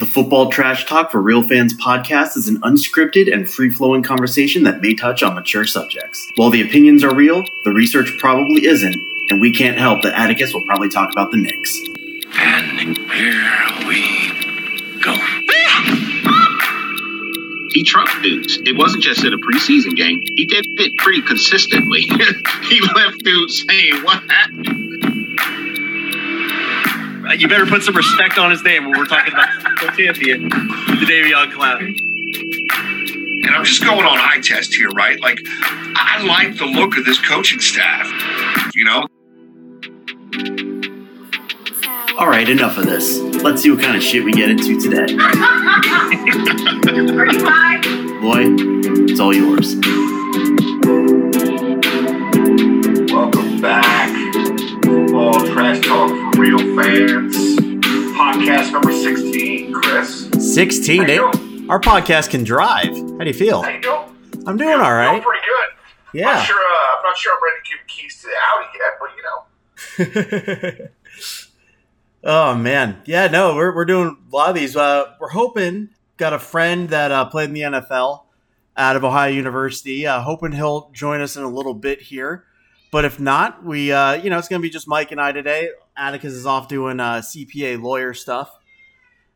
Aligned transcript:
The 0.00 0.06
Football 0.06 0.50
Trash 0.50 0.86
Talk 0.86 1.10
for 1.10 1.20
Real 1.20 1.42
Fans 1.42 1.74
podcast 1.74 2.34
is 2.34 2.48
an 2.48 2.58
unscripted 2.62 3.30
and 3.30 3.46
free 3.46 3.68
flowing 3.68 4.02
conversation 4.02 4.62
that 4.62 4.80
may 4.80 4.94
touch 4.94 5.22
on 5.22 5.34
mature 5.34 5.66
subjects. 5.66 6.26
While 6.36 6.48
the 6.48 6.62
opinions 6.62 7.04
are 7.04 7.14
real, 7.14 7.44
the 7.64 7.72
research 7.72 8.16
probably 8.18 8.64
isn't, 8.64 8.96
and 9.28 9.42
we 9.42 9.52
can't 9.52 9.76
help 9.76 10.00
that 10.00 10.14
Atticus 10.14 10.54
will 10.54 10.62
probably 10.62 10.88
talk 10.88 11.12
about 11.12 11.32
the 11.32 11.36
Knicks. 11.36 11.78
And 12.34 12.96
here 13.10 13.66
we 13.86 15.00
go. 15.02 15.12
he 17.74 17.84
trucked 17.84 18.22
dudes. 18.22 18.56
It 18.64 18.78
wasn't 18.78 19.02
just 19.02 19.22
in 19.22 19.34
a 19.34 19.38
preseason 19.38 19.94
game. 19.96 20.22
He 20.34 20.46
did 20.46 20.80
it 20.80 20.96
pretty 20.96 21.20
consistently. 21.20 22.00
he 22.70 22.80
left 22.80 23.18
dudes 23.18 23.66
saying, 23.68 24.02
"What 24.02 24.22
happened?" 24.30 24.89
You 27.38 27.48
better 27.48 27.66
put 27.66 27.82
some 27.82 27.96
respect 27.96 28.38
on 28.38 28.50
his 28.50 28.62
name 28.64 28.84
when 28.84 28.98
we're 28.98 29.06
talking 29.06 29.32
about 29.32 29.48
the 29.62 29.92
champion, 29.96 30.50
Jadeveon 30.50 31.52
Clowney. 31.52 31.94
And 33.46 33.54
I'm 33.54 33.64
just 33.64 33.84
going 33.84 34.04
on 34.04 34.18
eye 34.18 34.40
test 34.42 34.74
here, 34.74 34.88
right? 34.88 35.18
Like, 35.20 35.38
I 35.46 36.22
like 36.26 36.58
the 36.58 36.66
look 36.66 36.96
of 36.98 37.04
this 37.04 37.20
coaching 37.20 37.60
staff. 37.60 38.10
You 38.74 38.84
know. 38.84 39.06
All 42.18 42.28
right, 42.28 42.48
enough 42.48 42.76
of 42.76 42.86
this. 42.86 43.18
Let's 43.42 43.62
see 43.62 43.70
what 43.70 43.80
kind 43.80 43.96
of 43.96 44.02
shit 44.02 44.24
we 44.24 44.32
get 44.32 44.50
into 44.50 44.78
today. 44.80 45.06
Boy, 48.20 48.44
it's 49.08 49.20
all 49.20 49.34
yours. 49.34 49.76
Football 55.40 55.54
Trash 55.56 55.86
Talk 55.86 56.34
for 56.34 56.40
Real 56.42 56.58
Fans. 56.58 57.34
Podcast 58.14 58.72
number 58.72 58.92
16, 58.92 59.72
Chris. 59.72 60.28
16. 60.54 61.00
How 61.00 61.06
you 61.08 61.28
eh? 61.30 61.66
Our 61.70 61.80
podcast 61.80 62.28
can 62.28 62.44
drive. 62.44 62.88
How 62.88 62.92
do 63.20 63.24
you 63.26 63.32
feel? 63.32 63.62
How 63.62 63.70
you 63.70 63.80
doing? 63.80 64.44
I'm 64.46 64.58
doing 64.58 64.74
all 64.74 64.92
right. 64.92 65.12
Doing 65.12 65.22
pretty 65.22 65.40
good. 65.46 65.68
I'm 66.12 66.18
Yeah. 66.20 66.34
not 66.34 66.44
sure, 66.46 66.58
uh, 66.58 66.96
I'm 66.98 67.02
not 67.04 67.16
sure 67.16 67.32
I'm 67.32 67.42
ready 67.42 67.56
to 67.56 67.70
give 67.70 67.86
keys 67.86 68.20
to 68.20 68.26
the 68.26 68.34
Audi 68.50 68.68
yet, 70.12 70.12
but 70.76 70.76
you 70.76 70.84
know. 70.84 70.90
oh 72.24 72.54
man, 72.54 73.00
yeah, 73.06 73.26
no, 73.28 73.54
we're 73.54 73.74
we're 73.74 73.86
doing 73.86 74.18
a 74.30 74.36
lot 74.36 74.50
of 74.50 74.54
these. 74.56 74.76
Uh, 74.76 75.14
we're 75.20 75.30
hoping 75.30 75.88
got 76.18 76.34
a 76.34 76.38
friend 76.38 76.90
that 76.90 77.10
uh, 77.12 77.24
played 77.24 77.48
in 77.48 77.54
the 77.54 77.62
NFL 77.62 78.24
out 78.76 78.96
of 78.96 79.04
Ohio 79.04 79.30
University. 79.30 80.06
Uh, 80.06 80.20
hoping 80.20 80.52
he'll 80.52 80.90
join 80.90 81.22
us 81.22 81.34
in 81.38 81.44
a 81.44 81.48
little 81.50 81.72
bit 81.74 82.02
here. 82.02 82.44
But 82.90 83.04
if 83.04 83.20
not, 83.20 83.64
we 83.64 83.92
uh, 83.92 84.14
you 84.14 84.30
know 84.30 84.38
it's 84.38 84.48
gonna 84.48 84.60
be 84.60 84.70
just 84.70 84.88
Mike 84.88 85.12
and 85.12 85.20
I 85.20 85.32
today. 85.32 85.70
Atticus 85.96 86.32
is 86.32 86.46
off 86.46 86.68
doing 86.68 86.98
uh, 86.98 87.16
CPA 87.16 87.80
lawyer 87.80 88.14
stuff. 88.14 88.52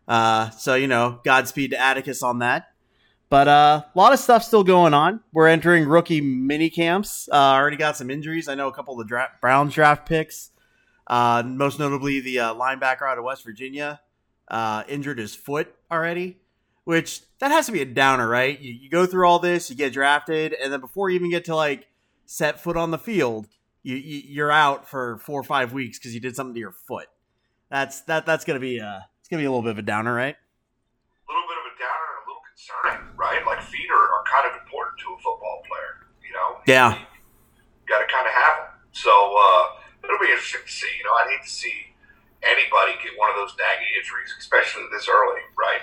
Uh, 0.09 0.51
so 0.51 0.75
you 0.75 0.89
know, 0.89 1.21
Godspeed 1.25 1.71
to 1.71 1.81
Atticus 1.81 2.23
on 2.23 2.41
that. 2.41 2.71
But 3.31 3.49
uh, 3.49 3.83
a 3.95 3.99
lot 3.99 4.13
of 4.13 4.19
stuff 4.19 4.45
still 4.45 4.65
going 4.65 4.95
on. 4.95 5.21
We're 5.33 5.49
entering 5.49 5.89
rookie 5.89 6.21
mini 6.21 6.69
camps. 6.69 7.29
Uh, 7.33 7.37
already 7.37 7.77
got 7.77 7.97
some 7.97 8.11
injuries. 8.11 8.49
I 8.49 8.55
know 8.55 8.69
a 8.69 8.73
couple 8.73 8.95
of 8.95 8.99
the 8.99 9.09
dra- 9.09 9.33
Browns 9.41 9.75
draft 9.75 10.07
picks. 10.07 10.51
Uh, 11.07 11.43
most 11.45 11.79
notably, 11.79 12.21
the 12.21 12.37
linebacker 12.37 13.03
out 13.03 13.19
of 13.19 13.25
West 13.25 13.45
Virginia 13.45 14.01
injured 14.89 15.19
his 15.19 15.35
foot 15.35 15.75
already, 15.91 16.39
which 16.85 17.23
that 17.39 17.51
has 17.51 17.67
to 17.67 17.73
be 17.73 17.81
a 17.81 17.87
downer, 17.87 18.29
right? 18.29 18.59
You, 18.61 18.73
you 18.73 18.91
go 18.91 19.07
through 19.07 19.29
all 19.29 19.39
this, 19.39 19.71
you 19.71 19.77
get 19.77 19.93
drafted, 19.93 20.55
and 20.55 20.73
then 20.73 20.81
before 20.81 21.09
you 21.09 21.17
even 21.17 21.31
get 21.31 21.45
to 21.47 21.57
like 21.57 21.87
set 22.27 22.61
foot 22.61 22.77
on 22.77 22.91
the 22.91 22.99
field, 22.99 23.49
you, 23.83 23.97
you 23.97 24.23
you're 24.27 24.53
out 24.53 24.89
for 24.89 25.19
four 25.19 25.41
or 25.41 25.45
five 25.45 25.73
weeks 25.73 25.99
because 25.99 26.15
you 26.15 26.21
did 26.21 26.37
something 26.37 26.55
to 26.55 26.61
your 26.61 26.73
foot. 26.73 27.09
That's 27.71 28.01
that 28.03 28.27
that's 28.27 28.45
gonna 28.45 28.61
be 28.61 28.81
uh 28.81 29.01
it's 29.21 29.29
gonna 29.29 29.43
be 29.43 29.47
a 29.47 29.51
little 29.51 29.63
bit 29.63 29.73
of 29.73 29.79
a 29.79 29.83
downer, 29.83 30.15
right? 30.15 30.37
A 30.37 31.29
little 31.33 31.49
bit 31.49 31.59
of 31.59 31.67
a 31.69 31.75
downer 31.81 32.09
and 32.13 32.21
a 32.21 32.25
little 32.29 32.45
concerning, 32.45 33.17
right? 33.17 33.41
Like 33.47 33.65
feet 33.65 33.89
are, 33.89 34.07
are 34.21 34.25
kind 34.29 34.45
of 34.49 34.61
important 34.61 35.01
to 35.01 35.17
a 35.17 35.19
football 35.25 35.65
player, 35.65 36.05
you 36.21 36.33
know? 36.37 36.61
Yeah. 36.69 37.01
You 37.01 37.89
got 37.89 38.05
to 38.05 38.09
kind 38.13 38.29
of 38.29 38.35
have 38.37 38.55
them. 38.61 38.71
So 38.93 39.13
uh, 39.13 39.81
it'll 40.05 40.21
be 40.21 40.29
interesting 40.29 40.65
to 40.65 40.73
see. 40.73 40.93
You 41.01 41.05
know, 41.09 41.17
I'd 41.17 41.33
hate 41.33 41.45
to 41.45 41.53
see 41.53 41.97
anybody 42.45 43.01
get 43.01 43.17
one 43.17 43.33
of 43.33 43.37
those 43.41 43.57
nagging 43.57 43.89
injuries, 43.97 44.33
especially 44.37 44.85
this 44.93 45.09
early, 45.09 45.41
right? 45.57 45.81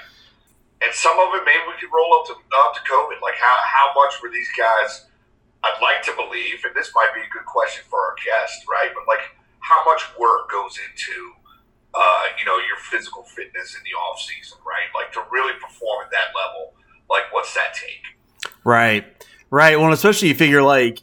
And 0.82 0.94
some 0.94 1.18
of 1.18 1.34
it, 1.38 1.46
maybe 1.46 1.62
we 1.70 1.78
could 1.78 1.94
roll 1.94 2.22
up 2.22 2.30
to 2.30 2.34
up 2.34 2.74
to 2.78 2.82
COVID. 2.86 3.22
Like 3.22 3.38
how 3.38 3.54
how 3.66 3.94
much 3.94 4.18
were 4.22 4.30
these 4.34 4.50
guys? 4.58 5.10
I'd 5.64 5.82
like 5.82 6.02
to 6.04 6.14
believe, 6.16 6.64
and 6.66 6.76
this 6.76 6.92
might 6.96 7.12
be 7.14 7.22
a 7.22 7.30
good 7.30 7.46
question 7.46 7.84
for 7.90 8.00
our 8.00 8.16
guest, 8.18 8.66
right? 8.70 8.90
But 8.94 9.06
like, 9.08 9.22
how 9.60 9.86
much 9.86 10.02
work 10.18 10.50
goes 10.50 10.78
into 10.78 11.34
uh, 11.94 12.24
you 12.40 12.46
know 12.46 12.58
your 12.58 12.78
physical 12.90 13.24
fitness 13.24 13.76
in 13.76 13.82
the 13.84 13.92
off 13.98 14.20
season, 14.20 14.58
right? 14.66 14.90
Like 14.96 15.12
to 15.14 15.22
really 15.32 15.54
perform 15.60 16.06
at 16.06 16.12
that 16.12 16.34
level. 16.36 16.74
Like, 17.10 17.32
what's 17.32 17.54
that 17.54 17.74
take? 17.74 18.52
Right, 18.64 19.06
right. 19.50 19.80
Well, 19.80 19.92
especially 19.92 20.30
you 20.30 20.36
figure 20.36 20.64
like 20.64 21.02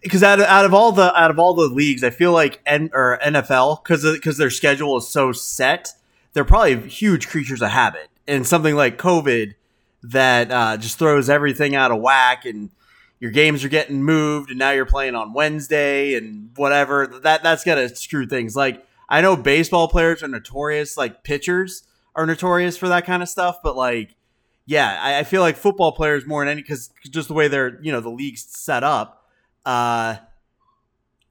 because 0.00 0.22
out 0.22 0.40
of, 0.40 0.46
out 0.46 0.64
of 0.64 0.72
all 0.72 0.92
the 0.92 1.14
out 1.18 1.30
of 1.30 1.38
all 1.38 1.54
the 1.54 1.68
leagues, 1.68 2.02
I 2.02 2.10
feel 2.10 2.32
like 2.32 2.60
N 2.66 2.90
or 2.92 3.18
NFL 3.22 3.82
because 3.82 4.04
because 4.04 4.36
their 4.36 4.50
schedule 4.50 4.96
is 4.96 5.08
so 5.08 5.32
set, 5.32 5.92
they're 6.32 6.44
probably 6.44 6.88
huge 6.88 7.28
creatures 7.28 7.62
of 7.62 7.70
habit, 7.70 8.08
and 8.26 8.46
something 8.46 8.74
like 8.74 8.98
COVID 8.98 9.54
that 10.02 10.50
uh, 10.50 10.76
just 10.76 10.98
throws 10.98 11.28
everything 11.28 11.74
out 11.74 11.90
of 11.90 12.00
whack, 12.00 12.46
and 12.46 12.70
your 13.20 13.30
games 13.30 13.64
are 13.64 13.68
getting 13.68 14.02
moved, 14.02 14.50
and 14.50 14.58
now 14.58 14.70
you're 14.70 14.86
playing 14.86 15.14
on 15.14 15.32
Wednesday 15.32 16.14
and 16.14 16.50
whatever. 16.56 17.06
That 17.06 17.42
that's 17.42 17.64
gonna 17.64 17.88
screw 17.94 18.26
things. 18.26 18.54
Like 18.56 18.84
I 19.08 19.20
know 19.20 19.36
baseball 19.36 19.88
players 19.88 20.22
are 20.22 20.28
notorious, 20.28 20.96
like 20.96 21.24
pitchers 21.24 21.84
are 22.14 22.26
notorious 22.26 22.76
for 22.76 22.88
that 22.88 23.06
kind 23.06 23.22
of 23.22 23.28
stuff, 23.28 23.58
but 23.62 23.76
like 23.76 24.14
yeah, 24.66 24.98
I, 25.00 25.20
I 25.20 25.24
feel 25.24 25.40
like 25.40 25.56
football 25.56 25.92
players 25.92 26.26
more 26.26 26.44
than 26.44 26.52
any 26.52 26.60
because 26.60 26.90
just 27.08 27.28
the 27.28 27.34
way 27.34 27.48
they're 27.48 27.80
you 27.80 27.90
know 27.90 28.00
the 28.00 28.10
league's 28.10 28.44
set 28.44 28.84
up. 28.84 29.24
Uh, 29.64 30.16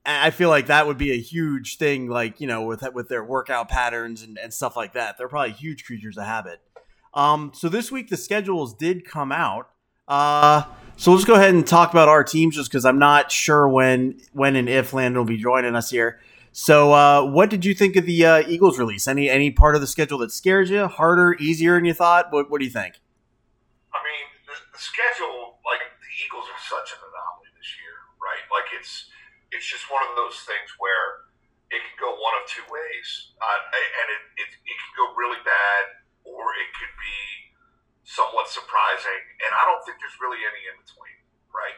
I 0.08 0.32
feel 0.32 0.50
like 0.50 0.68
that 0.68 0.88
would 0.88 0.98
be 0.98 1.12
a 1.12 1.20
huge 1.20 1.78
thing, 1.78 2.08
like 2.08 2.42
you 2.42 2.48
know, 2.48 2.64
with 2.64 2.84
with 2.94 3.10
their 3.10 3.24
workout 3.24 3.70
patterns 3.70 4.24
and, 4.24 4.38
and 4.38 4.54
stuff 4.54 4.76
like 4.76 4.94
that. 4.94 5.18
They're 5.18 5.28
probably 5.28 5.52
huge 5.52 5.86
creatures 5.86 6.18
of 6.18 6.26
habit. 6.26 6.62
Um, 7.14 7.52
so 7.54 7.70
this 7.70 7.92
week 7.92 8.10
the 8.10 8.18
schedules 8.18 8.74
did 8.74 9.06
come 9.06 9.32
out. 9.32 9.70
Uh, 10.08 10.64
so 10.98 11.14
let's 11.14 11.26
go 11.26 11.36
ahead 11.36 11.54
and 11.54 11.66
talk 11.66 11.92
about 11.92 12.10
our 12.10 12.24
teams, 12.24 12.56
just 12.56 12.72
because 12.72 12.84
I'm 12.84 12.98
not 12.98 13.32
sure 13.32 13.70
when 13.70 14.20
when 14.34 14.56
and 14.56 14.68
if 14.68 14.94
Landon 14.94 15.20
will 15.20 15.30
be 15.30 15.38
joining 15.38 15.76
us 15.76 15.92
here. 15.92 16.20
So, 16.52 16.92
uh, 16.92 17.22
what 17.22 17.52
did 17.52 17.66
you 17.66 17.76
think 17.78 17.96
of 17.96 18.10
the 18.10 18.26
uh, 18.26 18.44
Eagles 18.50 18.80
release? 18.80 19.08
Any 19.08 19.30
any 19.30 19.52
part 19.52 19.76
of 19.76 19.82
the 19.82 19.86
schedule 19.86 20.18
that 20.26 20.34
scares 20.34 20.72
you? 20.72 20.88
Harder, 20.88 21.38
easier 21.40 21.76
than 21.76 21.86
you 21.86 21.94
thought? 21.94 22.34
What 22.34 22.50
What 22.50 22.58
do 22.58 22.66
you 22.66 22.74
think? 22.74 22.98
I 23.94 24.02
mean, 24.02 24.26
the, 24.50 24.58
the 24.74 24.82
schedule, 24.82 25.62
like 25.62 25.86
the 26.02 26.10
Eagles 26.26 26.50
are 26.50 26.64
such 26.66 26.98
an 26.98 27.06
anomaly 27.06 27.54
this 27.54 27.70
year, 27.78 27.94
right? 28.18 28.42
Like 28.50 28.74
it's 28.74 29.06
it's 29.54 29.70
just 29.70 29.86
one 29.94 30.02
of 30.02 30.18
those 30.18 30.42
things 30.50 30.74
where 30.82 31.30
it 31.70 31.78
can 31.78 31.94
go 32.02 32.10
one 32.18 32.34
of 32.42 32.50
two 32.50 32.66
ways, 32.74 33.38
uh, 33.38 33.62
and 33.70 34.08
it, 34.18 34.22
it 34.42 34.50
it 34.50 34.76
can 34.82 34.92
go 34.98 35.14
really 35.14 35.46
bad, 35.46 36.02
or 36.26 36.58
it 36.58 36.74
could 36.74 36.94
be 36.98 37.37
somewhat 38.08 38.48
surprising. 38.48 39.22
And 39.44 39.52
I 39.52 39.68
don't 39.68 39.84
think 39.84 40.00
there's 40.00 40.16
really 40.24 40.40
any 40.40 40.64
in 40.72 40.80
between, 40.80 41.20
right? 41.52 41.76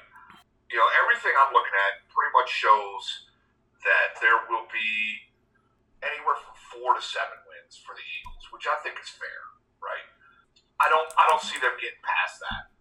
You 0.69 0.77
know, 0.77 0.85
everything 1.01 1.33
I'm 1.33 1.49
looking 1.49 1.73
at 1.73 2.05
pretty 2.13 2.31
much 2.37 2.49
shows 2.53 3.03
that 3.81 4.21
there 4.21 4.37
will 4.45 4.69
be 4.69 5.25
anywhere 6.05 6.37
from 6.37 6.53
four 6.69 6.93
to 6.93 7.01
seven 7.01 7.41
wins 7.49 7.81
for 7.81 7.97
the 7.97 8.05
Eagles, 8.05 8.45
which 8.53 8.69
I 8.69 8.77
think 8.85 9.01
is 9.01 9.09
fair, 9.09 9.41
right? 9.81 10.05
I 10.77 10.87
don't 10.87 11.09
I 11.17 11.27
don't 11.27 11.41
see 11.41 11.57
them 11.57 11.73
getting 11.81 11.99
past 12.05 12.39
that. 12.45 12.71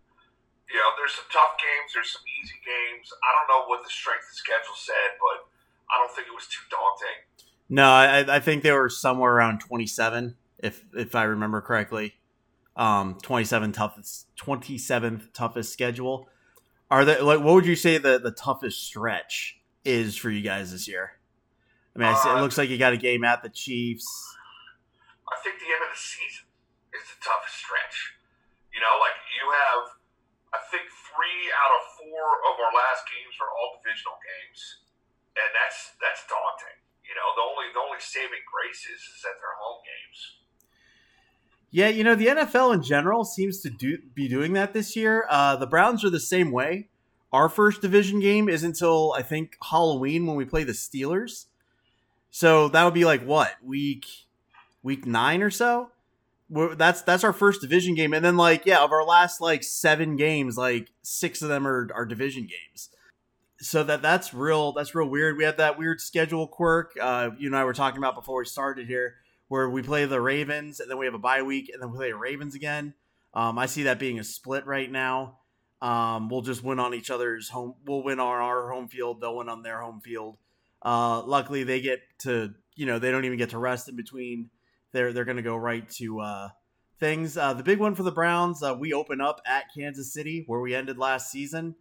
You 0.69 0.76
know, 0.76 0.92
there's 1.00 1.16
some 1.16 1.26
tough 1.32 1.56
games, 1.56 1.97
there's 1.97 2.12
some 2.12 2.22
easy 2.44 2.60
games. 2.60 3.09
I 3.25 3.32
don't 3.32 3.48
know 3.48 3.65
what 3.66 3.80
the 3.80 3.88
strength 3.88 4.28
of 4.28 4.36
schedule 4.36 4.76
said, 4.76 5.16
but 5.16 5.48
I 5.88 5.97
don't 5.97 6.12
think 6.12 6.28
it 6.28 6.36
was 6.36 6.44
too 6.47 6.62
daunting. 6.69 7.19
No, 7.72 7.88
I, 7.88 8.36
I 8.36 8.41
think 8.44 8.62
they 8.62 8.76
were 8.76 8.92
somewhere 8.92 9.32
around 9.32 9.65
27, 9.65 10.36
if 10.60 10.84
if 10.92 11.16
I 11.16 11.25
remember 11.25 11.65
correctly. 11.65 12.17
Um, 12.78 13.19
27 13.27 13.72
toughest, 13.75 14.30
27th 14.39 15.34
toughest 15.34 15.72
schedule. 15.75 16.30
Are 16.91 17.04
there 17.04 17.21
like 17.21 17.42
what 17.42 17.53
would 17.59 17.66
you 17.66 17.75
say 17.77 17.98
the 17.98 18.22
the 18.22 18.30
toughest 18.30 18.86
stretch 18.86 19.59
is 19.84 20.15
for 20.16 20.30
you 20.30 20.41
guys 20.47 20.71
this 20.71 20.86
year? 20.86 21.19
I 21.92 21.98
mean, 21.98 22.09
I 22.09 22.15
see, 22.15 22.30
it 22.30 22.39
Uh, 22.39 22.41
looks 22.41 22.57
like 22.57 22.71
you 22.71 22.78
got 22.78 22.95
a 22.95 23.01
game 23.03 23.27
at 23.27 23.42
the 23.42 23.51
Chiefs. 23.51 24.07
I 25.27 25.36
think 25.42 25.59
the 25.59 25.66
end 25.75 25.83
of 25.83 25.91
the 25.91 25.98
season 26.01 26.47
is 26.95 27.03
the 27.13 27.19
toughest 27.19 27.59
stretch. 27.59 28.15
You 28.72 28.78
know, 28.78 28.95
like 29.03 29.19
you 29.36 29.45
have 29.51 29.83
I 30.54 30.63
think 30.71 30.86
three 30.86 31.51
out 31.53 31.72
of 31.77 31.83
four 31.98 32.24
of 32.47 32.54
our 32.63 32.72
last 32.72 33.04
games 33.10 33.34
are 33.42 33.51
all 33.53 33.77
divisional 33.83 34.16
games. 34.22 34.86
And 35.34 35.51
that's 35.53 35.98
that's 35.98 36.22
daunting. 36.31 36.78
You 37.03 37.13
know, 37.19 37.27
the 37.34 37.42
only 37.42 37.66
the 37.74 37.83
only 37.83 37.98
saving 38.01 38.47
grace 38.47 38.86
is, 38.86 39.03
is 39.03 39.19
that 39.27 39.34
they're 39.42 39.59
home 39.60 39.83
games. 39.83 40.19
Yeah, 41.70 41.88
you 41.88 42.03
know 42.03 42.15
the 42.15 42.28
NFL 42.28 42.74
in 42.74 42.82
general 42.82 43.24
seems 43.24 43.60
to 43.60 43.70
do 43.70 43.98
be 44.15 44.26
doing 44.28 44.54
that 44.54 44.72
this 44.72 44.97
year. 44.97 45.26
Uh, 45.28 45.56
the 45.56 45.66
Browns 45.66 46.04
are 46.04 46.10
the 46.10 46.20
same 46.20 46.50
way. 46.50 46.88
Our 47.30 47.50
first 47.50 47.82
division 47.82 48.20
game 48.20 48.48
is 48.48 48.62
until 48.62 49.12
I 49.16 49.22
think 49.22 49.56
Halloween 49.70 50.26
when 50.26 50.36
we 50.36 50.47
play 50.47 50.65
the 50.65 50.72
Steelers. 50.72 51.47
So 52.30 52.68
that 52.68 52.84
would 52.84 52.94
be 52.94 53.04
like 53.04 53.22
what 53.22 53.56
week 53.62 54.06
week 54.82 55.06
nine 55.06 55.42
or 55.42 55.50
so. 55.50 55.91
we're, 56.48 56.74
that's 56.74 57.03
that's 57.03 57.24
our 57.24 57.32
first 57.32 57.60
division 57.60 57.94
game, 57.94 58.14
and 58.14 58.24
then 58.24 58.36
like 58.36 58.64
yeah, 58.64 58.82
of 58.82 58.92
our 58.92 59.04
last 59.04 59.41
like 59.41 59.62
seven 59.62 60.16
games, 60.16 60.56
like 60.56 60.88
six 61.03 61.42
of 61.42 61.48
them 61.48 61.66
are 61.66 61.88
are 61.94 62.06
division 62.06 62.42
games. 62.42 62.88
So 63.60 63.82
that 63.84 64.03
that's 64.03 64.32
real 64.32 64.72
that's 64.72 64.94
real 64.94 65.09
weird. 65.09 65.36
We 65.36 65.44
have 65.44 65.59
that 65.59 65.78
weird 65.78 66.00
schedule 66.00 66.47
quirk. 66.47 66.92
Uh, 67.00 67.30
you 67.38 67.48
and 67.48 67.56
I 67.56 67.64
were 67.64 67.74
talking 67.74 67.98
about 67.98 68.14
before 68.14 68.38
we 68.38 68.47
started 68.47 68.86
here, 68.86 69.16
where 69.48 69.68
we 69.68 69.83
play 69.83 70.04
the 70.04 70.21
Ravens, 70.21 70.80
and 70.80 70.91
then 70.91 70.98
we 70.98 71.06
have 71.06 71.15
a 71.15 71.18
bye 71.18 71.42
week, 71.42 71.71
and 71.72 71.83
then 71.83 71.91
we 71.91 71.97
play 71.97 72.10
the 72.10 72.16
Ravens 72.16 72.54
again. 72.54 72.95
Um, 73.34 73.59
I 73.59 73.66
see 73.66 73.84
that 73.84 73.98
being 73.98 74.18
a 74.18 74.24
split 74.24 74.66
right 74.66 74.91
now. 74.91 75.39
Um, 75.80 76.28
we'll 76.28 76.42
just 76.42 76.62
win 76.62 76.78
on 76.78 76.95
each 76.95 77.10
other's 77.10 77.48
home. 77.48 77.74
We'll 77.86 78.03
win 78.03 78.21
on 78.21 78.27
our 78.27 78.71
home 78.71 78.89
field. 78.89 79.21
They'll 79.21 79.36
win 79.36 79.48
on 79.48 79.62
their 79.62 79.80
home 79.80 80.00
field. 80.00 80.39
Uh, 80.83 81.22
luckily, 81.22 81.65
they 81.65 81.80
get 81.80 82.00
to 82.21 82.54
you 82.74 82.86
know 82.86 82.98
they 82.98 83.10
don't 83.10 83.24
even 83.24 83.39
get 83.39 83.50
to 83.50 83.59
rest 83.59 83.89
in 83.89 83.97
between. 83.97 84.50
They're 84.92 85.12
they're 85.12 85.24
going 85.24 85.36
to 85.36 85.42
go 85.42 85.56
right 85.56 85.89
to 85.91 86.21
uh, 86.21 86.48
things. 86.98 87.36
Uh, 87.36 87.54
the 87.54 87.62
big 87.62 87.78
one 87.78 87.95
for 87.95 88.03
the 88.03 88.12
Browns. 88.12 88.62
Uh, 88.62 88.74
we 88.78 88.92
open 88.92 89.21
up 89.21 89.41
at 89.47 89.65
Kansas 89.74 90.12
City 90.12 90.45
where 90.47 90.60
we 90.60 90.74
ended 90.74 90.98
last 90.98 91.30
season. 91.30 91.77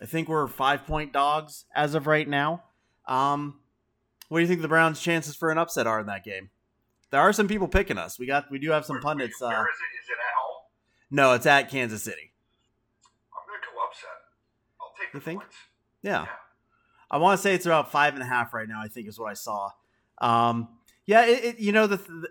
I 0.00 0.06
think 0.06 0.28
we're 0.28 0.46
five 0.48 0.86
point 0.86 1.12
dogs 1.12 1.64
as 1.74 1.94
of 1.94 2.06
right 2.06 2.28
now. 2.28 2.64
Um, 3.06 3.60
what 4.28 4.38
do 4.38 4.42
you 4.42 4.48
think 4.48 4.62
the 4.62 4.68
Browns' 4.68 5.00
chances 5.00 5.36
for 5.36 5.50
an 5.50 5.58
upset 5.58 5.86
are 5.86 6.00
in 6.00 6.06
that 6.06 6.24
game? 6.24 6.50
There 7.10 7.20
are 7.20 7.32
some 7.32 7.48
people 7.48 7.68
picking 7.68 7.98
us. 7.98 8.18
We 8.18 8.26
got 8.26 8.50
we 8.50 8.58
do 8.58 8.70
have 8.70 8.84
some 8.84 9.00
pundits. 9.00 9.40
Where 9.40 9.50
Uh, 9.50 9.62
is 9.62 9.66
it? 9.68 10.02
Is 10.02 10.08
it 10.08 10.12
at 10.12 10.34
home? 10.36 10.62
no, 11.10 11.32
it's 11.32 11.46
at 11.46 11.70
Kansas 11.70 12.02
City. 12.02 12.32
I'm 13.32 13.48
going 13.48 13.60
to 13.60 13.68
go 13.74 13.84
upset. 13.86 14.10
I'll 14.80 14.92
take 14.98 15.14
You 15.14 15.20
the 15.20 15.24
think? 15.24 15.40
points. 15.40 15.56
Yeah. 16.02 16.22
Yeah. 16.22 16.26
I 17.10 17.18
want 17.18 17.38
to 17.38 17.42
say 17.42 17.54
it's 17.54 17.66
about 17.66 17.92
five 17.92 18.14
and 18.14 18.22
a 18.22 18.26
half 18.26 18.52
right 18.52 18.68
now. 18.68 18.80
I 18.82 18.88
think 18.88 19.06
is 19.08 19.18
what 19.18 19.30
I 19.30 19.34
saw. 19.34 19.70
Um, 20.18 20.68
yeah, 21.06 21.24
it, 21.26 21.44
it, 21.44 21.58
you 21.60 21.70
know 21.72 21.86
the, 21.86 21.98
the 21.98 22.28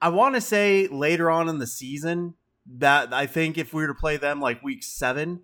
I 0.00 0.10
want 0.10 0.36
to 0.36 0.40
say 0.40 0.86
later 0.86 1.28
on 1.30 1.48
in 1.48 1.58
the 1.58 1.66
season 1.66 2.34
that 2.78 3.12
I 3.12 3.26
think 3.26 3.58
if 3.58 3.72
we 3.74 3.82
were 3.82 3.88
to 3.88 3.94
play 3.94 4.16
them 4.16 4.40
like 4.40 4.62
week 4.62 4.84
seven, 4.84 5.42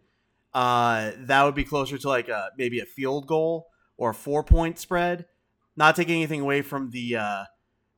uh, 0.55 1.11
that 1.19 1.43
would 1.43 1.55
be 1.57 1.65
closer 1.65 1.99
to 1.99 2.09
like 2.09 2.29
a 2.29 2.51
maybe 2.57 2.79
a 2.79 2.85
field 2.87 3.27
goal 3.27 3.69
or 3.97 4.11
a 4.11 4.15
four 4.15 4.45
point 4.45 4.79
spread. 4.79 5.27
Not 5.75 5.97
taking 5.97 6.17
anything 6.17 6.41
away 6.43 6.63
from 6.63 6.91
the 6.91 7.17
uh, 7.17 7.45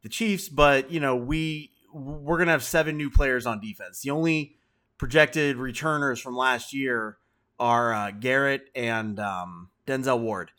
the 0.05 0.09
Chiefs, 0.11 0.49
but 0.49 0.93
you 0.93 1.01
know 1.01 1.17
we 1.17 1.73
we're 1.93 2.39
gonna 2.39 2.53
have 2.53 2.63
seven 2.63 2.97
new 2.97 3.11
players 3.11 3.47
on 3.47 3.59
defense. 3.59 4.03
The 4.03 4.11
only 4.11 4.57
projected 4.99 5.57
returners 5.57 6.21
from 6.21 6.37
last 6.37 6.73
year 6.73 7.17
are 7.59 7.93
uh, 7.93 8.11
Garrett 8.13 8.69
and 8.77 9.19
um, 9.19 9.71
Denzel 9.87 10.21
Ward. 10.21 10.53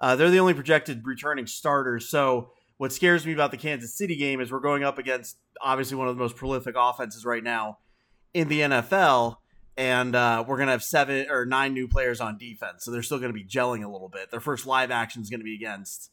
Uh, 0.00 0.16
they're 0.16 0.30
the 0.30 0.40
only 0.40 0.54
projected 0.54 1.06
returning 1.06 1.46
starters. 1.46 2.08
So 2.08 2.50
what 2.78 2.92
scares 2.92 3.26
me 3.26 3.32
about 3.32 3.50
the 3.50 3.56
Kansas 3.56 3.94
City 3.96 4.16
game 4.16 4.40
is 4.40 4.50
we're 4.50 4.60
going 4.60 4.82
up 4.82 4.98
against 4.98 5.36
obviously 5.60 5.96
one 5.96 6.08
of 6.08 6.16
the 6.16 6.22
most 6.22 6.36
prolific 6.36 6.74
offenses 6.76 7.24
right 7.24 7.44
now 7.44 7.78
in 8.32 8.48
the 8.48 8.60
NFL, 8.60 9.36
and 9.76 10.16
uh, 10.16 10.42
we're 10.46 10.56
to 10.68 10.72
have 10.72 10.82
seven 10.82 11.26
or 11.30 11.44
nine 11.44 11.74
new 11.74 11.86
players 11.86 12.20
on 12.20 12.38
defense. 12.38 12.84
So 12.84 12.90
they're 12.90 13.02
still 13.02 13.18
to 13.32 13.38
be 13.38 13.44
gelling 13.44 13.84
a 13.84 13.88
little 13.88 14.08
bit. 14.08 14.30
Their 14.30 14.40
first 14.40 14.66
live 14.66 14.90
action 14.90 15.20
is 15.20 15.28
to 15.40 15.44
be 15.44 15.54
against 15.54 16.10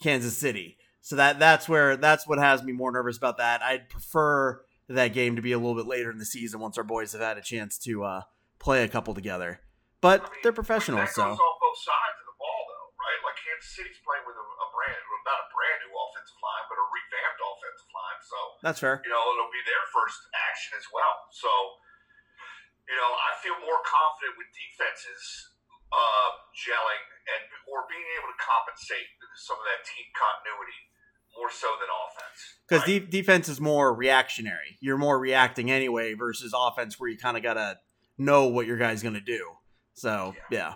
Kansas 0.00 0.36
City. 0.36 0.76
So 1.04 1.20
that 1.20 1.36
that's 1.36 1.68
where 1.68 2.00
that's 2.00 2.24
what 2.24 2.40
has 2.40 2.64
me 2.64 2.72
more 2.72 2.88
nervous 2.88 3.20
about 3.20 3.36
that. 3.36 3.60
I'd 3.60 3.92
prefer 3.92 4.64
that 4.88 5.12
game 5.12 5.36
to 5.36 5.44
be 5.44 5.52
a 5.52 5.60
little 5.60 5.76
bit 5.76 5.84
later 5.84 6.08
in 6.08 6.16
the 6.16 6.24
season 6.24 6.64
once 6.64 6.80
our 6.80 6.84
boys 6.88 7.12
have 7.12 7.20
had 7.20 7.36
a 7.36 7.44
chance 7.44 7.76
to 7.84 8.08
uh, 8.08 8.20
play 8.56 8.80
a 8.84 8.88
couple 8.88 9.12
together. 9.12 9.60
But 10.00 10.24
I 10.24 10.32
mean, 10.32 10.40
they're 10.40 10.56
professionals, 10.56 11.12
so 11.12 11.28
on 11.28 11.36
both 11.36 11.80
sides 11.84 12.16
of 12.20 12.26
the 12.28 12.36
ball, 12.40 12.60
though, 12.72 12.88
right? 12.96 13.20
Like 13.20 13.36
Kansas 13.36 13.68
City's 13.76 14.00
playing 14.00 14.24
with 14.24 14.32
a, 14.32 14.44
a 14.48 14.68
brand, 14.72 14.96
not 15.28 15.44
a 15.44 15.48
brand 15.52 15.78
new 15.84 15.92
offensive 15.92 16.40
line, 16.40 16.64
but 16.72 16.76
a 16.80 16.86
revamped 16.88 17.40
offensive 17.52 17.90
line. 17.92 18.20
So 18.24 18.38
that's 18.64 18.80
fair. 18.80 19.04
you 19.04 19.12
know 19.12 19.20
it'll 19.20 19.52
be 19.52 19.60
their 19.68 19.84
first 19.92 20.24
action 20.32 20.72
as 20.80 20.88
well. 20.88 21.16
So 21.36 21.52
you 22.88 22.96
know 22.96 23.10
I 23.12 23.36
feel 23.44 23.60
more 23.60 23.80
confident 23.84 24.40
with 24.40 24.48
defenses 24.56 25.52
uh, 25.92 26.30
gelling 26.56 27.04
and 27.28 27.44
or 27.68 27.84
being 27.92 28.08
able 28.16 28.32
to 28.32 28.38
compensate 28.40 29.08
some 29.36 29.60
of 29.60 29.68
that 29.68 29.84
team 29.84 30.08
continuity 30.16 30.80
more 31.36 31.50
so 31.50 31.68
than 31.80 31.88
offense. 32.06 32.54
Because 32.68 32.88
right? 32.88 33.10
de- 33.10 33.18
defense 33.18 33.48
is 33.48 33.60
more 33.60 33.94
reactionary. 33.94 34.78
You're 34.80 34.98
more 34.98 35.18
reacting 35.18 35.70
anyway 35.70 36.14
versus 36.14 36.54
offense 36.56 36.98
where 36.98 37.10
you 37.10 37.18
kind 37.18 37.36
of 37.36 37.42
got 37.42 37.54
to 37.54 37.78
know 38.18 38.46
what 38.46 38.66
your 38.66 38.76
guy's 38.76 39.02
going 39.02 39.14
to 39.14 39.20
do. 39.20 39.50
So, 39.94 40.34
yeah. 40.50 40.74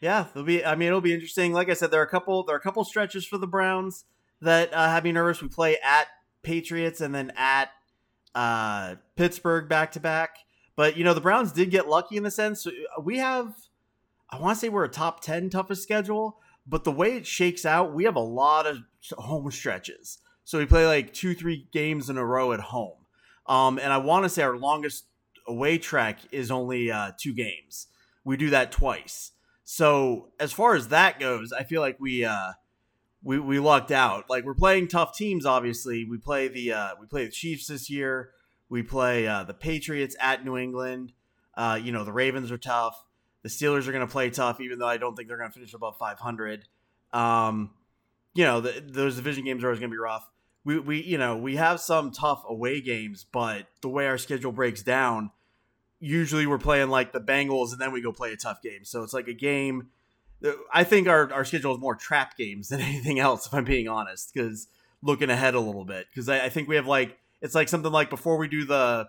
Yeah, 0.00 0.26
it'll 0.30 0.44
be 0.44 0.64
I 0.64 0.76
mean 0.76 0.88
it'll 0.88 1.02
be 1.02 1.12
interesting. 1.12 1.52
Like 1.52 1.68
I 1.68 1.74
said 1.74 1.90
there 1.90 2.00
are 2.00 2.04
a 2.04 2.08
couple 2.08 2.42
there 2.44 2.56
are 2.56 2.58
a 2.58 2.62
couple 2.62 2.82
stretches 2.84 3.26
for 3.26 3.36
the 3.36 3.46
Browns 3.46 4.06
that 4.40 4.72
uh, 4.72 4.88
have 4.88 5.04
me 5.04 5.12
nervous. 5.12 5.42
We 5.42 5.48
play 5.48 5.76
at 5.84 6.08
Patriots 6.42 7.02
and 7.02 7.14
then 7.14 7.32
at 7.36 7.70
uh, 8.34 8.94
Pittsburgh 9.16 9.68
back 9.68 9.92
to 9.92 10.00
back. 10.00 10.38
But 10.74 10.96
you 10.96 11.04
know 11.04 11.12
the 11.12 11.20
Browns 11.20 11.52
did 11.52 11.70
get 11.70 11.86
lucky 11.86 12.16
in 12.16 12.22
the 12.22 12.30
sense 12.30 12.66
uh, 12.66 12.70
we 13.02 13.18
have 13.18 13.54
I 14.30 14.38
want 14.38 14.56
to 14.56 14.60
say 14.60 14.68
we're 14.68 14.84
a 14.84 14.88
top 14.88 15.20
10 15.20 15.50
toughest 15.50 15.82
schedule, 15.82 16.38
but 16.66 16.84
the 16.84 16.92
way 16.92 17.16
it 17.16 17.26
shakes 17.26 17.64
out, 17.64 17.92
we 17.92 18.04
have 18.04 18.16
a 18.16 18.20
lot 18.20 18.66
of 18.66 18.78
home 19.12 19.50
stretches. 19.50 20.18
So 20.44 20.58
we 20.58 20.66
play 20.66 20.86
like 20.86 21.12
two, 21.12 21.34
three 21.34 21.68
games 21.72 22.10
in 22.10 22.16
a 22.16 22.24
row 22.24 22.52
at 22.52 22.60
home. 22.60 22.98
Um, 23.46 23.78
and 23.78 23.92
I 23.92 23.98
want 23.98 24.24
to 24.24 24.28
say 24.28 24.42
our 24.42 24.56
longest 24.56 25.04
away 25.46 25.78
trek 25.78 26.20
is 26.30 26.50
only 26.50 26.90
uh, 26.90 27.12
two 27.18 27.32
games. 27.32 27.88
We 28.24 28.36
do 28.36 28.50
that 28.50 28.72
twice. 28.72 29.32
So 29.64 30.30
as 30.38 30.52
far 30.52 30.74
as 30.74 30.88
that 30.88 31.20
goes, 31.20 31.52
I 31.52 31.64
feel 31.64 31.80
like 31.80 31.98
we 32.00 32.24
uh, 32.24 32.52
we 33.22 33.38
we 33.38 33.58
lucked 33.58 33.90
out. 33.90 34.28
Like 34.28 34.44
we're 34.44 34.54
playing 34.54 34.88
tough 34.88 35.14
teams. 35.14 35.46
Obviously, 35.46 36.04
we 36.04 36.18
play 36.18 36.48
the 36.48 36.72
uh, 36.72 36.88
we 37.00 37.06
play 37.06 37.24
the 37.24 37.30
Chiefs 37.30 37.66
this 37.66 37.88
year. 37.90 38.30
We 38.68 38.82
play 38.82 39.26
uh, 39.26 39.44
the 39.44 39.54
Patriots 39.54 40.16
at 40.20 40.44
New 40.44 40.56
England. 40.56 41.12
Uh, 41.54 41.78
you 41.82 41.92
know 41.92 42.04
the 42.04 42.12
Ravens 42.12 42.50
are 42.50 42.58
tough. 42.58 43.04
The 43.42 43.48
Steelers 43.48 43.86
are 43.88 43.92
going 43.92 44.06
to 44.06 44.12
play 44.12 44.30
tough, 44.30 44.60
even 44.60 44.78
though 44.78 44.88
I 44.88 44.96
don't 44.96 45.16
think 45.16 45.28
they're 45.28 45.38
going 45.38 45.50
to 45.50 45.54
finish 45.54 45.72
above 45.72 45.96
500. 45.98 46.64
Um, 47.12 47.70
you 48.34 48.44
know, 48.44 48.60
the, 48.60 48.82
those 48.86 49.16
division 49.16 49.44
games 49.44 49.64
are 49.64 49.68
always 49.68 49.80
going 49.80 49.90
to 49.90 49.94
be 49.94 49.98
rough. 49.98 50.28
We, 50.64 50.78
we, 50.78 51.02
you 51.02 51.18
know, 51.18 51.36
we 51.36 51.56
have 51.56 51.80
some 51.80 52.10
tough 52.10 52.42
away 52.46 52.80
games, 52.80 53.24
but 53.24 53.66
the 53.80 53.88
way 53.88 54.06
our 54.06 54.18
schedule 54.18 54.52
breaks 54.52 54.82
down, 54.82 55.30
usually 55.98 56.46
we're 56.46 56.58
playing 56.58 56.90
like 56.90 57.12
the 57.12 57.20
Bengals 57.20 57.72
and 57.72 57.80
then 57.80 57.92
we 57.92 58.02
go 58.02 58.12
play 58.12 58.32
a 58.32 58.36
tough 58.36 58.60
game. 58.62 58.84
So 58.84 59.02
it's 59.02 59.14
like 59.14 59.28
a 59.28 59.34
game. 59.34 59.88
I 60.72 60.84
think 60.84 61.08
our, 61.08 61.32
our 61.32 61.44
schedule 61.44 61.74
is 61.74 61.80
more 61.80 61.94
trap 61.94 62.36
games 62.36 62.68
than 62.70 62.80
anything 62.80 63.18
else, 63.18 63.46
if 63.46 63.54
I'm 63.54 63.64
being 63.64 63.88
honest, 63.88 64.32
because 64.34 64.68
looking 65.02 65.30
ahead 65.30 65.54
a 65.54 65.60
little 65.60 65.84
bit. 65.86 66.06
Because 66.10 66.28
I, 66.28 66.44
I 66.44 66.48
think 66.50 66.68
we 66.68 66.76
have 66.76 66.86
like, 66.86 67.18
it's 67.40 67.54
like 67.54 67.68
something 67.70 67.90
like 67.90 68.10
before 68.10 68.36
we 68.36 68.48
do 68.48 68.64
the, 68.64 69.08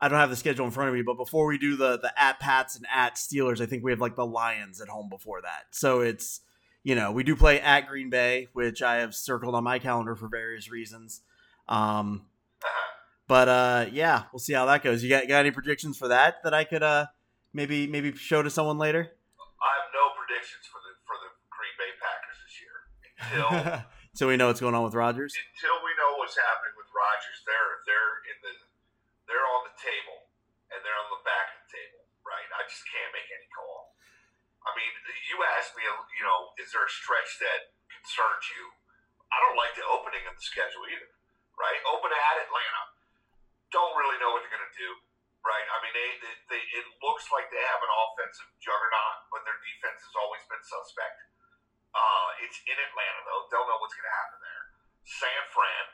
I 0.00 0.08
don't 0.08 0.18
have 0.18 0.30
the 0.30 0.36
schedule 0.36 0.64
in 0.64 0.70
front 0.70 0.88
of 0.88 0.94
me, 0.94 1.02
but 1.02 1.14
before 1.16 1.46
we 1.46 1.58
do 1.58 1.76
the 1.76 1.98
the 1.98 2.12
at 2.20 2.38
Pats 2.40 2.76
and 2.76 2.86
at 2.92 3.16
Steelers, 3.16 3.60
I 3.60 3.66
think 3.66 3.82
we 3.82 3.90
have 3.90 4.00
like 4.00 4.14
the 4.16 4.26
Lions 4.26 4.80
at 4.80 4.88
home 4.88 5.08
before 5.08 5.42
that. 5.42 5.66
So 5.70 6.00
it's 6.00 6.40
you 6.84 6.94
know 6.94 7.10
we 7.12 7.24
do 7.24 7.34
play 7.34 7.60
at 7.60 7.88
Green 7.88 8.08
Bay, 8.10 8.48
which 8.52 8.80
I 8.82 8.96
have 8.96 9.14
circled 9.14 9.54
on 9.54 9.64
my 9.64 9.78
calendar 9.78 10.14
for 10.14 10.28
various 10.28 10.70
reasons. 10.70 11.22
Um, 11.68 12.26
but 13.26 13.48
uh, 13.48 13.86
yeah, 13.92 14.24
we'll 14.32 14.40
see 14.40 14.54
how 14.54 14.66
that 14.66 14.82
goes. 14.82 15.02
You 15.02 15.08
got 15.10 15.26
got 15.28 15.40
any 15.40 15.50
predictions 15.50 15.98
for 15.98 16.08
that 16.08 16.42
that 16.44 16.54
I 16.54 16.64
could 16.64 16.82
uh 16.82 17.06
maybe 17.52 17.86
maybe 17.86 18.12
show 18.14 18.42
to 18.42 18.50
someone 18.50 18.78
later? 18.78 19.00
I 19.02 19.70
have 19.82 19.90
no 19.92 20.04
predictions 20.16 20.64
for 20.70 20.78
the 20.80 20.94
for 21.04 21.16
the 21.20 21.28
Green 21.50 21.74
Bay 21.76 21.92
Packers 21.98 22.38
this 22.46 22.54
year 22.62 22.76
until 23.18 23.84
so 24.14 24.28
we 24.28 24.36
know 24.38 24.46
what's 24.46 24.60
going 24.60 24.74
on 24.74 24.84
with 24.84 24.94
Rodgers. 24.94 25.34
until 25.34 25.76
we 25.84 25.90
know 25.98 26.16
what's 26.22 26.38
happening 26.38 26.72
with 26.78 26.86
Rodgers, 26.94 27.42
They're 27.44 27.74
they're 27.84 28.14
in 28.30 28.38
the 28.46 28.54
they're 29.28 29.48
on 29.54 29.62
the 29.68 29.76
table 29.76 30.28
and 30.72 30.80
they're 30.80 30.96
on 30.96 31.12
the 31.12 31.22
back 31.22 31.52
of 31.52 31.58
the 31.64 31.70
table, 31.70 32.02
right? 32.24 32.48
I 32.56 32.64
just 32.64 32.84
can't 32.88 33.12
make 33.12 33.28
any 33.28 33.48
call. 33.52 33.92
I 34.64 34.74
mean, 34.74 34.90
you 35.30 35.36
asked 35.56 35.76
me, 35.78 35.84
you 35.84 36.24
know, 36.24 36.52
is 36.60 36.72
there 36.74 36.84
a 36.84 36.92
stretch 36.92 37.30
that 37.44 37.72
concerns 37.88 38.44
you? 38.56 38.64
I 39.28 39.36
don't 39.44 39.56
like 39.60 39.76
the 39.76 39.86
opening 39.88 40.24
of 40.28 40.34
the 40.36 40.44
schedule 40.44 40.84
either, 40.88 41.12
right? 41.56 41.80
Open 41.88 42.10
at 42.12 42.36
Atlanta. 42.42 42.82
Don't 43.72 43.96
really 44.00 44.16
know 44.20 44.32
what 44.32 44.40
they're 44.44 44.52
going 44.56 44.64
to 44.64 44.76
do, 44.80 44.90
right? 45.44 45.66
I 45.68 45.76
mean, 45.84 45.92
they, 45.92 46.08
they, 46.24 46.34
they 46.52 46.62
it 46.80 46.86
looks 47.04 47.28
like 47.28 47.52
they 47.52 47.60
have 47.60 47.80
an 47.84 47.92
offensive 47.92 48.48
juggernaut, 48.60 49.28
but 49.28 49.44
their 49.44 49.60
defense 49.60 50.00
has 50.00 50.14
always 50.16 50.40
been 50.48 50.64
suspect. 50.64 51.16
Uh, 51.92 52.28
it's 52.44 52.58
in 52.64 52.76
Atlanta 52.76 53.20
though. 53.28 53.44
Don't 53.52 53.68
know 53.68 53.80
what's 53.80 53.96
going 53.96 54.08
to 54.08 54.16
happen 54.16 54.38
there. 54.40 54.64
San 55.04 55.42
Fran. 55.52 55.84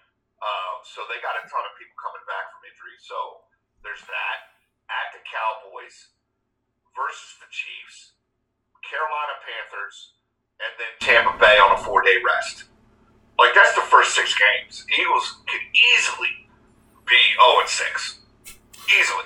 Uh, 0.43 0.75
so 0.85 1.07
they 1.09 1.19
got 1.23 1.39
a 1.39 1.45
ton 1.47 1.65
of 1.65 1.73
people 1.79 1.97
coming 1.99 2.25
back 2.29 2.51
from 2.53 2.61
injury. 2.67 2.97
So 3.01 3.17
there's 3.83 4.03
that. 4.07 4.39
At 4.85 5.17
the 5.17 5.23
Cowboys 5.25 6.13
versus 6.93 7.41
the 7.41 7.49
Chiefs, 7.49 8.21
Carolina 8.85 9.41
Panthers, 9.41 10.13
and 10.61 10.73
then 10.77 10.93
Tampa 11.01 11.41
Bay 11.41 11.57
on 11.57 11.73
a 11.73 11.81
four 11.81 12.05
day 12.05 12.21
rest. 12.21 12.69
Like 13.39 13.57
that's 13.57 13.75
the 13.75 13.87
first 13.89 14.15
six 14.15 14.37
games. 14.37 14.85
Eagles 14.93 15.41
could 15.49 15.65
easily 15.73 16.45
be 17.09 17.21
0 17.41 17.61
and 17.61 17.69
6. 17.69 18.21
Easily. 18.93 19.25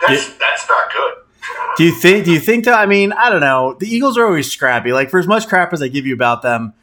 That's 0.00 0.34
that's 0.38 0.68
not 0.68 0.92
good. 0.92 1.14
Do 1.76 1.84
you 1.84 1.92
think? 1.92 2.24
Do 2.24 2.32
you 2.32 2.40
think 2.40 2.64
that? 2.64 2.74
I 2.74 2.86
mean, 2.86 3.12
I 3.12 3.30
don't 3.30 3.40
know. 3.40 3.76
The 3.78 3.86
Eagles 3.86 4.16
are 4.16 4.26
always 4.26 4.50
scrappy. 4.50 4.92
Like 4.92 5.10
for 5.10 5.18
as 5.18 5.26
much 5.26 5.46
crap 5.46 5.72
as 5.72 5.82
I 5.82 5.88
give 5.88 6.06
you 6.06 6.14
about 6.14 6.42
them, 6.42 6.74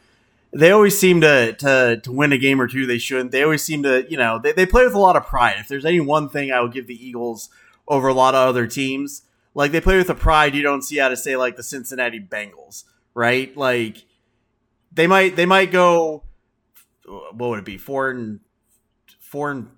they 0.52 0.70
always 0.70 0.98
seem 0.98 1.20
to, 1.20 1.52
to 1.54 2.00
to 2.02 2.12
win 2.12 2.32
a 2.32 2.38
game 2.38 2.60
or 2.60 2.66
two 2.66 2.86
they 2.86 2.98
shouldn't. 2.98 3.30
They 3.30 3.42
always 3.42 3.62
seem 3.62 3.82
to, 3.84 4.06
you 4.10 4.16
know, 4.16 4.38
they, 4.38 4.52
they 4.52 4.66
play 4.66 4.84
with 4.84 4.94
a 4.94 4.98
lot 4.98 5.16
of 5.16 5.26
pride. 5.26 5.56
If 5.58 5.68
there's 5.68 5.84
any 5.84 6.00
one 6.00 6.28
thing 6.28 6.50
I 6.50 6.60
would 6.60 6.72
give 6.72 6.86
the 6.86 7.06
Eagles 7.06 7.50
over 7.86 8.08
a 8.08 8.14
lot 8.14 8.34
of 8.34 8.48
other 8.48 8.66
teams, 8.66 9.22
like 9.54 9.72
they 9.72 9.80
play 9.80 9.96
with 9.96 10.10
a 10.10 10.14
pride 10.14 10.54
you 10.54 10.62
don't 10.62 10.82
see 10.82 11.00
out 11.00 11.12
of 11.12 11.18
say 11.18 11.36
like 11.36 11.56
the 11.56 11.62
Cincinnati 11.62 12.20
Bengals, 12.20 12.84
right? 13.14 13.56
Like 13.56 14.04
they 14.92 15.06
might 15.06 15.36
they 15.36 15.46
might 15.46 15.70
go 15.70 16.24
what 17.06 17.50
would 17.50 17.58
it 17.60 17.64
be? 17.64 17.78
Four 17.78 18.10
and 18.10 18.40
four 19.20 19.50
and 19.50 19.68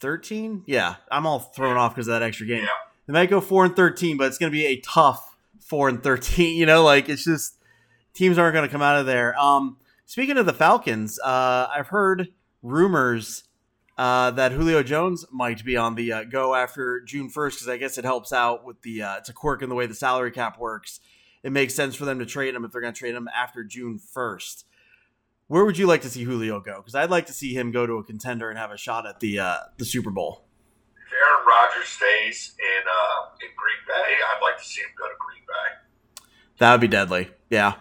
thirteen? 0.00 0.62
Yeah. 0.66 0.96
I'm 1.10 1.26
all 1.26 1.38
thrown 1.38 1.76
off 1.76 1.94
because 1.94 2.08
of 2.08 2.12
that 2.12 2.22
extra 2.22 2.46
game. 2.46 2.62
Yeah. 2.62 2.68
They 3.06 3.12
might 3.12 3.30
go 3.30 3.40
four 3.40 3.64
and 3.64 3.76
thirteen, 3.76 4.16
but 4.16 4.28
it's 4.28 4.38
gonna 4.38 4.50
be 4.50 4.66
a 4.66 4.80
tough 4.80 5.36
four 5.60 5.88
and 5.88 6.02
thirteen. 6.02 6.56
You 6.58 6.66
know, 6.66 6.82
like 6.82 7.08
it's 7.08 7.24
just 7.24 7.56
teams 8.14 8.38
aren't 8.38 8.54
going 8.54 8.66
to 8.66 8.72
come 8.72 8.82
out 8.82 8.98
of 8.98 9.06
there. 9.06 9.38
Um, 9.38 9.76
speaking 10.06 10.38
of 10.38 10.46
the 10.46 10.52
Falcons, 10.52 11.18
uh, 11.20 11.68
I've 11.74 11.88
heard 11.88 12.28
rumors 12.62 13.44
uh, 13.96 14.30
that 14.32 14.52
Julio 14.52 14.82
Jones 14.82 15.24
might 15.30 15.64
be 15.64 15.76
on 15.76 15.94
the 15.94 16.12
uh, 16.12 16.24
go 16.24 16.54
after 16.54 17.00
June 17.00 17.28
first 17.28 17.58
because 17.58 17.68
I 17.68 17.76
guess 17.76 17.98
it 17.98 18.04
helps 18.04 18.32
out 18.32 18.64
with 18.64 18.80
the 18.82 19.02
uh, 19.02 19.16
it's 19.18 19.28
a 19.28 19.32
quirk 19.32 19.62
in 19.62 19.68
the 19.68 19.74
way 19.74 19.86
the 19.86 19.94
salary 19.94 20.30
cap 20.30 20.58
works. 20.58 21.00
It 21.42 21.52
makes 21.52 21.74
sense 21.74 21.94
for 21.94 22.06
them 22.06 22.18
to 22.20 22.26
trade 22.26 22.54
him 22.54 22.64
if 22.64 22.72
they're 22.72 22.80
going 22.80 22.94
to 22.94 22.98
trade 22.98 23.14
him 23.14 23.28
after 23.34 23.62
June 23.62 23.98
first. 23.98 24.64
Where 25.46 25.64
would 25.64 25.76
you 25.76 25.86
like 25.86 26.00
to 26.02 26.10
see 26.10 26.24
Julio 26.24 26.58
go? 26.58 26.76
Because 26.76 26.94
I'd 26.94 27.10
like 27.10 27.26
to 27.26 27.34
see 27.34 27.54
him 27.54 27.70
go 27.70 27.86
to 27.86 27.94
a 27.94 28.04
contender 28.04 28.48
and 28.48 28.58
have 28.58 28.70
a 28.70 28.78
shot 28.78 29.06
at 29.06 29.20
the 29.20 29.38
uh, 29.38 29.56
the 29.76 29.84
Super 29.84 30.10
Bowl. 30.10 30.46
If 30.96 31.12
Aaron 31.12 31.46
Rodgers 31.46 31.88
stays 31.88 32.54
in 32.58 32.88
uh, 32.88 33.28
in 33.42 33.48
Green 33.54 33.82
Bay, 33.86 34.14
I'd 34.14 34.40
like 34.42 34.58
to 34.58 34.64
see 34.64 34.80
him 34.80 34.88
go 34.98 35.06
to 35.06 35.14
Green 35.18 35.42
Bay. 35.46 36.24
That 36.58 36.72
would 36.72 36.80
be 36.80 36.88
deadly. 36.88 37.30
Yeah. 37.50 37.74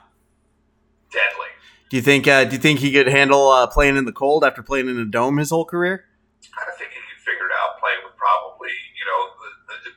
Deadly. 1.14 1.54
Do 1.94 1.98
you 1.98 2.02
think? 2.02 2.26
Uh, 2.26 2.44
do 2.44 2.58
you 2.58 2.62
think 2.62 2.82
he 2.82 2.90
could 2.90 3.06
handle 3.06 3.54
uh, 3.54 3.70
playing 3.70 3.98
in 4.02 4.10
the 4.10 4.12
cold 4.12 4.42
after 4.42 4.66
playing 4.66 4.90
in 4.90 4.98
a 4.98 5.06
dome 5.06 5.38
his 5.38 5.54
whole 5.54 5.64
career? 5.64 6.10
I 6.58 6.74
think 6.74 6.90
he 6.90 6.98
could 6.98 7.22
figure 7.22 7.46
it 7.46 7.54
out 7.54 7.78
playing 7.78 8.02
with 8.02 8.18
probably, 8.18 8.74
you 8.98 9.06
know, 9.06 9.22
the, 9.38 9.50
the, 9.70 9.94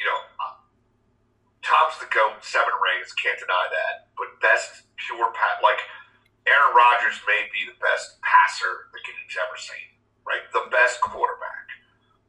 you 0.00 0.08
know, 0.08 0.20
uh, 0.40 0.56
Tom's 1.60 2.00
the 2.00 2.08
goat, 2.08 2.40
seven 2.40 2.72
rings, 2.80 3.12
can't 3.12 3.36
deny 3.36 3.68
that. 3.68 4.08
But 4.16 4.40
best 4.40 4.88
pure 4.96 5.28
pat 5.36 5.60
like 5.60 5.84
Aaron 6.48 6.72
Rodgers 6.72 7.20
may 7.28 7.44
be 7.52 7.68
the 7.68 7.76
best 7.76 8.16
passer 8.24 8.88
the 8.96 9.00
kid's 9.04 9.36
ever 9.36 9.60
seen, 9.60 10.00
right? 10.24 10.48
The 10.56 10.64
best 10.72 11.04
quarterback. 11.04 11.68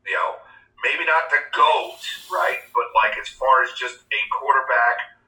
You 0.03 0.19
know, 0.19 0.43
maybe 0.83 1.07
not 1.07 1.31
the 1.31 1.39
goat, 1.55 2.03
right? 2.27 2.67
But 2.75 2.91
like 2.91 3.15
as 3.15 3.31
far 3.31 3.63
as 3.63 3.71
just 3.79 4.03
a 4.11 4.21
quarterback, 4.35 5.23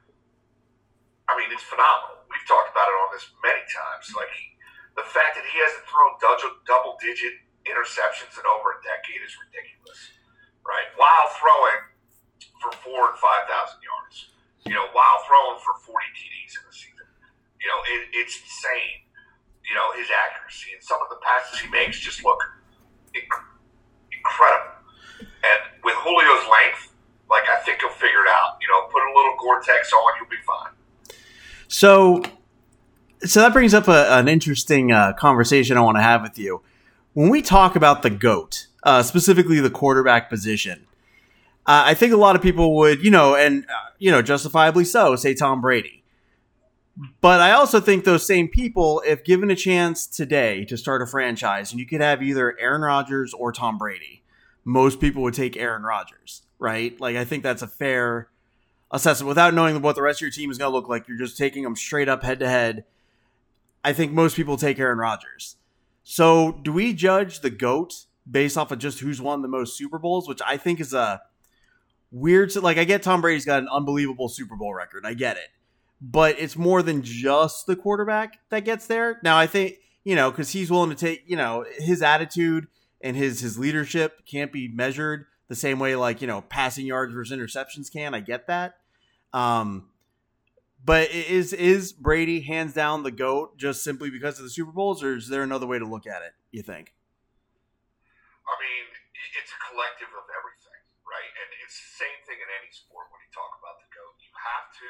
I 1.24 1.40
mean, 1.40 1.48
it's 1.48 1.64
phenomenal. 1.64 2.11
Talked 2.52 2.68
about 2.68 2.84
it 2.84 2.96
on 3.00 3.08
this 3.16 3.24
many 3.40 3.64
times. 3.64 4.12
Like 4.12 4.28
he, 4.36 4.52
the 4.92 5.08
fact 5.08 5.40
that 5.40 5.46
he 5.48 5.56
hasn't 5.56 5.88
thrown 5.88 6.20
double, 6.20 7.00
digit 7.00 7.32
interceptions 7.64 8.36
in 8.36 8.44
over 8.44 8.76
a 8.76 8.78
decade 8.84 9.24
is 9.24 9.32
ridiculous, 9.40 9.96
right? 10.68 10.84
While 11.00 11.32
throwing 11.40 11.80
for 12.60 12.76
four 12.84 13.08
and 13.08 13.16
five 13.16 13.48
thousand 13.48 13.80
yards, 13.80 14.36
you 14.68 14.76
know, 14.76 14.84
while 14.92 15.24
throwing 15.24 15.64
for 15.64 15.80
forty 15.80 16.12
TDs 16.12 16.60
in 16.60 16.62
the 16.68 16.76
season, 16.76 17.08
you 17.56 17.72
know, 17.72 17.80
it, 17.88 18.12
it's 18.20 18.36
insane. 18.36 19.00
You 19.64 19.72
know, 19.72 19.96
his 19.96 20.12
accuracy 20.12 20.76
and 20.76 20.84
some 20.84 21.00
of 21.00 21.08
the 21.08 21.16
passes 21.24 21.56
he 21.56 21.72
makes 21.72 21.96
just 22.04 22.20
look 22.20 22.44
inc- 23.16 23.48
incredible. 24.12 24.76
And 25.24 25.60
with 25.80 25.96
Julio's 26.04 26.44
length, 26.52 26.92
like 27.32 27.48
I 27.48 27.64
think 27.64 27.80
he'll 27.80 27.96
figure 27.96 28.28
it 28.28 28.28
out. 28.28 28.60
You 28.60 28.68
know, 28.68 28.92
put 28.92 29.00
a 29.00 29.12
little 29.16 29.40
Gore-Tex 29.40 29.88
on, 29.88 30.20
you'll 30.20 30.28
be 30.28 30.44
fine. 30.44 30.76
So, 31.72 32.20
so 33.24 33.40
that 33.40 33.52
brings 33.52 33.74
up 33.74 33.88
a, 33.88 34.12
an 34.12 34.28
interesting 34.28 34.92
uh, 34.92 35.12
conversation 35.14 35.76
I 35.76 35.80
want 35.80 35.96
to 35.96 36.02
have 36.02 36.22
with 36.22 36.38
you. 36.38 36.62
When 37.14 37.28
we 37.28 37.42
talk 37.42 37.76
about 37.76 38.02
the 38.02 38.10
goat, 38.10 38.66
uh, 38.82 39.02
specifically 39.02 39.60
the 39.60 39.70
quarterback 39.70 40.30
position, 40.30 40.86
uh, 41.66 41.84
I 41.86 41.94
think 41.94 42.12
a 42.12 42.16
lot 42.16 42.34
of 42.34 42.42
people 42.42 42.76
would, 42.76 43.04
you 43.04 43.10
know, 43.10 43.36
and 43.36 43.64
uh, 43.64 43.90
you 43.98 44.10
know, 44.10 44.22
justifiably 44.22 44.84
so, 44.84 45.14
say 45.16 45.34
Tom 45.34 45.60
Brady. 45.60 46.02
But 47.20 47.40
I 47.40 47.52
also 47.52 47.80
think 47.80 48.04
those 48.04 48.26
same 48.26 48.48
people, 48.48 49.02
if 49.06 49.24
given 49.24 49.50
a 49.50 49.56
chance 49.56 50.06
today 50.06 50.64
to 50.66 50.76
start 50.76 51.00
a 51.00 51.06
franchise, 51.06 51.70
and 51.70 51.80
you 51.80 51.86
could 51.86 52.00
have 52.00 52.22
either 52.22 52.58
Aaron 52.58 52.82
Rodgers 52.82 53.32
or 53.32 53.52
Tom 53.52 53.78
Brady, 53.78 54.22
most 54.64 55.00
people 55.00 55.22
would 55.22 55.34
take 55.34 55.56
Aaron 55.56 55.82
Rodgers, 55.82 56.42
right? 56.58 56.98
Like 57.00 57.16
I 57.16 57.24
think 57.24 57.42
that's 57.42 57.62
a 57.62 57.66
fair 57.66 58.28
assessment 58.90 59.28
without 59.28 59.54
knowing 59.54 59.80
what 59.80 59.96
the 59.96 60.02
rest 60.02 60.18
of 60.18 60.22
your 60.22 60.30
team 60.30 60.50
is 60.50 60.58
going 60.58 60.70
to 60.70 60.76
look 60.76 60.88
like. 60.88 61.08
You're 61.08 61.18
just 61.18 61.38
taking 61.38 61.62
them 61.62 61.76
straight 61.76 62.08
up 62.08 62.22
head 62.22 62.40
to 62.40 62.48
head. 62.48 62.84
I 63.84 63.92
think 63.92 64.12
most 64.12 64.36
people 64.36 64.56
take 64.56 64.78
Aaron 64.78 64.98
Rodgers. 64.98 65.56
So, 66.04 66.60
do 66.62 66.72
we 66.72 66.92
judge 66.92 67.40
the 67.40 67.50
GOAT 67.50 68.06
based 68.30 68.56
off 68.56 68.70
of 68.70 68.78
just 68.78 69.00
who's 69.00 69.20
won 69.20 69.42
the 69.42 69.48
most 69.48 69.76
Super 69.76 69.98
Bowls, 69.98 70.28
which 70.28 70.40
I 70.46 70.56
think 70.56 70.80
is 70.80 70.94
a 70.94 71.22
weird 72.10 72.54
like 72.56 72.78
I 72.78 72.84
get 72.84 73.02
Tom 73.02 73.20
Brady's 73.20 73.44
got 73.44 73.62
an 73.62 73.68
unbelievable 73.72 74.28
Super 74.28 74.56
Bowl 74.56 74.74
record. 74.74 75.04
I 75.04 75.14
get 75.14 75.36
it. 75.36 75.48
But 76.00 76.36
it's 76.38 76.56
more 76.56 76.82
than 76.82 77.02
just 77.02 77.66
the 77.66 77.76
quarterback 77.76 78.38
that 78.50 78.64
gets 78.64 78.86
there. 78.86 79.20
Now, 79.22 79.38
I 79.38 79.46
think, 79.46 79.76
you 80.04 80.16
know, 80.16 80.32
cuz 80.32 80.50
he's 80.50 80.70
willing 80.70 80.90
to 80.90 80.96
take, 80.96 81.22
you 81.26 81.36
know, 81.36 81.64
his 81.78 82.02
attitude 82.02 82.66
and 83.00 83.16
his 83.16 83.40
his 83.40 83.58
leadership 83.58 84.26
can't 84.26 84.52
be 84.52 84.68
measured 84.68 85.26
the 85.48 85.54
same 85.54 85.78
way 85.78 85.94
like, 85.96 86.20
you 86.20 86.26
know, 86.26 86.42
passing 86.42 86.86
yards 86.86 87.14
versus 87.14 87.36
interceptions 87.36 87.92
can. 87.92 88.14
I 88.14 88.20
get 88.20 88.46
that. 88.46 88.76
Um, 89.32 89.88
but 90.84 91.10
is 91.10 91.52
is 91.52 91.92
Brady 91.92 92.40
hands 92.40 92.74
down 92.74 93.02
the 93.02 93.14
goat 93.14 93.56
just 93.56 93.84
simply 93.84 94.10
because 94.10 94.38
of 94.38 94.44
the 94.44 94.50
Super 94.50 94.72
Bowls, 94.72 95.02
or 95.02 95.16
is 95.16 95.28
there 95.28 95.42
another 95.42 95.66
way 95.66 95.78
to 95.78 95.86
look 95.86 96.06
at 96.06 96.22
it? 96.22 96.34
You 96.50 96.62
think? 96.62 96.94
I 98.42 98.54
mean, 98.58 98.84
it's 99.38 99.52
a 99.54 99.60
collective 99.70 100.10
of 100.10 100.26
everything, 100.26 100.80
right? 101.06 101.30
And 101.38 101.48
it's 101.62 101.78
the 101.78 101.92
same 102.02 102.18
thing 102.26 102.36
in 102.36 102.48
any 102.58 102.70
sport 102.74 103.06
when 103.14 103.22
you 103.22 103.30
talk 103.30 103.54
about 103.62 103.78
the 103.78 103.88
goat. 103.94 104.14
You 104.18 104.32
have 104.34 104.66
to 104.82 104.88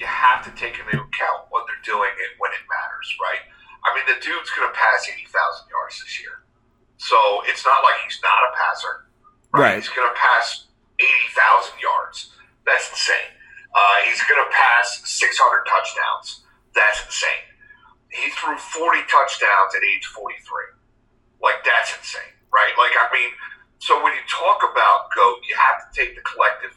you 0.00 0.06
have 0.08 0.40
to 0.48 0.52
take 0.56 0.80
into 0.80 0.96
account 0.96 1.52
what 1.52 1.68
they're 1.68 1.84
doing 1.84 2.08
and 2.08 2.32
when 2.40 2.50
it 2.56 2.64
matters, 2.64 3.08
right? 3.20 3.44
I 3.84 3.92
mean, 3.92 4.06
the 4.08 4.16
dude's 4.22 4.48
going 4.56 4.64
to 4.70 4.76
pass 4.76 5.04
eighty 5.12 5.28
thousand 5.28 5.68
yards 5.68 6.00
this 6.00 6.16
year, 6.24 6.48
so 6.96 7.44
it's 7.44 7.68
not 7.68 7.84
like 7.84 8.00
he's 8.08 8.20
not 8.24 8.40
a 8.48 8.50
passer, 8.56 8.94
right? 9.52 9.60
Right. 9.60 9.76
He's 9.76 9.92
going 9.92 10.08
to 10.08 10.16
pass 10.16 10.72
eighty 10.96 11.28
thousand 11.36 11.76
yards. 11.84 12.32
That's 12.64 12.88
insane. 12.88 13.36
Uh, 13.72 13.96
he's 14.04 14.20
going 14.28 14.40
to 14.40 14.50
pass 14.52 15.00
600 15.04 15.64
touchdowns. 15.64 16.44
That's 16.74 17.04
insane. 17.04 17.48
He 18.12 18.28
threw 18.36 18.56
40 18.56 19.00
touchdowns 19.08 19.72
at 19.72 19.80
age 19.80 20.04
43. 20.12 20.36
Like, 21.40 21.64
that's 21.64 21.96
insane, 21.96 22.36
right? 22.52 22.72
Like, 22.76 22.92
I 22.92 23.08
mean, 23.12 23.32
so 23.80 23.98
when 24.04 24.12
you 24.12 24.22
talk 24.28 24.62
about 24.62 25.10
GOAT, 25.16 25.42
you 25.48 25.56
have 25.56 25.82
to 25.82 25.88
take 25.90 26.14
the 26.14 26.22
collective 26.22 26.76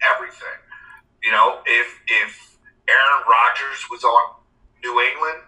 everything. 0.00 0.56
You 1.22 1.32
know, 1.32 1.60
if 1.66 1.88
if 2.06 2.56
Aaron 2.88 3.22
Rodgers 3.28 3.84
was 3.90 4.04
on 4.04 4.40
New 4.82 4.96
England, 5.02 5.42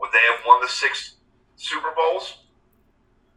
would 0.00 0.10
they 0.10 0.24
have 0.32 0.40
won 0.46 0.60
the 0.60 0.68
six 0.68 1.20
Super 1.56 1.92
Bowls? 1.94 2.48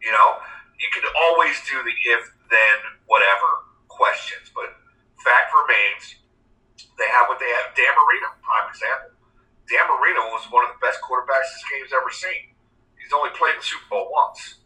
You 0.01 0.11
know, 0.11 0.39
you 0.79 0.89
can 0.93 1.03
always 1.29 1.59
do 1.69 1.77
the 1.83 1.93
if, 2.15 2.25
then, 2.49 2.77
whatever 3.05 3.69
questions, 3.87 4.49
but 4.55 4.73
fact 5.21 5.53
remains 5.53 6.20
they 7.01 7.09
have 7.09 7.25
what 7.25 7.41
they 7.41 7.49
have. 7.57 7.73
Dan 7.73 7.89
Marino, 7.97 8.29
prime 8.45 8.69
example. 8.69 9.17
Dan 9.65 9.89
Marino 9.89 10.29
was 10.29 10.45
one 10.53 10.61
of 10.69 10.71
the 10.77 10.81
best 10.83 11.01
quarterbacks 11.01 11.49
this 11.57 11.65
game's 11.65 11.89
ever 11.89 12.13
seen. 12.13 12.53
He's 13.01 13.09
only 13.09 13.33
played 13.33 13.57
the 13.57 13.65
Super 13.65 13.89
Bowl 13.89 14.13
once, 14.13 14.61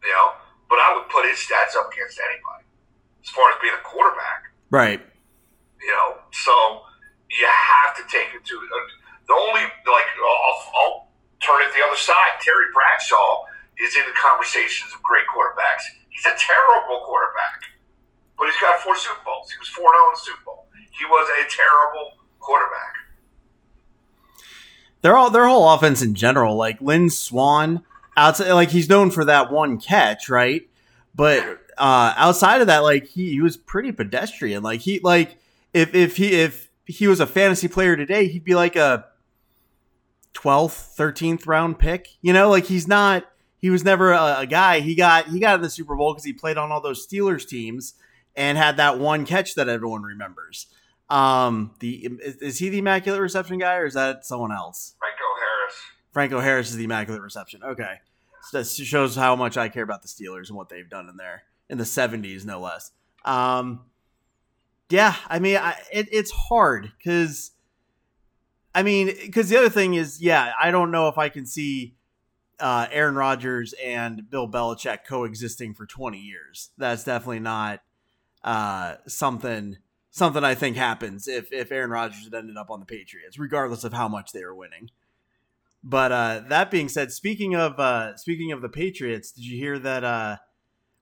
you 0.00 0.08
know. 0.08 0.40
But 0.72 0.80
I 0.80 0.96
would 0.96 1.06
put 1.12 1.28
his 1.28 1.38
stats 1.38 1.76
up 1.78 1.92
against 1.92 2.16
anybody 2.18 2.64
as 3.22 3.28
far 3.30 3.52
as 3.52 3.60
being 3.60 3.76
a 3.76 3.84
quarterback, 3.84 4.50
Right. 4.72 4.98
you 5.78 5.92
know. 5.92 6.18
So 6.32 6.82
you 7.30 7.46
have 7.46 7.94
to 8.00 8.02
take 8.10 8.32
it 8.34 8.42
to 8.42 8.54
the 9.26 9.34
only 9.34 9.62
like 9.86 10.08
I'll, 10.16 10.58
I'll 10.74 10.96
turn 11.42 11.62
it 11.62 11.70
the 11.74 11.82
other 11.86 11.98
side. 11.98 12.38
Terry 12.42 12.66
Bradshaw 12.74 13.46
is 13.78 13.94
in 13.94 14.02
the 14.06 14.16
conversations 14.16 14.90
of 14.94 15.02
great 15.02 15.26
quarterbacks. 15.30 15.86
He's 16.10 16.26
a 16.26 16.34
terrible 16.38 17.02
quarterback, 17.06 17.62
but 18.38 18.46
he's 18.50 18.58
got 18.58 18.80
four 18.82 18.94
Super 18.96 19.20
Bowls. 19.26 19.50
He 19.50 19.58
was 19.58 19.68
four 19.70 19.90
zero 19.90 20.02
oh 20.02 20.10
in 20.10 20.14
the 20.14 20.22
Super 20.22 20.44
Bowl. 20.46 20.65
He 20.90 21.04
was 21.04 21.28
a 21.28 21.50
terrible 21.50 22.12
quarterback. 22.38 22.94
Their 25.02 25.16
all 25.16 25.30
their 25.30 25.46
whole 25.46 25.68
offense 25.70 26.02
in 26.02 26.14
general, 26.14 26.56
like 26.56 26.80
Lynn 26.80 27.10
Swann, 27.10 27.82
outside 28.16 28.52
like 28.52 28.70
he's 28.70 28.88
known 28.88 29.10
for 29.10 29.24
that 29.24 29.52
one 29.52 29.78
catch, 29.78 30.28
right? 30.28 30.68
But 31.14 31.42
uh 31.78 32.14
outside 32.16 32.60
of 32.60 32.66
that, 32.68 32.78
like 32.78 33.06
he, 33.06 33.30
he 33.30 33.40
was 33.40 33.56
pretty 33.56 33.92
pedestrian. 33.92 34.62
Like 34.62 34.80
he 34.80 35.00
like 35.00 35.36
if 35.72 35.94
if 35.94 36.16
he 36.16 36.32
if 36.34 36.70
he 36.86 37.06
was 37.06 37.20
a 37.20 37.26
fantasy 37.26 37.68
player 37.68 37.96
today, 37.96 38.28
he'd 38.28 38.44
be 38.44 38.54
like 38.54 38.76
a 38.76 39.06
12th, 40.34 40.96
13th 40.96 41.46
round 41.46 41.78
pick. 41.78 42.08
You 42.20 42.32
know, 42.32 42.48
like 42.48 42.66
he's 42.66 42.88
not 42.88 43.24
he 43.58 43.70
was 43.70 43.84
never 43.84 44.12
a, 44.12 44.38
a 44.40 44.46
guy. 44.46 44.80
He 44.80 44.94
got 44.94 45.28
he 45.28 45.40
got 45.40 45.56
in 45.56 45.62
the 45.62 45.70
Super 45.70 45.96
Bowl 45.96 46.12
because 46.12 46.24
he 46.24 46.32
played 46.32 46.58
on 46.58 46.70
all 46.70 46.80
those 46.80 47.06
Steelers 47.06 47.46
teams 47.46 47.94
and 48.36 48.58
had 48.58 48.76
that 48.76 48.98
one 48.98 49.24
catch 49.24 49.54
that 49.54 49.68
everyone 49.68 50.02
remembers. 50.02 50.66
Um, 51.08 51.72
the 51.80 52.06
is, 52.22 52.36
is 52.36 52.58
he 52.58 52.68
the 52.68 52.78
immaculate 52.78 53.20
reception 53.20 53.58
guy 53.58 53.76
or 53.76 53.86
is 53.86 53.94
that 53.94 54.26
someone 54.26 54.52
else? 54.52 54.94
Franco 54.98 55.22
Harris. 55.40 55.74
Franco 56.12 56.40
Harris 56.40 56.70
is 56.70 56.76
the 56.76 56.84
immaculate 56.84 57.22
reception. 57.22 57.62
Okay, 57.62 58.00
so 58.42 58.58
that 58.58 58.64
shows 58.64 59.14
how 59.14 59.36
much 59.36 59.56
I 59.56 59.68
care 59.68 59.84
about 59.84 60.02
the 60.02 60.08
Steelers 60.08 60.48
and 60.48 60.56
what 60.56 60.68
they've 60.68 60.88
done 60.88 61.08
in 61.08 61.16
there 61.16 61.44
in 61.68 61.78
the 61.78 61.84
'70s, 61.84 62.44
no 62.44 62.60
less. 62.60 62.90
Um, 63.24 63.80
yeah, 64.88 65.16
I 65.28 65.38
mean, 65.38 65.56
I, 65.56 65.76
it, 65.92 66.08
it's 66.12 66.30
hard 66.30 66.92
because, 66.96 67.50
I 68.74 68.82
mean, 68.82 69.12
because 69.24 69.48
the 69.48 69.56
other 69.58 69.68
thing 69.68 69.94
is, 69.94 70.20
yeah, 70.20 70.52
I 70.60 70.70
don't 70.70 70.90
know 70.90 71.08
if 71.08 71.18
I 71.18 71.28
can 71.28 71.44
see 71.44 71.96
uh, 72.60 72.86
Aaron 72.90 73.16
Rodgers 73.16 73.74
and 73.84 74.28
Bill 74.30 74.48
Belichick 74.48 74.98
coexisting 75.06 75.74
for 75.74 75.86
20 75.86 76.18
years. 76.18 76.70
That's 76.78 77.04
definitely 77.04 77.40
not 77.40 77.80
uh, 78.46 78.94
something 79.06 79.76
something 80.10 80.44
I 80.44 80.54
think 80.54 80.76
happens 80.76 81.28
if 81.28 81.52
if 81.52 81.70
Aaron 81.70 81.90
Rodgers 81.90 82.24
had 82.24 82.34
ended 82.34 82.56
up 82.56 82.70
on 82.70 82.80
the 82.80 82.86
Patriots, 82.86 83.38
regardless 83.38 83.84
of 83.84 83.92
how 83.92 84.08
much 84.08 84.32
they 84.32 84.44
were 84.44 84.54
winning. 84.54 84.90
But 85.82 86.12
uh, 86.12 86.42
that 86.48 86.70
being 86.70 86.88
said, 86.88 87.12
speaking 87.12 87.54
of 87.54 87.78
uh, 87.78 88.16
speaking 88.16 88.52
of 88.52 88.62
the 88.62 88.68
Patriots, 88.68 89.32
did 89.32 89.44
you 89.44 89.58
hear 89.58 89.78
that? 89.80 90.04
Uh, 90.04 90.36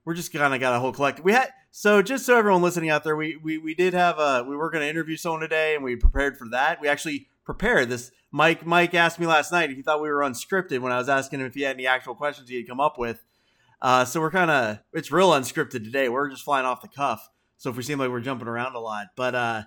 we're 0.03 0.13
just 0.13 0.31
kind 0.31 0.53
of 0.53 0.59
got 0.59 0.75
a 0.75 0.79
whole 0.79 0.91
collective. 0.91 1.25
We 1.25 1.33
had 1.33 1.49
so 1.71 2.01
just 2.01 2.25
so 2.25 2.37
everyone 2.37 2.61
listening 2.61 2.89
out 2.89 3.03
there, 3.03 3.15
we 3.15 3.37
we, 3.37 3.57
we 3.57 3.73
did 3.73 3.93
have 3.93 4.19
a 4.19 4.43
we 4.43 4.55
were 4.55 4.69
going 4.69 4.83
to 4.83 4.89
interview 4.89 5.15
someone 5.15 5.41
today, 5.41 5.75
and 5.75 5.83
we 5.83 5.95
prepared 5.95 6.37
for 6.37 6.47
that. 6.49 6.81
We 6.81 6.87
actually 6.87 7.27
prepared 7.45 7.89
this. 7.89 8.11
Mike 8.31 8.65
Mike 8.65 8.93
asked 8.93 9.19
me 9.19 9.27
last 9.27 9.51
night 9.51 9.69
if 9.69 9.77
he 9.77 9.83
thought 9.83 10.01
we 10.01 10.09
were 10.09 10.21
unscripted 10.21 10.79
when 10.79 10.91
I 10.91 10.97
was 10.97 11.09
asking 11.09 11.39
him 11.39 11.45
if 11.45 11.53
he 11.53 11.61
had 11.61 11.75
any 11.75 11.87
actual 11.87 12.15
questions 12.15 12.49
he 12.49 12.57
had 12.57 12.67
come 12.67 12.79
up 12.79 12.97
with. 12.97 13.23
Uh, 13.81 14.05
so 14.05 14.19
we're 14.19 14.31
kind 14.31 14.51
of 14.51 14.79
it's 14.93 15.11
real 15.11 15.31
unscripted 15.31 15.83
today. 15.83 16.09
We're 16.09 16.29
just 16.29 16.43
flying 16.43 16.65
off 16.65 16.81
the 16.81 16.87
cuff. 16.87 17.29
So 17.57 17.69
if 17.69 17.77
we 17.77 17.83
seem 17.83 17.99
like 17.99 18.09
we're 18.09 18.19
jumping 18.21 18.47
around 18.47 18.75
a 18.75 18.79
lot, 18.79 19.07
but 19.15 19.33
uh, 19.33 19.63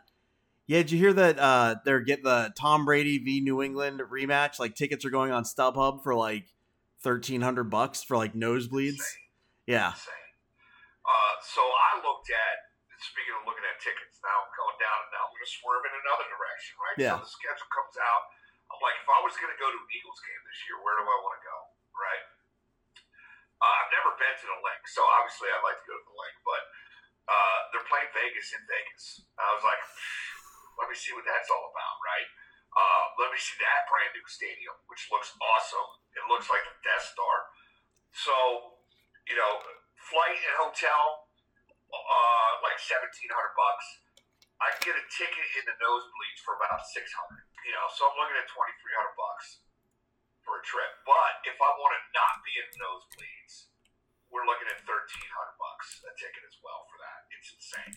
yeah, 0.66 0.78
did 0.78 0.92
you 0.92 0.99
hear 0.99 1.12
that 1.14 1.38
uh, 1.38 1.76
they're 1.85 2.04
getting 2.04 2.25
the 2.25 2.52
Tom 2.57 2.85
Brady 2.85 3.18
v 3.18 3.40
New 3.40 3.62
England 3.62 4.00
rematch? 4.12 4.61
Like 4.61 4.76
tickets 4.76 5.04
are 5.04 5.11
going 5.11 5.33
on 5.33 5.45
StubHub 5.45 6.02
for 6.04 6.14
like 6.14 6.45
thirteen 7.00 7.40
hundred 7.40 7.71
bucks 7.73 8.04
for 8.04 8.16
like 8.16 8.35
nosebleeds. 8.35 9.00
Insane. 9.00 9.33
Yeah, 9.66 9.97
Insane. 9.97 10.28
Uh, 11.09 11.35
so 11.40 11.64
I 11.64 12.04
looked 12.04 12.28
at, 12.28 12.57
speaking 13.00 13.33
of 13.40 13.49
looking 13.49 13.64
at 13.64 13.80
tickets, 13.80 14.21
now 14.21 14.45
I'm 14.45 14.52
going 14.52 14.76
down 14.76 14.99
and 15.09 15.11
now 15.16 15.25
I'm 15.25 15.33
going 15.33 15.40
to 15.49 15.54
swerve 15.57 15.85
in 15.88 15.95
another 16.04 16.28
direction, 16.28 16.73
right? 16.76 16.97
Yeah. 17.00 17.16
So 17.16 17.25
the 17.25 17.33
schedule 17.33 17.68
comes 17.73 17.97
out. 17.97 18.23
I'm 18.68 18.80
like, 18.85 19.00
if 19.00 19.09
I 19.09 19.18
was 19.25 19.33
going 19.40 19.49
to 19.49 19.57
go 19.57 19.73
to 19.73 19.78
an 19.80 19.88
Eagles 19.88 20.21
game 20.21 20.42
this 20.45 20.61
year, 20.68 20.76
where 20.85 21.00
do 21.00 21.09
I 21.09 21.18
want 21.25 21.35
to 21.40 21.45
go, 21.49 21.57
right? 21.97 22.25
Uh, 23.57 23.73
I've 23.73 23.92
never 23.97 24.12
been 24.21 24.37
to 24.37 24.47
the 24.52 24.61
Linc, 24.61 24.85
so 24.92 25.00
obviously 25.16 25.49
I'd 25.49 25.64
like 25.64 25.80
to 25.80 25.87
go 25.88 25.97
to 25.97 26.04
the 26.04 26.16
Linc, 26.21 26.37
but 26.45 26.62
uh, 27.28 27.58
they're 27.70 27.85
playing 27.85 28.08
Vegas 28.16 28.56
in 28.56 28.62
Vegas. 28.64 29.04
I 29.37 29.52
was 29.52 29.62
like, 29.62 29.82
let 30.80 30.88
me 30.88 30.97
see 30.97 31.12
what 31.12 31.28
that's 31.28 31.52
all 31.52 31.68
about, 31.68 31.97
right? 32.00 32.28
Uh, 32.73 33.04
let 33.20 33.28
me 33.32 33.38
see 33.40 33.56
that 33.61 33.88
brand 33.88 34.12
new 34.16 34.26
stadium, 34.28 34.76
which 34.88 35.08
looks 35.12 35.32
awesome. 35.40 35.88
It 36.16 36.25
looks 36.28 36.49
like 36.49 36.64
the 36.64 36.76
Death 36.85 37.04
Star. 37.12 37.37
So, 38.12 38.35
you 39.28 39.37
know, 39.37 39.61
flight 40.08 40.37
and 40.37 40.56
hotel, 40.56 41.28
uh, 41.92 42.50
like 42.64 42.80
seventeen 42.80 43.32
hundred 43.32 43.56
bucks. 43.56 43.87
I 44.58 44.75
get 44.82 44.99
a 44.99 45.04
ticket 45.06 45.49
in 45.61 45.64
the 45.70 45.76
nosebleeds 45.78 46.40
for 46.42 46.58
about 46.58 46.82
six 46.88 47.08
hundred. 47.14 47.47
You 47.64 47.73
know, 47.73 47.87
so 47.92 48.08
I'm 48.08 48.16
looking 48.20 48.38
at 48.38 48.49
twenty 48.52 48.75
three 48.80 48.94
hundred 48.97 49.16
bucks 49.16 49.47
for 50.44 50.61
a 50.61 50.62
trip. 50.64 50.92
But 51.08 51.44
if 51.49 51.56
I 51.56 51.70
want 51.80 51.92
to 51.97 52.02
not 52.14 52.35
be 52.44 52.52
in 52.58 52.68
nosebleeds, 52.78 53.54
we're 54.32 54.47
looking 54.47 54.68
at 54.68 54.78
thirteen 54.85 55.28
hundred 55.32 55.56
bucks 55.56 56.04
a 56.04 56.12
ticket 56.16 56.44
as 56.44 56.56
well 56.61 56.85
for 56.88 56.99
that. 57.00 57.18
It's 57.32 57.50
insane. 57.52 57.97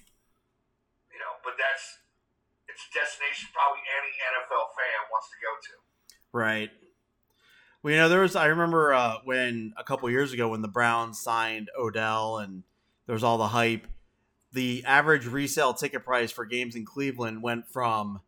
You 1.11 1.19
know, 1.19 1.39
but 1.43 1.59
that's 1.59 2.01
it's 2.71 2.83
a 2.87 2.91
destination 2.95 3.51
probably 3.51 3.83
any 3.83 4.13
NFL 4.15 4.71
fan 4.75 4.99
wants 5.11 5.27
to 5.31 5.37
go 5.39 5.51
to. 5.59 5.73
right. 6.31 6.71
Well, 7.83 7.91
you 7.93 7.99
know, 7.99 8.09
there 8.09 8.21
was 8.21 8.35
I 8.35 8.45
remember 8.45 8.93
uh, 8.93 9.17
when 9.25 9.73
a 9.75 9.83
couple 9.83 10.09
years 10.09 10.33
ago 10.33 10.49
when 10.49 10.61
the 10.61 10.67
Browns 10.67 11.19
signed 11.19 11.69
Odell 11.77 12.37
and 12.37 12.63
there 13.07 13.13
was 13.13 13.23
all 13.23 13.37
the 13.37 13.47
hype. 13.47 13.87
The 14.53 14.83
average 14.85 15.25
resale 15.25 15.73
ticket 15.73 16.05
price 16.05 16.31
for 16.31 16.45
games 16.45 16.75
in 16.75 16.85
Cleveland 16.85 17.41
went 17.41 17.67
from 17.67 18.21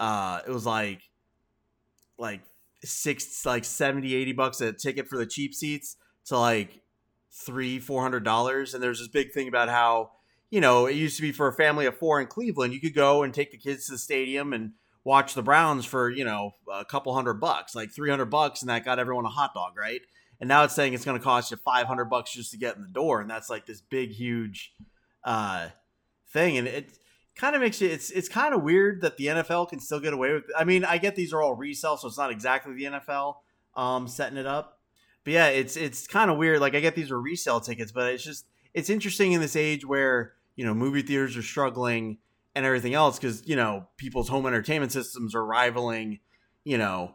uh 0.00 0.40
it 0.46 0.50
was 0.50 0.66
like 0.66 1.00
like 2.18 2.40
six 2.84 3.46
like 3.46 3.64
70 3.64 4.14
80 4.14 4.32
bucks 4.32 4.60
a 4.60 4.72
ticket 4.72 5.06
for 5.06 5.16
the 5.16 5.26
cheap 5.26 5.54
seats 5.54 5.96
to 6.26 6.38
like 6.38 6.80
three 7.32 7.78
four 7.78 8.02
hundred 8.02 8.24
dollars. 8.24 8.74
And 8.74 8.82
there's 8.82 8.98
this 8.98 9.08
big 9.08 9.32
thing 9.32 9.48
about 9.48 9.68
how 9.68 10.10
you 10.50 10.60
know 10.60 10.86
it 10.86 10.94
used 10.94 11.16
to 11.16 11.22
be 11.22 11.32
for 11.32 11.48
a 11.48 11.52
family 11.52 11.86
of 11.86 11.96
four 11.96 12.20
in 12.20 12.26
cleveland 12.26 12.74
you 12.74 12.80
could 12.80 12.94
go 12.94 13.22
and 13.22 13.32
take 13.32 13.50
the 13.50 13.56
kids 13.56 13.86
to 13.86 13.92
the 13.92 13.98
stadium 13.98 14.52
and 14.52 14.72
watch 15.04 15.34
the 15.34 15.42
browns 15.42 15.84
for 15.84 16.10
you 16.10 16.24
know 16.24 16.52
a 16.72 16.84
couple 16.84 17.12
hundred 17.14 17.34
bucks 17.34 17.74
like 17.74 17.90
300 17.90 18.26
bucks 18.26 18.60
and 18.60 18.68
that 18.68 18.84
got 18.84 18.98
everyone 18.98 19.24
a 19.24 19.30
hot 19.30 19.54
dog 19.54 19.76
right? 19.76 20.02
And 20.40 20.48
now 20.48 20.64
it's 20.64 20.74
saying 20.74 20.92
it's 20.92 21.04
going 21.04 21.18
to 21.18 21.22
cost 21.22 21.52
you 21.52 21.56
500 21.56 22.06
bucks 22.06 22.32
just 22.32 22.50
to 22.50 22.58
get 22.58 22.76
in 22.76 22.82
the 22.82 22.88
door 22.88 23.20
and 23.20 23.30
that's 23.30 23.48
like 23.48 23.66
this 23.66 23.80
big 23.80 24.10
huge 24.10 24.72
uh 25.24 25.68
thing. 26.32 26.58
And 26.58 26.68
it 26.68 26.90
kind 27.34 27.56
of 27.56 27.62
makes 27.62 27.80
you 27.80 27.88
it's 27.88 28.10
it's 28.10 28.28
kind 28.28 28.54
of 28.54 28.62
weird 28.62 29.00
that 29.00 29.16
the 29.16 29.26
NFL 29.26 29.70
can 29.70 29.80
still 29.80 30.00
get 30.00 30.12
away 30.12 30.34
with 30.34 30.44
I 30.56 30.64
mean 30.64 30.84
I 30.84 30.98
get 30.98 31.16
these 31.16 31.32
are 31.32 31.42
all 31.42 31.54
resell 31.54 31.96
so 31.96 32.08
it's 32.08 32.18
not 32.18 32.30
exactly 32.30 32.74
the 32.74 32.84
NFL 32.84 33.36
um 33.74 34.06
setting 34.06 34.36
it 34.36 34.46
up 34.46 34.81
but 35.24 35.32
yeah 35.32 35.46
it's 35.48 35.76
it's 35.76 36.06
kind 36.06 36.30
of 36.30 36.36
weird 36.36 36.60
like 36.60 36.74
I 36.74 36.80
get 36.80 36.94
these 36.94 37.10
are 37.10 37.20
resale 37.20 37.60
tickets 37.60 37.92
but 37.92 38.12
it's 38.12 38.24
just 38.24 38.46
it's 38.74 38.90
interesting 38.90 39.32
in 39.32 39.40
this 39.40 39.56
age 39.56 39.84
where 39.86 40.34
you 40.56 40.64
know 40.64 40.74
movie 40.74 41.02
theaters 41.02 41.36
are 41.36 41.42
struggling 41.42 42.18
and 42.54 42.66
everything 42.66 42.94
else 42.94 43.18
cuz 43.18 43.42
you 43.46 43.56
know 43.56 43.86
people's 43.96 44.28
home 44.28 44.46
entertainment 44.46 44.92
systems 44.92 45.34
are 45.34 45.44
rivaling 45.44 46.20
you 46.64 46.78
know 46.78 47.14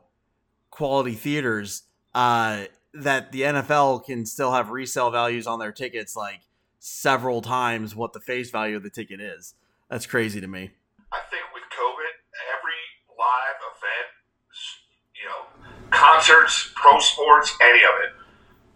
quality 0.71 1.13
theaters 1.13 1.83
uh 2.13 2.65
that 2.93 3.31
the 3.31 3.41
NFL 3.41 4.05
can 4.05 4.25
still 4.25 4.53
have 4.53 4.69
resale 4.69 5.11
values 5.11 5.45
on 5.45 5.59
their 5.59 5.71
tickets 5.71 6.15
like 6.15 6.41
several 6.79 7.41
times 7.41 7.95
what 7.95 8.13
the 8.13 8.19
face 8.19 8.49
value 8.49 8.75
of 8.75 8.83
the 8.83 8.89
ticket 8.89 9.19
is 9.19 9.53
that's 9.89 10.05
crazy 10.05 10.41
to 10.41 10.47
me. 10.47 10.71
I 11.13 11.19
think 11.31 11.43
with 11.53 11.63
COVID, 11.71 12.13
every 12.51 12.81
live 13.17 13.59
event, 13.71 14.09
you 15.15 15.25
know, 15.29 15.86
concerts, 15.97 16.71
pro 16.75 16.99
sports, 16.99 17.57
any 17.61 17.81
of 17.83 17.95
it, 18.05 18.13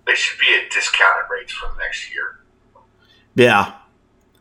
they 0.07 0.15
should 0.15 0.39
be 0.39 0.47
at 0.57 0.71
discounted 0.71 1.29
rates 1.29 1.53
for 1.53 1.69
the 1.69 1.77
next 1.77 2.11
year. 2.11 2.41
Yeah. 3.35 3.73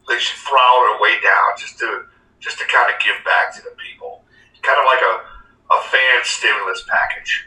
They 0.08 0.18
should 0.18 0.40
throttle 0.40 0.96
it 0.96 1.00
way 1.00 1.20
down 1.22 1.58
just 1.58 1.78
to 1.78 2.04
just 2.40 2.58
to 2.58 2.64
kind 2.64 2.92
of 2.92 2.98
give 3.00 3.22
back 3.24 3.54
to 3.54 3.62
the 3.62 3.70
people, 3.76 4.24
kind 4.62 4.78
of 4.80 4.86
like 4.86 5.02
a 5.02 5.30
a 5.72 5.80
fan 5.88 6.20
stimulus 6.24 6.84
package. 6.88 7.46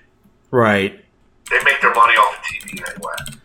Right. 0.51 1.03
They 1.49 1.63
make 1.63 1.81
their 1.81 1.93
money 1.93 2.13
off 2.13 2.41
the 2.41 2.57
TV 2.57 2.89
anyway. 2.89 3.39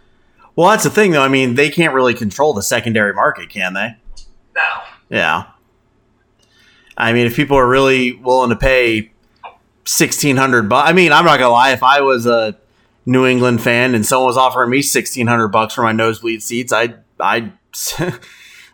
Well, 0.54 0.70
that's 0.70 0.84
the 0.84 0.90
thing, 0.90 1.12
though. 1.12 1.22
I 1.22 1.28
mean, 1.28 1.54
they 1.54 1.70
can't 1.70 1.94
really 1.94 2.14
control 2.14 2.52
the 2.52 2.62
secondary 2.62 3.14
market, 3.14 3.48
can 3.48 3.74
they? 3.74 3.96
No. 4.54 4.82
Yeah. 5.08 5.44
I 6.96 7.12
mean, 7.12 7.26
if 7.26 7.36
people 7.36 7.56
are 7.56 7.68
really 7.68 8.12
willing 8.12 8.50
to 8.50 8.56
pay 8.56 9.12
sixteen 9.88 10.36
hundred 10.36 10.68
bucks, 10.68 10.88
I 10.88 10.92
mean, 10.92 11.12
I'm 11.12 11.24
not 11.24 11.38
gonna 11.38 11.52
lie. 11.52 11.70
If 11.72 11.82
I 11.82 12.00
was 12.02 12.26
a 12.26 12.56
New 13.06 13.26
England 13.26 13.62
fan 13.62 13.94
and 13.94 14.04
someone 14.04 14.26
was 14.26 14.36
offering 14.36 14.70
me 14.70 14.82
sixteen 14.82 15.26
hundred 15.26 15.48
bucks 15.48 15.74
for 15.74 15.82
my 15.82 15.92
nosebleed 15.92 16.42
seats, 16.42 16.72
I 16.72 16.94
I 17.18 17.52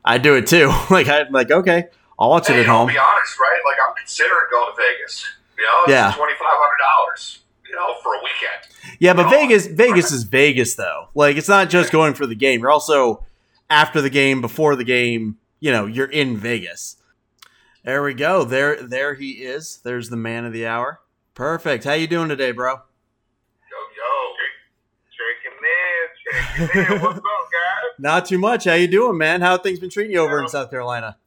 I 0.05 0.19
do 0.19 0.35
it 0.35 0.47
too. 0.47 0.73
like 0.91 1.09
I'm 1.09 1.33
like, 1.33 1.51
okay, 1.51 1.85
I'll 2.19 2.31
watch 2.31 2.51
it 2.51 2.57
at 2.57 2.67
home. 2.67 2.89
be 2.89 2.99
honest, 2.99 3.39
right? 3.39 3.61
Like 3.67 3.77
I'm 3.89 3.95
considering 3.97 4.47
going 4.51 4.75
to 4.75 4.83
Vegas. 4.83 5.25
You 5.59 5.65
know, 5.65 5.93
Yeah. 5.95 6.13
twenty 6.17 6.33
five 6.35 6.49
hundred 6.49 6.79
dollars. 6.83 7.41
You 7.69 7.75
know, 7.77 7.95
for 8.03 8.15
a 8.15 8.19
weekend. 8.19 8.97
Yeah, 9.01 9.15
but 9.15 9.31
Vegas 9.31 9.67
Vegas 9.67 10.13
is 10.13 10.25
Vegas 10.25 10.75
though. 10.75 11.09
Like 11.15 11.37
it's 11.37 11.49
not 11.49 11.71
just 11.71 11.91
going 11.91 12.15
for 12.15 12.27
the 12.27 12.35
game. 12.37 12.61
You're 12.61 12.71
also 12.71 13.25
after 13.71 14.01
the 14.01 14.11
game, 14.11 14.41
before 14.41 14.77
the 14.77 14.85
game, 14.85 15.39
you 15.61 15.73
know, 15.73 15.87
you're 15.87 16.11
in 16.11 16.37
Vegas. 16.37 16.97
There 17.85 18.03
we 18.03 18.15
go. 18.15 18.45
There 18.45 18.81
there 18.83 19.15
he 19.15 19.31
is. 19.31 19.81
There's 19.85 20.09
the 20.11 20.17
man 20.17 20.45
of 20.45 20.53
the 20.53 20.67
hour. 20.67 21.01
Perfect. 21.35 21.83
How 21.83 21.99
you 21.99 22.07
doing 22.07 22.31
today, 22.31 22.55
bro? 22.55 22.79
Yo, 22.79 23.79
yo. 23.99 24.13
Checking 25.11 25.59
in, 25.59 26.07
checking 26.23 26.95
in. 26.95 27.03
What's 27.03 27.19
up, 27.19 27.47
guys? 27.51 27.91
Not 27.99 28.31
too 28.31 28.39
much. 28.39 28.71
How 28.71 28.79
you 28.79 28.87
doing, 28.87 29.19
man? 29.19 29.43
How 29.43 29.59
have 29.59 29.67
things 29.67 29.83
been 29.83 29.91
treating 29.91 30.15
you 30.15 30.23
over 30.23 30.39
in 30.39 30.47
South 30.47 30.71
Carolina? 30.71 31.19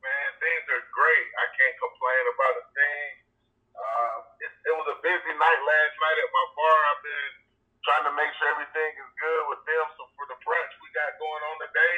Man, 0.00 0.28
things 0.40 0.64
are 0.72 0.80
great. 0.96 1.28
I 1.44 1.46
can't 1.52 1.76
complain 1.76 2.22
about 2.24 2.54
a 2.56 2.64
thing. 2.72 3.08
Uh, 3.76 4.16
it, 4.48 4.52
it 4.64 4.74
was 4.80 4.88
a 4.96 4.98
busy 5.04 5.32
night 5.36 5.60
last 5.60 5.94
night 6.00 6.18
at 6.24 6.30
my 6.32 6.46
bar. 6.56 6.78
I've 6.88 7.04
been 7.04 7.28
trying 7.84 8.04
to 8.08 8.14
make 8.16 8.32
sure 8.40 8.48
everything 8.48 8.90
is 8.96 9.12
good 9.12 9.42
with 9.52 9.60
them. 9.68 9.84
So 10.00 10.08
for 10.16 10.24
the 10.32 10.40
brunch 10.40 10.72
we 10.80 10.88
got 10.96 11.20
going 11.20 11.42
on 11.52 11.56
today, 11.68 11.94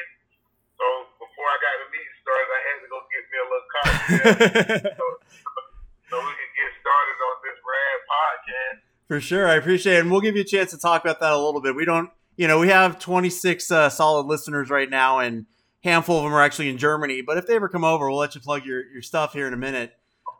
so 0.75 0.85
before 1.15 1.47
I 1.47 1.57
got 1.63 1.75
the 1.79 1.87
meeting 1.95 2.15
started, 2.19 2.51
I 2.51 2.59
had 2.59 2.77
to 2.83 2.87
go 2.91 2.99
get 3.07 3.23
me 3.23 3.37
a 3.39 3.47
little 3.47 3.69
cocktail 3.71 5.15
so 6.11 6.19
we 6.19 6.33
can 6.35 6.50
get 6.61 6.73
started 6.77 7.17
on 7.25 7.35
this 7.41 7.57
rad 7.65 7.99
podcast. 8.05 8.77
For 9.07 9.19
sure, 9.19 9.47
I 9.47 9.55
appreciate 9.55 9.97
it, 9.97 10.01
and 10.01 10.11
we'll 10.11 10.21
give 10.21 10.35
you 10.35 10.41
a 10.41 10.45
chance 10.45 10.71
to 10.71 10.77
talk 10.77 11.03
about 11.03 11.19
that 11.19 11.33
a 11.33 11.37
little 11.37 11.61
bit. 11.61 11.75
We 11.75 11.85
don't, 11.85 12.09
you 12.37 12.47
know, 12.47 12.59
we 12.59 12.69
have 12.69 12.99
26 12.99 13.71
uh, 13.71 13.89
solid 13.89 14.25
listeners 14.27 14.69
right 14.69 14.89
now, 14.89 15.19
and 15.19 15.45
handful 15.83 16.17
of 16.17 16.23
them 16.23 16.33
are 16.33 16.41
actually 16.41 16.69
in 16.69 16.77
Germany. 16.77 17.21
But 17.21 17.37
if 17.37 17.47
they 17.47 17.55
ever 17.55 17.67
come 17.67 17.83
over, 17.83 18.09
we'll 18.09 18.19
let 18.19 18.35
you 18.35 18.41
plug 18.41 18.65
your 18.65 18.85
your 18.91 19.01
stuff 19.01 19.33
here 19.33 19.47
in 19.47 19.53
a 19.53 19.57
minute. 19.57 19.93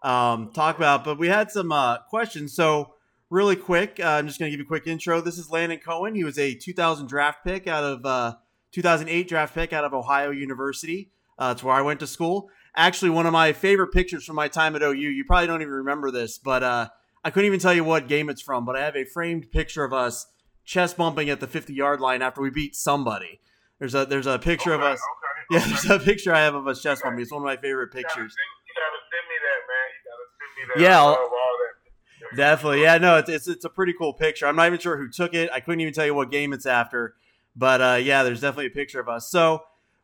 Um, 0.03 0.51
talk 0.53 0.77
about, 0.77 1.03
but 1.03 1.19
we 1.19 1.27
had 1.27 1.51
some 1.51 1.71
uh, 1.71 1.99
questions. 2.09 2.53
So 2.55 2.93
really 3.29 3.55
quick, 3.55 3.99
uh, 3.99 4.07
I'm 4.07 4.27
just 4.27 4.39
going 4.39 4.51
to 4.51 4.51
give 4.51 4.59
you 4.59 4.65
a 4.65 4.67
quick 4.67 4.87
intro. 4.87 5.21
This 5.21 5.37
is 5.37 5.49
Landon 5.49 5.79
Cohen. 5.79 6.15
He 6.15 6.23
was 6.23 6.39
a 6.39 6.55
2000 6.55 7.07
draft 7.07 7.43
pick 7.43 7.67
out 7.67 7.83
of 7.83 8.05
uh, 8.05 8.35
2008 8.71 9.27
draft 9.27 9.53
pick 9.53 9.73
out 9.73 9.83
of 9.83 9.93
Ohio 9.93 10.31
University. 10.31 11.11
Uh, 11.37 11.53
it's 11.53 11.63
where 11.63 11.73
I 11.73 11.81
went 11.81 11.99
to 12.01 12.07
school. 12.07 12.49
Actually, 12.75 13.09
one 13.11 13.25
of 13.25 13.33
my 13.33 13.51
favorite 13.53 13.91
pictures 13.91 14.23
from 14.25 14.35
my 14.35 14.47
time 14.47 14.75
at 14.75 14.81
OU. 14.81 14.93
You 14.95 15.25
probably 15.25 15.47
don't 15.47 15.61
even 15.61 15.73
remember 15.73 16.09
this, 16.11 16.37
but 16.37 16.63
uh, 16.63 16.87
I 17.23 17.29
couldn't 17.29 17.47
even 17.47 17.59
tell 17.59 17.73
you 17.73 17.83
what 17.83 18.07
game 18.07 18.29
it's 18.29 18.41
from. 18.41 18.63
But 18.65 18.75
I 18.77 18.81
have 18.85 18.95
a 18.95 19.03
framed 19.05 19.51
picture 19.51 19.83
of 19.83 19.91
us 19.93 20.27
chest 20.63 20.95
bumping 20.97 21.29
at 21.29 21.39
the 21.39 21.47
50 21.47 21.73
yard 21.73 21.99
line 21.99 22.21
after 22.21 22.41
we 22.41 22.49
beat 22.49 22.75
somebody. 22.75 23.39
There's 23.79 23.95
a 23.95 24.05
there's 24.05 24.27
a 24.27 24.39
picture 24.39 24.73
okay, 24.73 24.83
of 24.85 24.91
us. 24.93 24.99
Okay, 24.99 25.41
Yeah, 25.51 25.57
okay. 25.59 25.69
there's 25.69 26.01
a 26.01 26.05
picture 26.05 26.33
I 26.33 26.39
have 26.41 26.55
of 26.55 26.67
us 26.67 26.81
chest 26.81 27.03
bumping. 27.03 27.21
It's 27.21 27.31
one 27.31 27.41
of 27.41 27.45
my 27.45 27.57
favorite 27.57 27.91
pictures. 27.91 28.13
send- 28.15 28.55
You 28.67 28.73
gotta 28.77 29.01
send 29.11 29.27
me 29.27 29.37
that, 29.47 29.61
man. 29.67 29.87
You 29.91 30.01
gotta 30.07 30.27
send 30.37 30.79
me 30.79 30.85
that. 30.85 30.89
Yeah, 30.89 31.01
I 31.01 31.05
love 31.07 31.17
all 31.19 31.29
that. 31.29 32.37
Definitely, 32.37 32.81
yeah. 32.83 32.97
No, 32.99 33.17
it's, 33.17 33.29
it's 33.29 33.47
it's 33.49 33.65
a 33.65 33.69
pretty 33.69 33.93
cool 33.93 34.13
picture. 34.13 34.47
I'm 34.47 34.55
not 34.55 34.67
even 34.67 34.79
sure 34.79 34.95
who 34.97 35.09
took 35.09 35.33
it. 35.33 35.49
I 35.51 35.59
couldn't 35.59 35.81
even 35.81 35.93
tell 35.93 36.05
you 36.05 36.13
what 36.13 36.31
game 36.31 36.53
it's 36.53 36.65
after, 36.65 37.15
but 37.55 37.81
uh, 37.81 37.97
yeah, 38.01 38.23
there's 38.23 38.39
definitely 38.39 38.67
a 38.67 38.69
picture 38.69 38.99
of 39.01 39.09
us. 39.09 39.29
So, 39.29 39.63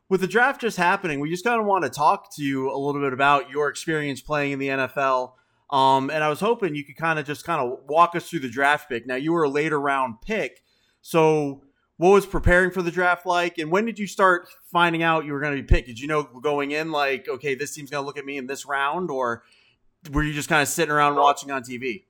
with 0.10 0.22
the 0.22 0.28
draft 0.28 0.62
just 0.62 0.78
happening, 0.78 1.20
we 1.20 1.30
just 1.30 1.44
kind 1.44 1.60
of 1.60 1.66
want 1.66 1.84
to 1.84 1.90
talk 1.90 2.34
to 2.36 2.44
you 2.44 2.72
a 2.72 2.78
little 2.78 3.02
bit 3.02 3.14
about 3.14 3.50
your 3.50 3.70
experience 3.70 4.22
playing 4.22 4.54
in 4.54 4.60
the 4.60 4.68
NFL. 4.70 5.34
Um, 5.70 6.10
and 6.10 6.24
I 6.24 6.30
was 6.30 6.40
hoping 6.40 6.76
you 6.76 6.86
could 6.86 6.96
kind 6.96 7.20
of 7.20 7.26
just 7.26 7.44
kind 7.44 7.62
of 7.62 7.80
walk 7.88 8.16
us 8.16 8.30
through 8.30 8.40
the 8.40 8.50
draft 8.50 8.88
pick. 8.88 9.06
Now, 9.06 9.16
you 9.16 9.34
were 9.34 9.44
a 9.44 9.50
later 9.50 9.80
round 9.80 10.22
pick, 10.22 10.64
so 11.02 11.64
what 11.98 12.14
was 12.14 12.26
preparing 12.30 12.70
for 12.70 12.86
the 12.86 12.94
draft 12.94 13.26
like, 13.26 13.58
and 13.58 13.74
when 13.74 13.86
did 13.86 13.98
you 13.98 14.06
start 14.06 14.48
finding 14.70 15.02
out 15.02 15.26
you 15.26 15.34
were 15.34 15.42
going 15.42 15.58
to 15.58 15.62
be 15.62 15.66
picked? 15.66 15.90
Did 15.90 16.00
you 16.00 16.06
know 16.08 16.24
going 16.24 16.70
in 16.72 16.94
like, 16.94 17.26
okay, 17.28 17.58
this 17.58 17.74
team's 17.74 17.90
going 17.90 18.04
to 18.04 18.06
look 18.06 18.22
at 18.22 18.26
me 18.26 18.38
in 18.38 18.46
this 18.46 18.70
round, 18.70 19.10
or 19.10 19.42
were 20.14 20.22
you 20.22 20.32
just 20.32 20.48
kind 20.48 20.62
of 20.62 20.70
sitting 20.70 20.94
around 20.94 21.18
watching 21.18 21.50
on 21.50 21.66
TV? 21.66 22.06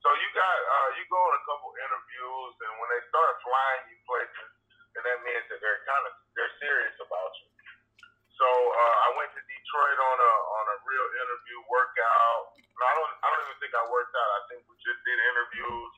So 0.00 0.08
you 0.08 0.28
got 0.32 0.56
uh, 0.64 0.88
you 0.96 1.04
go 1.12 1.20
on 1.20 1.34
a 1.36 1.42
couple 1.44 1.68
interviews, 1.76 2.54
and 2.56 2.72
when 2.80 2.88
they 2.88 3.02
start 3.12 3.36
flying 3.44 3.82
you 3.92 3.98
places, 4.08 4.48
then 4.96 5.04
that 5.04 5.20
means 5.28 5.44
that 5.52 5.60
they're 5.60 5.84
kind 5.84 6.04
of 6.08 6.12
they're 6.32 6.56
serious 6.56 6.96
about 7.04 7.32
you. 7.36 7.52
So 8.40 8.48
uh, 8.48 8.96
I 9.04 9.08
went 9.20 9.28
to 9.36 9.42
Detroit 9.44 9.98
on 10.00 10.16
a 10.24 10.34
on 10.56 10.64
a 10.72 10.76
real 10.88 11.08
interview 11.20 11.58
workout. 11.68 12.56
No, 12.56 12.84
I 12.88 12.92
I 13.74 13.84
worked 13.88 14.14
out. 14.14 14.30
I 14.36 14.42
think 14.50 14.60
we 14.66 14.74
just 14.82 15.00
did 15.06 15.18
interviews. 15.18 15.92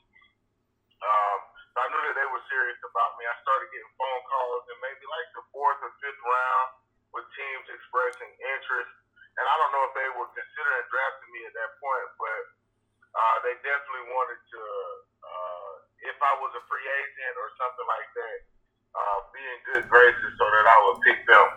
Um, 1.03 1.39
I 1.73 1.87
knew 1.89 2.03
that 2.05 2.17
they 2.21 2.29
were 2.29 2.45
serious 2.53 2.81
about 2.85 3.17
me. 3.17 3.25
I 3.25 3.37
started 3.41 3.67
getting 3.73 3.93
phone 3.97 4.23
calls 4.29 4.63
in 4.69 4.77
maybe 4.85 5.05
like 5.09 5.29
the 5.33 5.45
fourth 5.57 5.81
or 5.81 5.93
fifth 6.05 6.21
round 6.21 6.69
with 7.17 7.25
teams 7.33 7.67
expressing 7.73 8.31
interest. 8.45 8.93
And 9.41 9.45
I 9.49 9.55
don't 9.57 9.73
know 9.73 9.85
if 9.89 9.95
they 9.97 10.09
were 10.13 10.29
considering 10.37 10.85
drafting 10.93 11.31
me 11.33 11.41
at 11.49 11.55
that 11.57 11.71
point, 11.81 12.09
but 12.21 12.43
uh, 13.17 13.37
they 13.49 13.57
definitely 13.65 14.07
wanted 14.13 14.41
to, 14.41 14.63
uh, 15.25 15.73
if 16.13 16.19
I 16.21 16.33
was 16.45 16.53
a 16.53 16.63
free 16.69 16.85
agent 16.85 17.35
or 17.41 17.49
something 17.57 17.89
like 17.89 18.11
that, 18.21 18.39
uh, 18.93 19.19
be 19.33 19.41
in 19.41 19.59
good 19.73 19.85
graces 19.89 20.33
so 20.37 20.45
that 20.45 20.67
I 20.69 20.77
would 20.85 21.01
pick 21.01 21.25
them. 21.25 21.49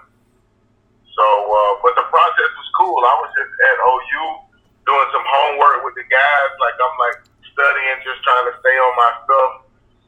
So, 1.11 1.25
uh, 1.27 1.73
but 1.83 1.95
the 1.99 2.07
process 2.07 2.51
was 2.55 2.69
cool. 2.79 2.99
I 3.03 3.15
was 3.19 3.31
just 3.35 3.51
at 3.51 3.77
OU 3.83 4.44
doing 4.85 5.09
some 5.11 5.25
homework 5.25 5.85
with 5.85 5.97
the 5.97 6.05
guys. 6.07 6.51
Like 6.61 6.77
I'm 6.77 6.95
like 7.01 7.17
studying, 7.51 7.97
just 8.05 8.21
trying 8.21 8.47
to 8.49 8.55
stay 8.61 8.77
on 8.77 8.93
my 8.97 9.11
stuff. 9.25 9.51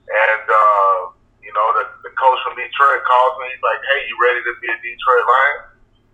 And 0.08 0.46
uh, 0.48 0.98
you 1.44 1.52
know, 1.52 1.68
the, 1.80 1.84
the 2.08 2.12
coach 2.16 2.40
from 2.48 2.56
Detroit 2.56 3.04
calls 3.04 3.34
me. 3.44 3.52
He's 3.52 3.66
like, 3.66 3.82
"Hey, 3.84 4.00
you 4.08 4.16
ready 4.20 4.42
to 4.44 4.54
be 4.60 4.68
a 4.72 4.78
Detroit 4.80 5.26
Lion?" 5.26 5.58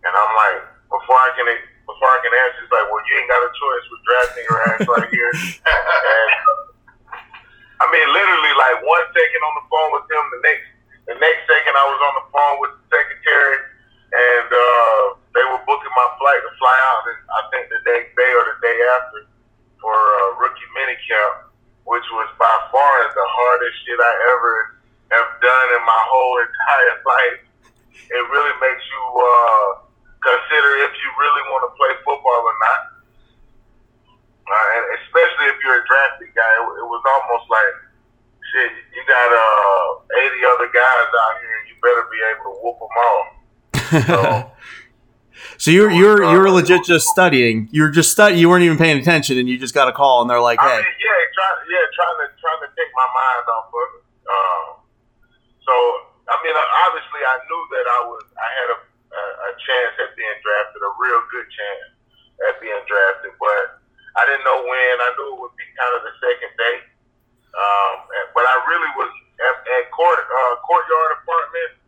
And 0.04 0.14
I'm 0.14 0.32
like, 0.36 0.60
before 0.90 1.20
I 1.20 1.32
can 1.38 1.46
before 1.90 2.10
I 2.10 2.20
can 2.24 2.32
answer, 2.32 2.60
he's 2.64 2.74
like, 2.74 2.88
"Well, 2.90 3.04
you 3.04 3.14
ain't 3.20 3.30
got 3.30 3.42
a 3.44 3.52
choice. 3.52 3.84
We're 3.92 4.06
drafting 4.08 4.46
your 4.48 4.60
ass 4.68 4.82
right 4.88 5.10
here." 5.12 5.34
and 5.68 6.30
I 7.84 7.86
mean, 7.92 8.08
literally, 8.14 8.54
like 8.56 8.78
one 8.86 9.06
second 9.12 9.42
on 9.44 9.54
the 9.60 9.66
phone 9.68 9.90
with 9.98 10.06
him, 10.08 10.24
the 10.34 10.42
next 10.46 10.66
the 11.04 11.16
next 11.20 11.42
second 11.46 11.74
I 11.76 11.86
was 11.90 12.00
on 12.00 12.14
the 12.16 12.28
phone 12.32 12.56
with 12.64 12.72
the 12.80 12.84
secretary, 12.88 13.58
and 14.16 14.50
uh, 14.50 15.04
they 15.34 15.46
were 15.50 15.62
booking 15.66 15.94
my 15.98 16.10
flight 16.22 16.42
to 16.46 16.52
fly 16.62 16.78
out. 16.94 17.04
And 17.10 17.20
I 17.30 17.42
think 17.50 17.64
the 17.70 17.82
next 17.90 18.14
day 18.14 18.32
or 18.38 18.44
the 18.54 18.58
day 18.62 18.78
after 18.98 19.20
for 19.82 19.94
uh, 19.94 20.40
rookie 20.40 20.70
minicamp, 20.78 21.52
which 21.84 22.08
was 22.16 22.30
by 22.40 22.56
far 22.72 22.96
the 23.12 23.28
hardest 23.28 23.76
shit 23.84 24.00
I 24.00 24.14
ever 24.38 24.56
have 25.12 25.30
done 25.44 25.68
in 25.76 25.84
my 25.84 26.02
whole 26.08 26.36
entire 26.40 26.98
life. 27.14 27.42
It 27.94 28.24
really 28.30 28.56
makes 28.62 28.86
you 28.88 29.04
uh, 29.18 29.68
consider 30.22 30.70
if 30.88 30.94
you 30.96 31.10
really 31.18 31.44
want 31.52 31.68
to 31.68 31.72
play 31.76 31.92
football 32.06 32.42
or 32.46 32.58
not. 32.62 32.82
Uh, 34.44 34.68
and 34.78 34.84
especially 35.02 35.48
if 35.50 35.58
you're 35.66 35.82
a 35.82 35.86
drafted 35.88 36.30
guy, 36.36 36.54
it, 36.62 36.68
it 36.84 36.88
was 36.88 37.04
almost 37.04 37.48
like, 37.50 37.74
shit, 38.54 38.72
you 38.92 39.02
got 39.08 39.30
uh, 39.34 40.30
80 40.30 40.52
other 40.52 40.70
guys 40.70 41.10
out 41.10 41.36
here, 41.42 41.56
and 41.58 41.66
you 41.72 41.76
better 41.80 42.06
be 42.12 42.20
able 42.28 42.46
to 42.52 42.56
whoop 42.62 42.78
them 42.80 42.96
all. 43.02 43.24
so 44.08 44.20
you're 45.72 45.92
you're 45.92 46.24
you're 46.24 46.50
legit 46.50 46.84
just 46.84 47.08
studying. 47.08 47.70
You 47.72 47.84
were 47.84 47.92
just 47.92 48.12
study. 48.12 48.40
You 48.40 48.50
weren't 48.50 48.64
even 48.64 48.78
paying 48.78 49.00
attention, 49.00 49.38
and 49.38 49.48
you 49.50 49.58
just 49.58 49.74
got 49.74 49.88
a 49.88 49.94
call, 49.94 50.22
and 50.22 50.30
they're 50.30 50.42
like, 50.42 50.60
I 50.60 50.70
"Hey, 50.70 50.78
mean, 50.78 50.96
yeah, 51.00 51.20
trying, 51.34 51.60
yeah, 51.70 51.86
trying 51.96 52.18
to 52.22 52.28
trying 52.40 52.62
to 52.66 52.70
take 52.76 52.92
my 52.96 53.08
mind 53.14 53.46
off 53.50 53.68
of 53.72 53.88
it. 53.98 54.04
Um, 54.24 54.66
so, 55.64 55.74
I 56.30 56.36
mean, 56.44 56.56
obviously, 56.56 57.22
I 57.24 57.36
knew 57.48 57.62
that 57.78 57.86
I 57.88 58.00
was, 58.08 58.24
I 58.36 58.50
had 58.52 58.70
a, 58.76 58.78
a, 58.84 59.24
a 59.48 59.52
chance 59.60 59.94
at 60.04 60.12
being 60.16 60.38
drafted, 60.44 60.80
a 60.84 60.92
real 61.00 61.22
good 61.32 61.48
chance 61.48 61.88
at 62.50 62.60
being 62.60 62.84
drafted, 62.88 63.34
but 63.40 63.84
I 64.20 64.28
didn't 64.28 64.44
know 64.46 64.64
when. 64.64 64.96
I 65.00 65.10
knew 65.18 65.28
it 65.36 65.40
would 65.42 65.56
be 65.56 65.68
kind 65.76 65.94
of 65.98 66.02
the 66.08 66.14
second 66.20 66.52
day. 66.60 66.78
Um, 67.54 67.94
but 68.34 68.46
I 68.50 68.56
really 68.66 68.92
was 68.98 69.12
at, 69.38 69.56
at 69.62 69.84
court 69.94 70.18
uh, 70.18 70.56
courtyard 70.66 71.22
apartment 71.22 71.83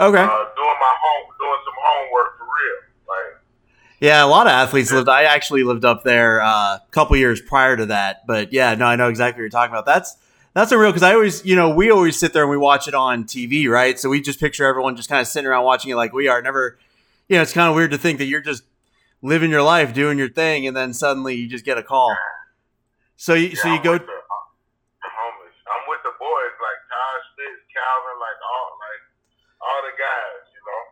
okay." 0.00 0.22
uh, 0.22 0.44
doing 0.56 0.78
my 0.80 0.94
home, 1.02 1.26
doing 1.38 1.60
some 1.64 1.74
homework 1.76 2.38
for 2.38 2.44
real, 2.44 2.80
like. 3.08 3.42
Yeah, 4.00 4.24
a 4.24 4.26
lot 4.26 4.46
of 4.46 4.52
athletes 4.52 4.92
lived. 4.92 5.08
I 5.08 5.24
actually 5.24 5.64
lived 5.64 5.84
up 5.84 6.04
there 6.04 6.40
uh, 6.40 6.76
a 6.76 6.82
couple 6.92 7.16
years 7.16 7.40
prior 7.40 7.76
to 7.76 7.86
that, 7.86 8.26
but 8.26 8.52
yeah, 8.52 8.74
no, 8.74 8.86
I 8.86 8.96
know 8.96 9.08
exactly 9.08 9.40
what 9.40 9.42
you're 9.42 9.50
talking 9.50 9.72
about. 9.72 9.86
That's 9.86 10.16
that's 10.54 10.72
a 10.72 10.78
real 10.78 10.90
because 10.90 11.02
I 11.02 11.14
always, 11.14 11.44
you 11.44 11.54
know, 11.54 11.70
we 11.70 11.90
always 11.90 12.18
sit 12.18 12.32
there 12.32 12.42
and 12.42 12.50
we 12.50 12.56
watch 12.56 12.88
it 12.88 12.94
on 12.94 13.24
TV, 13.24 13.68
right? 13.68 13.98
So 13.98 14.08
we 14.08 14.20
just 14.20 14.40
picture 14.40 14.66
everyone 14.66 14.96
just 14.96 15.08
kind 15.08 15.20
of 15.20 15.28
sitting 15.28 15.46
around 15.46 15.64
watching 15.64 15.90
it 15.90 15.96
like 15.96 16.12
we 16.12 16.26
are. 16.26 16.42
Never, 16.42 16.78
you 17.28 17.36
know, 17.36 17.42
it's 17.42 17.52
kind 17.52 17.68
of 17.68 17.76
weird 17.76 17.92
to 17.92 17.98
think 17.98 18.18
that 18.18 18.26
you're 18.26 18.40
just 18.40 18.64
living 19.22 19.50
your 19.50 19.62
life, 19.62 19.92
doing 19.94 20.18
your 20.18 20.28
thing, 20.28 20.66
and 20.66 20.76
then 20.76 20.92
suddenly 20.92 21.34
you 21.34 21.48
just 21.48 21.64
get 21.64 21.78
a 21.78 21.82
call. 21.82 22.16
So 23.16 23.34
you, 23.34 23.54
so 23.54 23.66
you 23.66 23.82
go. 23.82 23.98
With 23.98 24.06
the, 24.06 24.14
I'm 24.14 25.14
homeless. 25.14 25.54
I'm 25.66 25.84
with 25.90 26.02
the 26.06 26.14
boys 26.18 26.54
like 26.58 26.80
Todd 26.86 27.20
Spitz, 27.34 27.62
Calvin, 27.74 28.16
like 28.18 28.38
all 28.42 28.68
like 28.78 29.02
all 29.58 29.80
the 29.86 29.94
guys. 29.98 30.42
You 30.54 30.62
know, 30.62 30.82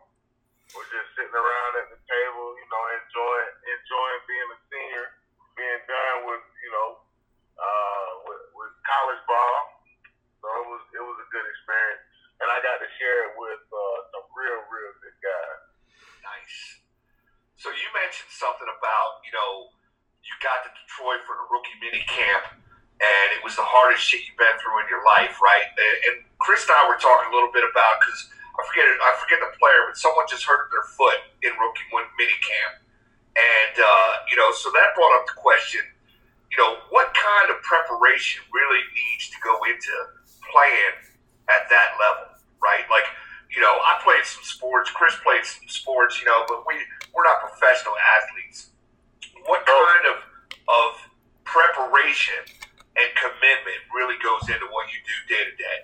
we're 0.75 0.91
just 0.91 1.07
sitting 1.15 1.31
around 1.31 1.71
at 1.79 1.87
the 1.91 1.99
table. 2.03 2.45
You 2.55 2.67
know, 2.67 2.83
enjoying 2.99 3.51
enjoying 3.63 4.21
being 4.27 4.49
a 4.51 4.59
senior, 4.71 5.07
being 5.55 5.81
done 5.87 6.17
with 6.27 6.43
you 6.63 6.71
know 6.71 6.89
uh, 7.57 8.09
with, 8.27 8.43
with 8.59 8.73
college 8.85 9.21
ball. 9.23 9.55
So 10.43 10.47
it 10.51 10.65
was 10.67 10.83
it 10.93 11.03
was 11.03 11.17
a 11.23 11.27
good 11.33 11.47
experience, 11.47 12.03
and 12.43 12.47
I 12.51 12.59
got 12.61 12.77
to 12.83 12.89
share 12.99 13.31
it 13.31 13.33
with 13.39 13.63
uh, 13.71 13.97
some 14.13 14.25
real 14.35 14.59
real 14.67 14.93
good 14.99 15.17
guys. 15.23 15.61
Nice. 16.27 16.59
So 17.57 17.73
you 17.73 17.89
mentioned 18.07 18.31
something 18.31 18.71
about, 18.71 19.19
you 19.27 19.35
know, 19.35 19.67
you 20.23 20.31
got 20.39 20.63
to 20.63 20.71
Detroit 20.71 21.27
for 21.27 21.35
the 21.35 21.43
rookie 21.51 21.75
mini 21.83 21.99
camp, 22.07 22.55
and 23.03 23.27
it 23.35 23.43
was 23.43 23.59
the 23.59 23.67
hardest 23.67 23.99
shit 23.99 24.23
you've 24.23 24.39
been 24.39 24.55
through 24.63 24.79
in 24.79 24.87
your 24.87 25.03
life, 25.03 25.35
right? 25.43 25.67
And, 25.75 26.23
Chris 26.39 26.63
and 26.69 26.77
I 26.77 26.85
were 26.85 27.01
talking 27.01 27.27
a 27.27 27.33
little 27.33 27.49
bit 27.49 27.65
about 27.65 27.97
because 27.97 28.29
I 28.29 28.61
forget 28.69 28.85
I 28.85 29.11
forget 29.17 29.41
the 29.41 29.51
player, 29.57 29.89
but 29.89 29.97
someone 29.97 30.29
just 30.29 30.45
hurt 30.45 30.69
their 30.69 30.85
foot 30.95 31.17
in 31.41 31.49
rookie 31.57 31.89
mini 31.91 32.37
camp, 32.45 32.85
and 33.35 33.75
uh, 33.81 34.11
you 34.29 34.37
know, 34.37 34.53
so 34.53 34.69
that 34.69 34.93
brought 34.93 35.17
up 35.17 35.25
the 35.25 35.33
question, 35.33 35.81
you 36.53 36.57
know, 36.61 36.77
what 36.93 37.09
kind 37.17 37.49
of 37.49 37.57
preparation 37.65 38.45
really 38.53 38.85
needs 38.93 39.33
to 39.33 39.37
go 39.41 39.57
into 39.65 39.91
playing 40.53 40.95
at 41.49 41.65
that 41.73 41.97
level, 41.97 42.37
right? 42.61 42.85
Like, 42.85 43.09
you 43.57 43.65
know, 43.65 43.73
I 43.73 43.97
played 44.05 44.21
some 44.21 44.45
sports, 44.45 44.93
Chris 44.93 45.17
played 45.25 45.41
some 45.41 45.65
sports, 45.65 46.21
you 46.21 46.29
know, 46.29 46.45
but 46.45 46.61
we 46.69 46.77
we're 47.09 47.25
not 47.25 47.41
professional 47.41 47.97
athletes. 47.97 48.69
What 49.49 49.65
oh. 49.65 49.73
kind 49.73 50.05
of 50.13 50.17
of 50.69 50.89
preparation 51.41 52.37
and 52.93 53.09
commitment 53.17 53.81
really 53.97 54.21
goes 54.21 54.45
into 54.45 54.69
what 54.69 54.85
you 54.93 55.01
do 55.01 55.17
day 55.25 55.43
to 55.49 55.55
day? 55.57 55.79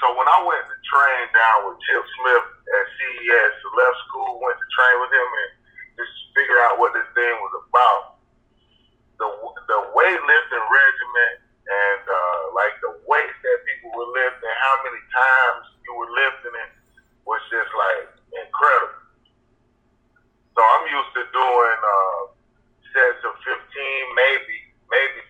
So 0.00 0.08
when 0.16 0.24
I 0.24 0.40
went 0.40 0.64
to 0.64 0.76
train 0.88 1.24
down 1.36 1.68
with 1.68 1.76
Chip 1.84 2.00
Smith 2.00 2.46
at 2.48 2.84
CES, 2.96 3.52
left 3.76 3.98
school, 4.08 4.40
went 4.40 4.56
to 4.56 4.68
train 4.72 4.96
with 5.04 5.12
him, 5.12 5.28
and 5.28 5.50
just 6.00 6.12
figure 6.32 6.56
out 6.64 6.80
what 6.80 6.96
this 6.96 7.04
thing 7.12 7.34
was 7.44 7.54
about. 7.68 8.02
The 9.20 9.28
the 9.68 9.78
weightlifting 9.92 10.64
regimen 10.64 11.32
and 11.66 12.02
uh, 12.08 12.40
like 12.56 12.72
the 12.80 12.92
weights 13.04 13.36
that 13.42 13.58
people 13.68 13.92
were 13.92 14.10
lifting, 14.16 14.54
how 14.62 14.76
many 14.86 15.02
times 15.12 15.62
you 15.84 15.92
were 15.92 16.08
lifting 16.08 16.56
it, 16.56 16.72
was 17.28 17.42
just 17.52 17.68
like 17.76 18.06
incredible. 18.32 19.02
So 20.56 20.60
I'm 20.64 20.84
used 20.88 21.12
to 21.20 21.24
doing 21.36 21.78
uh, 21.84 22.22
sets 22.96 23.20
of 23.28 23.34
15, 23.44 23.52
maybe 24.16 24.56
maybe 24.88 25.20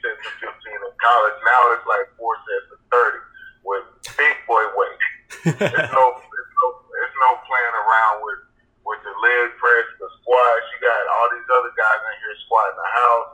there's 5.46 5.94
no, 5.94 6.04
there's 6.18 6.52
no, 6.58 6.66
there's 6.90 7.16
no 7.22 7.30
playing 7.46 7.76
around 7.78 8.16
with 8.26 8.42
with 8.82 9.00
the 9.02 9.14
leg 9.14 9.46
press, 9.62 9.86
the 10.02 10.10
squats. 10.22 10.66
You 10.74 10.78
got 10.82 11.00
all 11.06 11.28
these 11.30 11.48
other 11.54 11.70
guys 11.78 12.00
in 12.02 12.14
here 12.18 12.36
squatting 12.46 12.78
the 12.78 12.90
house, 12.90 13.30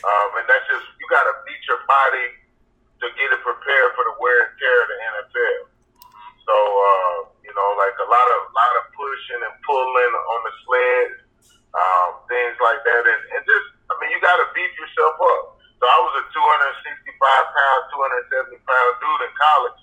um, 0.00 0.28
and 0.40 0.44
that's 0.48 0.66
just 0.72 0.88
you 0.96 1.06
got 1.12 1.24
to 1.28 1.34
beat 1.44 1.62
your 1.68 1.80
body 1.84 2.26
to 3.00 3.06
get 3.12 3.28
it 3.28 3.40
prepared 3.44 3.90
for 3.92 4.04
the 4.08 4.14
wear 4.20 4.48
and 4.48 4.52
tear 4.56 4.76
of 4.80 4.88
the 4.88 4.98
NFL. 5.00 5.60
So 6.48 6.56
uh, 6.56 7.16
you 7.44 7.52
know, 7.52 7.68
like 7.76 7.96
a 8.00 8.08
lot 8.08 8.28
of 8.40 8.40
lot 8.56 8.72
of 8.80 8.84
pushing 8.96 9.40
and 9.44 9.54
pulling 9.64 10.12
on 10.16 10.40
the 10.48 10.52
sled, 10.64 11.08
um, 11.76 12.08
things 12.24 12.56
like 12.60 12.80
that, 12.88 13.02
and, 13.04 13.20
and 13.36 13.42
just 13.44 13.68
I 13.88 14.00
mean, 14.00 14.16
you 14.16 14.20
got 14.24 14.40
to 14.40 14.48
beat 14.56 14.72
yourself 14.80 15.20
up. 15.20 15.60
So 15.76 15.84
I 15.88 15.98
was 16.08 16.14
a 16.20 16.24
265 16.28 17.04
pound, 17.14 17.80
270 18.48 18.64
pound 18.64 18.92
dude 19.00 19.24
in 19.28 19.32
college, 19.32 19.80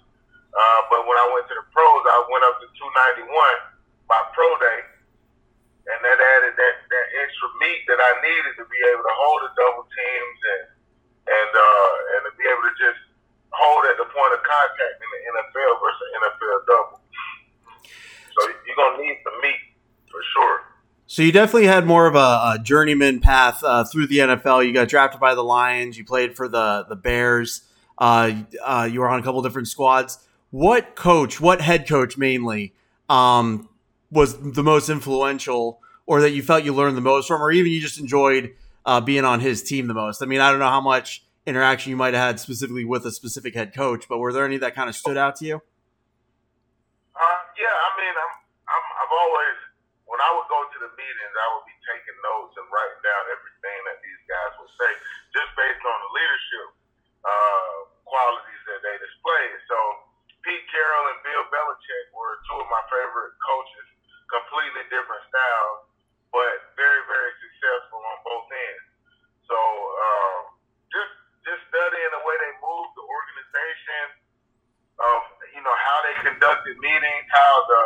uh, 0.58 0.82
but 0.90 1.06
when 1.06 1.18
I 1.22 1.28
went 1.38 1.46
to 1.54 1.56
the 1.56 1.66
pros, 1.70 2.02
I 2.10 2.18
went 2.34 2.44
up 2.50 2.58
to 2.58 2.68
291 2.74 3.30
by 4.10 4.18
pro 4.34 4.50
day, 4.58 4.82
and 5.86 6.00
that 6.02 6.18
added 6.18 6.58
that 6.58 6.76
that 6.90 7.08
extra 7.22 7.50
meat 7.62 7.86
that 7.86 8.02
I 8.02 8.12
needed 8.26 8.54
to 8.58 8.66
be 8.66 8.80
able 8.90 9.06
to 9.06 9.16
hold 9.22 9.40
the 9.46 9.52
double 9.54 9.86
teams 9.86 10.40
and 10.50 10.64
and 11.30 11.52
uh, 11.54 11.94
and 12.18 12.20
to 12.26 12.32
be 12.42 12.46
able 12.50 12.66
to 12.66 12.76
just 12.82 13.02
hold 13.54 13.86
at 13.86 14.02
the 14.02 14.10
point 14.10 14.34
of 14.34 14.42
contact 14.42 14.98
in 14.98 15.10
the 15.14 15.22
NFL 15.30 15.72
versus 15.78 16.08
NFL 16.18 16.58
double. 16.66 16.98
So 18.34 18.40
you're 18.66 18.80
gonna 18.82 18.98
need 18.98 19.22
some 19.22 19.38
meat 19.46 19.62
for 20.10 20.22
sure. 20.34 20.58
So 21.18 21.24
you 21.24 21.32
definitely 21.32 21.66
had 21.66 21.88
more 21.88 22.06
of 22.06 22.14
a, 22.14 22.20
a 22.20 22.60
journeyman 22.62 23.22
path 23.22 23.64
uh, 23.64 23.84
through 23.84 24.06
the 24.06 24.20
NFL. 24.20 24.64
You 24.68 24.72
got 24.72 24.88
drafted 24.88 25.20
by 25.20 25.34
the 25.34 25.42
Lions. 25.42 25.98
You 25.98 26.06
played 26.06 26.36
for 26.36 26.48
the 26.48 26.86
the 26.88 26.96
Bears. 26.96 27.64
Uh, 27.98 28.34
uh, 28.64 28.88
you 28.92 29.00
were 29.00 29.10
on 29.10 29.20
a 29.20 29.24
couple 29.24 29.42
different 29.42 29.68
squads. 29.68 30.20
What 30.52 30.96
coach, 30.96 31.42
what 31.42 31.60
head 31.60 31.88
coach 31.88 32.20
mainly, 32.20 32.76
um, 33.10 33.68
was 34.12 34.40
the 34.40 34.62
most 34.62 34.90
influential, 34.90 35.82
or 36.06 36.22
that 36.22 36.34
you 36.34 36.44
felt 36.44 36.64
you 36.64 36.72
learned 36.72 36.96
the 36.96 37.02
most 37.02 37.30
from, 37.30 37.42
or 37.42 37.52
even 37.52 37.72
you 37.72 37.82
just 37.82 38.00
enjoyed 38.00 38.54
uh, 38.86 39.02
being 39.02 39.26
on 39.26 39.40
his 39.40 39.64
team 39.64 39.88
the 39.88 39.96
most? 39.96 40.22
I 40.22 40.28
mean, 40.28 40.40
I 40.40 40.52
don't 40.52 40.60
know 40.60 40.70
how 40.70 40.82
much 40.82 41.24
interaction 41.48 41.90
you 41.90 41.96
might 41.96 42.14
have 42.14 42.28
had 42.28 42.40
specifically 42.40 42.86
with 42.86 43.08
a 43.08 43.12
specific 43.12 43.56
head 43.56 43.74
coach, 43.74 44.06
but 44.08 44.20
were 44.20 44.32
there 44.32 44.46
any 44.46 44.58
that 44.58 44.76
kind 44.76 44.88
of 44.88 44.96
stood 44.96 45.18
out 45.18 45.38
to 45.38 45.46
you? 45.46 45.56
Uh, 45.56 47.40
yeah, 47.58 47.74
I 47.74 47.90
mean, 47.98 48.14
I'm, 48.14 48.34
I'm, 48.70 48.86
I've 49.02 49.14
always, 49.20 49.58
when 50.06 50.22
I 50.22 50.30
would 50.38 50.48
go 50.48 50.67
meetings, 50.98 51.34
I 51.38 51.48
would 51.56 51.66
be 51.70 51.78
taking 51.86 52.18
notes 52.26 52.54
and 52.58 52.68
writing 52.74 53.02
down 53.06 53.24
everything 53.32 53.80
that 53.88 53.98
these 54.02 54.22
guys 54.28 54.52
would 54.60 54.74
say, 54.76 54.92
just 55.38 55.50
based 55.54 55.84
on 55.86 55.98
the 56.02 56.10
leadership 56.18 56.68
uh, 57.24 57.76
qualities 58.04 58.62
that 58.68 58.80
they 58.82 58.96
display. 58.98 59.46
So 59.70 59.78
Pete 60.42 60.66
Carroll 60.74 61.06
and 61.14 61.20
Bill 61.22 61.46
Belichick 61.54 62.06
were 62.18 62.42
two 62.50 62.58
of 62.58 62.68
my 62.68 62.84
favorite 62.90 63.34
coaches, 63.40 63.88
completely 64.28 64.84
different 64.90 65.24
styles, 65.30 65.80
but 66.34 66.74
very, 66.76 67.02
very 67.08 67.32
successful 67.40 68.02
on 68.02 68.18
both 68.26 68.48
ends. 68.50 68.86
So 69.48 69.58
um, 69.58 70.42
just 70.92 71.14
just 71.48 71.64
studying 71.72 72.12
the 72.12 72.24
way 72.28 72.36
they 72.44 72.54
moved 72.60 72.92
the 73.00 73.06
organization, 73.08 74.20
of 75.00 75.20
you 75.54 75.62
know 75.62 75.78
how 75.78 75.98
they 76.04 76.16
conducted 76.34 76.76
meetings, 76.82 77.28
how 77.30 77.54
the 77.70 77.84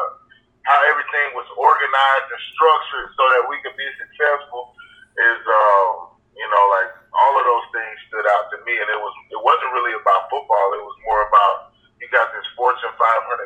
how 0.63 0.77
everything 0.89 1.33
was 1.33 1.47
organized 1.57 2.27
and 2.29 2.41
structured 2.53 3.07
so 3.17 3.23
that 3.37 3.43
we 3.49 3.57
could 3.65 3.75
be 3.77 3.87
successful 3.97 4.73
is 5.17 5.41
um, 5.41 6.15
you 6.37 6.47
know 6.47 6.63
like 6.77 6.91
all 7.11 7.33
of 7.35 7.43
those 7.43 7.67
things 7.75 7.95
stood 8.07 8.27
out 8.27 8.47
to 8.53 8.57
me, 8.63 8.73
and 8.77 8.87
it 8.87 8.99
was 8.99 9.13
it 9.33 9.41
wasn't 9.41 9.71
really 9.75 9.95
about 9.97 10.31
football. 10.31 10.67
It 10.77 10.83
was 10.85 10.97
more 11.03 11.21
about 11.27 11.75
you 11.99 12.07
got 12.09 12.31
this 12.33 12.45
Fortune 12.55 12.93
500 12.95 13.01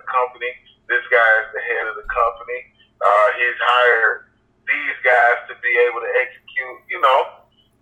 company. 0.07 0.51
This 0.87 1.03
guy 1.09 1.29
is 1.43 1.49
the 1.51 1.63
head 1.65 1.85
of 1.89 1.95
the 1.97 2.07
company. 2.07 2.59
Uh, 3.01 3.27
he's 3.41 3.59
hired 3.59 4.29
these 4.69 4.97
guys 5.01 5.37
to 5.49 5.53
be 5.59 5.71
able 5.89 6.01
to 6.03 6.11
execute. 6.21 6.79
You 6.93 7.01
know, 7.01 7.19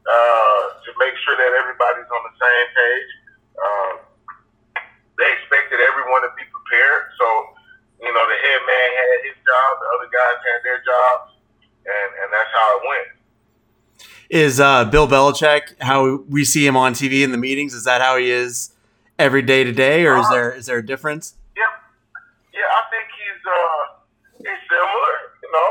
uh, 0.08 0.62
to 0.84 0.90
make 1.00 1.16
sure 1.24 1.36
that 1.36 1.52
everybody's 1.52 2.10
on 2.12 2.24
the 2.28 2.36
same 2.40 2.68
page. 2.76 3.12
Uh, 3.54 3.94
they 5.20 5.30
expected 5.40 5.80
everyone 5.80 6.26
to 6.26 6.32
be 6.36 6.46
prepared. 6.50 7.14
So, 7.22 7.28
you 8.02 8.12
know, 8.12 8.26
the 8.26 8.40
head 8.40 8.62
man 8.66 8.90
had 8.98 9.18
his 9.30 9.38
job, 9.46 9.70
the 9.80 9.88
other 9.96 10.10
guys 10.10 10.38
had 10.42 10.60
their 10.66 10.80
jobs, 10.82 11.38
and, 11.86 12.10
and 12.24 12.28
that's 12.34 12.52
how 12.52 12.68
it 12.76 12.82
went. 12.84 13.10
Is 14.34 14.58
uh, 14.58 14.90
Bill 14.90 15.06
Belichick 15.06 15.78
how 15.78 16.26
we 16.26 16.42
see 16.42 16.66
him 16.66 16.74
on 16.74 16.98
TV 16.98 17.22
in 17.22 17.30
the 17.30 17.38
meetings? 17.38 17.78
Is 17.78 17.86
that 17.86 18.02
how 18.02 18.18
he 18.18 18.34
is 18.34 18.74
every 19.22 19.46
day 19.46 19.62
to 19.62 19.70
day, 19.70 20.10
or 20.10 20.18
is 20.18 20.26
there 20.34 20.50
is 20.50 20.66
there 20.66 20.82
a 20.82 20.86
difference? 20.86 21.38
Yeah, 21.54 21.70
yeah, 22.50 22.66
I 22.66 22.82
think 22.90 23.14
he's 23.14 23.42
uh, 23.46 23.84
he's 24.42 24.62
similar. 24.66 25.14
You 25.38 25.52
know, 25.54 25.70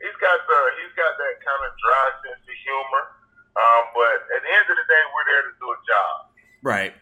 he's 0.00 0.16
got 0.16 0.32
the 0.48 0.60
he's 0.80 0.96
got 0.96 1.12
that 1.12 1.44
kind 1.44 1.60
of 1.60 1.76
dry 1.76 2.06
sense 2.24 2.40
of 2.40 2.56
humor. 2.64 3.04
Um, 3.60 3.92
but 3.92 4.16
at 4.32 4.40
the 4.48 4.48
end 4.48 4.64
of 4.72 4.80
the 4.80 4.86
day, 4.88 5.02
we're 5.12 5.28
there 5.28 5.44
to 5.44 5.52
do 5.60 5.68
a 5.68 5.78
job. 5.84 6.16
Right. 6.64 6.96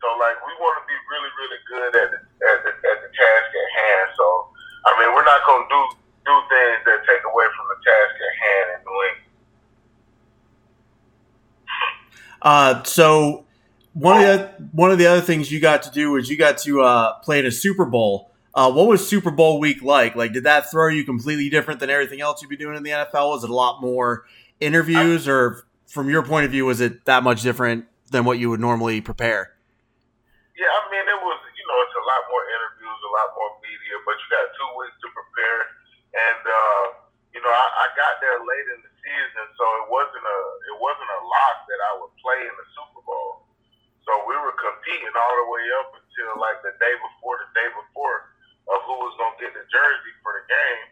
So 0.00 0.08
like 0.16 0.40
we 0.48 0.52
want 0.64 0.80
to 0.80 0.84
be 0.88 0.96
really, 1.12 1.32
really 1.44 1.60
good 1.68 1.92
at 1.92 2.08
the, 2.16 2.20
at 2.24 2.58
the 2.64 2.72
at 2.72 2.98
the 3.04 3.10
task 3.12 3.48
at 3.52 3.68
hand. 3.84 4.16
So 4.16 4.48
I 4.88 4.90
mean, 4.96 5.12
we're 5.12 5.28
not 5.28 5.44
going 5.44 5.60
to 5.60 5.68
do 5.68 5.80
do 6.24 6.34
things 6.48 6.80
that 6.88 7.04
take 7.04 7.20
away 7.28 7.44
from 7.52 7.68
the 7.68 7.78
task 7.84 8.16
at 8.16 8.32
hand 8.32 8.66
in 8.72 8.80
New 8.88 8.96
England. 9.12 9.28
Uh, 12.42 12.82
so 12.84 13.44
one 13.92 14.22
of 14.22 14.26
the 14.26 14.68
one 14.72 14.90
of 14.90 14.98
the 14.98 15.06
other 15.06 15.20
things 15.20 15.50
you 15.50 15.60
got 15.60 15.82
to 15.84 15.90
do 15.90 16.12
was 16.12 16.28
you 16.30 16.36
got 16.36 16.58
to 16.58 16.82
uh, 16.82 17.14
play 17.20 17.38
in 17.38 17.46
a 17.46 17.50
Super 17.50 17.84
Bowl. 17.84 18.30
Uh, 18.54 18.72
what 18.72 18.88
was 18.88 19.06
Super 19.06 19.30
Bowl 19.30 19.60
week 19.60 19.82
like? 19.82 20.16
Like, 20.16 20.32
did 20.32 20.44
that 20.44 20.70
throw 20.70 20.88
you 20.88 21.04
completely 21.04 21.48
different 21.48 21.80
than 21.80 21.90
everything 21.90 22.20
else 22.20 22.42
you'd 22.42 22.48
be 22.48 22.56
doing 22.56 22.76
in 22.76 22.82
the 22.82 22.90
NFL? 22.90 23.30
Was 23.30 23.44
it 23.44 23.50
a 23.50 23.54
lot 23.54 23.80
more 23.80 24.24
interviews, 24.58 25.28
or 25.28 25.64
from 25.86 26.10
your 26.10 26.22
point 26.22 26.46
of 26.46 26.50
view, 26.50 26.66
was 26.66 26.80
it 26.80 27.04
that 27.04 27.22
much 27.22 27.42
different 27.42 27.86
than 28.10 28.24
what 28.24 28.38
you 28.38 28.50
would 28.50 28.60
normally 28.60 29.00
prepare? 29.00 29.52
Yeah, 30.56 30.66
I 30.66 30.82
mean, 30.90 31.06
it 31.06 31.20
was, 31.22 31.38
you 31.54 31.64
know, 31.70 31.78
it's 31.86 31.94
a 31.94 32.02
lot 32.02 32.22
more 32.26 32.42
interviews, 32.50 32.98
a 32.98 33.12
lot 33.14 33.28
more 33.38 33.52
media, 33.62 33.94
but 34.02 34.18
you 34.18 34.26
got 34.26 34.46
two 34.58 34.70
weeks 34.74 34.98
to 35.06 35.08
prepare. 35.14 35.60
And, 36.18 36.42
uh, 36.42 36.82
you 37.30 37.40
know, 37.44 37.52
I, 37.52 37.66
I 37.84 37.86
got 37.94 38.18
there 38.18 38.42
late 38.42 38.68
in 38.74 38.80
the 38.82 38.92
season, 38.98 39.44
so 39.54 39.64
it 39.84 39.86
wasn't 39.86 40.26
a, 40.26 40.38
it 40.74 40.76
wasn't 40.82 41.10
a 41.14 41.20
lock 41.30 41.56
that 41.70 41.78
I 41.78 41.92
would 42.02 42.14
play 42.18 42.42
in 42.42 42.54
the 42.58 42.66
Super 42.74 43.02
Bowl. 43.06 43.46
So 44.02 44.10
we 44.26 44.34
were 44.34 44.56
competing 44.56 45.14
all 45.14 45.34
the 45.46 45.48
way 45.52 45.64
up 45.78 45.94
until 45.94 46.42
like 46.42 46.58
the 46.66 46.74
day 46.82 46.94
before, 47.06 47.38
the 47.38 47.50
day 47.54 47.68
before 47.70 48.34
of 48.72 48.78
who 48.88 48.96
was 48.98 49.14
going 49.14 49.36
to 49.36 49.40
get 49.46 49.52
the 49.54 49.62
jersey 49.68 50.12
for 50.26 50.34
the 50.34 50.44
game. 50.48 50.86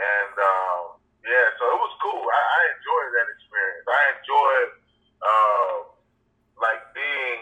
And, 0.00 0.34
um, 0.38 0.82
yeah, 1.28 1.46
so 1.60 1.76
it 1.76 1.78
was 1.82 1.92
cool. 2.00 2.24
I, 2.24 2.40
I 2.40 2.60
enjoyed 2.72 3.10
that 3.20 3.26
experience. 3.36 3.84
I 3.84 4.02
enjoyed, 4.16 4.70
uh, 5.18 5.76
like 6.62 6.82
being 6.94 7.40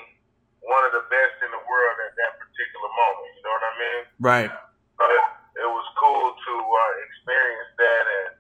one 0.65 0.83
of 0.85 0.93
the 0.93 1.05
best 1.09 1.37
in 1.41 1.51
the 1.53 1.63
world 1.65 1.97
at 2.05 2.13
that 2.17 2.33
particular 2.37 2.91
moment. 2.93 3.31
You 3.37 3.43
know 3.45 3.55
what 3.57 3.67
I 3.67 3.75
mean? 3.77 4.03
Right. 4.21 4.51
But 4.97 5.13
it 5.57 5.69
was 5.69 5.87
cool 5.97 6.33
to 6.33 6.53
uh, 6.61 6.93
experience 7.05 7.73
that 7.81 8.05
and 8.05 8.33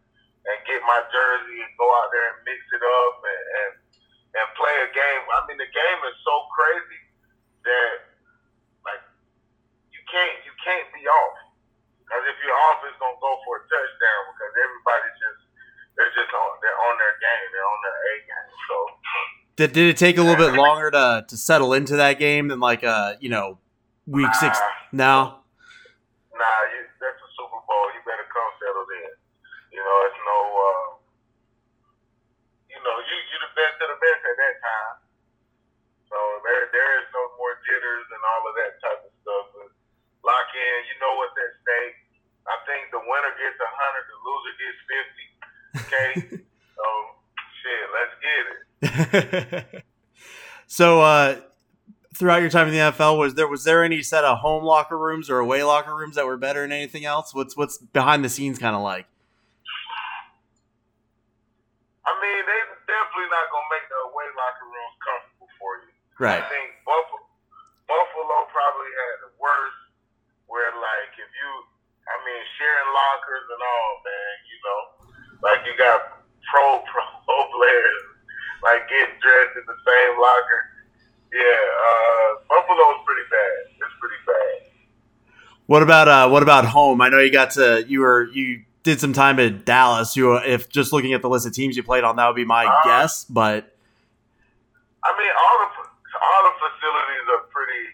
and 0.46 0.58
get 0.62 0.78
my 0.86 1.02
jersey 1.10 1.58
and 1.58 1.74
go 1.74 1.90
out 1.90 2.06
there 2.14 2.22
and 2.30 2.38
mix 2.46 2.62
it 2.70 2.78
up 2.78 3.16
and, 3.18 3.44
and 3.60 3.72
and 4.36 4.46
play 4.54 4.74
a 4.84 4.90
game. 4.94 5.22
I 5.26 5.42
mean, 5.50 5.58
the 5.58 5.70
game 5.70 6.00
is 6.06 6.16
so 6.22 6.34
crazy 6.54 7.02
that 7.66 7.94
like 8.86 9.02
you 9.90 10.02
can't 10.06 10.36
you 10.44 10.54
can't 10.62 10.86
be 10.92 11.02
off 11.08 11.36
because 12.04 12.22
if 12.30 12.36
you're 12.44 12.60
off, 12.70 12.84
it's 12.86 12.98
gonna 13.02 13.18
go 13.18 13.32
for 13.42 13.58
a 13.58 13.62
touchdown 13.66 14.22
because 14.34 14.52
everybody's 14.54 15.18
just 15.18 15.40
they're 15.98 16.14
just 16.14 16.30
on 16.30 16.50
they're 16.62 16.80
on 16.90 16.94
their 17.00 17.16
game, 17.18 17.48
they're 17.50 17.70
on 17.70 17.80
their 17.82 17.98
A 17.98 18.14
game. 18.22 18.50
So. 18.70 18.76
Did, 19.76 19.92
it 19.92 20.00
take 20.00 20.16
a 20.16 20.24
little 20.24 20.40
bit 20.40 20.56
longer 20.56 20.88
to, 20.88 21.28
to 21.28 21.36
settle 21.36 21.76
into 21.76 22.00
that 22.00 22.16
game 22.16 22.48
than 22.48 22.64
like 22.64 22.80
uh 22.80 23.20
you 23.20 23.28
know 23.28 23.60
week 24.08 24.32
six? 24.32 24.56
No. 24.88 25.44
Nah, 26.32 26.60
you, 26.72 26.80
that's 26.96 27.20
a 27.20 27.28
Super 27.36 27.60
Bowl. 27.60 27.84
You 27.92 28.00
better 28.08 28.24
come 28.32 28.48
settled 28.56 28.88
in. 28.88 29.12
You 29.76 29.84
know, 29.84 29.96
it's 30.08 30.16
no. 30.24 30.38
Uh, 30.48 30.88
you 32.72 32.80
know, 32.80 32.96
you 33.04 33.16
you 33.20 33.36
the 33.36 33.52
best 33.52 33.76
of 33.84 33.88
the 33.92 34.00
best 34.00 34.20
at 34.24 34.36
that 34.40 34.56
time. 34.64 34.96
So 36.08 36.16
there 36.40 36.72
there 36.72 36.90
is 37.04 37.12
no 37.12 37.36
more 37.36 37.60
jitters 37.68 38.08
and 38.16 38.22
all 38.32 38.48
of 38.48 38.56
that 38.56 38.72
type 38.80 39.00
of 39.04 39.12
stuff. 39.20 39.44
But 39.60 39.76
lock 40.24 40.56
in. 40.56 40.76
You 40.88 40.96
know 41.04 41.20
what's 41.20 41.36
at 41.36 41.52
stake. 41.52 42.00
I 42.48 42.56
think 42.64 42.88
the 42.96 43.02
winner 43.04 43.32
gets 43.36 43.60
a 43.60 43.68
hundred, 43.76 44.04
the 44.08 44.18
loser 44.24 44.54
gets 44.56 44.80
fifty. 44.88 45.26
Okay. 45.84 46.10
so 46.80 46.84
shit, 47.60 47.84
let's 47.92 48.16
get 48.24 48.44
it. 48.56 48.60
so 50.66 51.00
uh, 51.00 51.36
throughout 52.14 52.40
your 52.40 52.50
time 52.50 52.68
in 52.68 52.74
the 52.74 52.80
NFL, 52.80 53.18
was 53.18 53.34
there 53.34 53.48
was 53.48 53.64
there 53.64 53.84
any 53.84 54.02
set 54.02 54.24
of 54.24 54.38
home 54.38 54.64
locker 54.64 54.98
rooms 54.98 55.30
or 55.30 55.38
away 55.38 55.62
locker 55.62 55.94
rooms 55.94 56.16
that 56.16 56.26
were 56.26 56.36
better 56.36 56.62
than 56.62 56.72
anything 56.72 57.04
else? 57.04 57.34
What's 57.34 57.56
what's 57.56 57.78
behind 57.78 58.24
the 58.24 58.28
scenes 58.28 58.58
kind 58.58 58.76
of 58.76 58.82
like? 58.82 59.06
I 62.06 62.12
mean, 62.22 62.42
they 62.46 62.60
definitely 62.86 63.28
not 63.30 63.46
gonna 63.50 63.70
make 63.72 63.86
the 63.88 63.98
away 64.10 64.28
locker 64.36 64.66
rooms 64.66 64.96
comfortable 65.02 65.50
for 65.58 65.72
you. 65.82 65.90
Right. 66.18 66.42
I 66.42 66.48
think 66.48 66.70
Buffalo, 66.86 67.26
Buffalo 67.88 68.36
probably 68.52 68.90
had 68.94 69.14
the 69.26 69.32
worst 69.42 69.86
sharing 72.56 72.90
lockers 72.92 73.46
and 73.52 73.62
all, 73.62 73.92
man. 74.02 74.34
You 74.48 74.58
know, 74.64 74.80
like 75.44 75.60
you 75.68 75.74
got 75.76 76.24
pro 76.48 76.80
pro 76.88 77.36
players 77.52 78.02
like 78.64 78.88
getting 78.88 79.16
dressed 79.20 79.54
in 79.60 79.64
the 79.68 79.78
same 79.84 80.14
locker. 80.16 80.60
Yeah, 81.32 81.62
uh, 81.76 82.28
Buffalo's 82.48 83.00
pretty 83.04 83.26
bad. 83.28 83.58
It's 83.76 83.96
pretty 84.00 84.20
bad. 84.24 84.56
What 85.76 85.82
about 85.82 86.08
uh, 86.08 86.26
what 86.30 86.42
about 86.42 86.64
home? 86.64 87.02
I 87.02 87.10
know 87.10 87.20
you 87.20 87.30
got 87.30 87.50
to 87.60 87.84
you 87.86 88.00
were 88.00 88.30
you 88.32 88.64
did 88.82 88.98
some 88.98 89.12
time 89.12 89.38
at 89.38 89.66
Dallas. 89.66 90.16
You 90.16 90.40
if 90.40 90.70
just 90.70 90.90
looking 90.90 91.12
at 91.12 91.20
the 91.20 91.28
list 91.28 91.44
of 91.44 91.52
teams 91.52 91.76
you 91.76 91.82
played 91.82 92.02
on, 92.02 92.16
that 92.16 92.26
would 92.26 92.34
be 92.34 92.48
my 92.48 92.64
uh, 92.64 92.80
guess. 92.82 93.24
But 93.28 93.76
I 95.04 95.12
mean, 95.20 95.28
all 95.36 95.56
the 95.60 95.68
all 96.16 96.42
the 96.48 96.54
facilities 96.64 97.28
are 97.28 97.44
pretty 97.52 97.92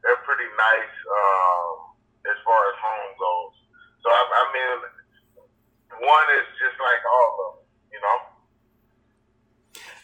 they're 0.00 0.24
pretty 0.24 0.48
nice 0.56 0.96
um, 1.04 1.92
as 2.32 2.40
far 2.48 2.56
as 2.72 2.80
home 2.80 3.12
goes. 3.20 3.60
So 4.00 4.08
I, 4.08 4.24
I 4.24 4.44
mean, 4.48 6.08
one 6.08 6.26
is 6.40 6.48
just 6.56 6.80
like 6.80 7.02
all 7.12 7.28
of 7.28 7.36
them, 7.44 7.54
you 7.92 8.00
know. 8.00 8.16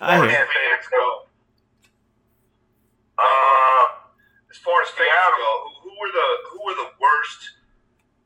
I 0.05 0.29
can't 0.29 0.45
say 0.53 0.65
it's 0.77 0.89
go. 0.93 1.25
Uh, 3.17 3.85
as 4.53 4.61
far 4.61 4.77
as 4.85 4.93
fans 4.93 5.09
go, 5.41 5.53
who, 5.81 5.89
who 5.89 5.93
were 5.97 6.13
the 6.13 6.29
worst 7.25 7.57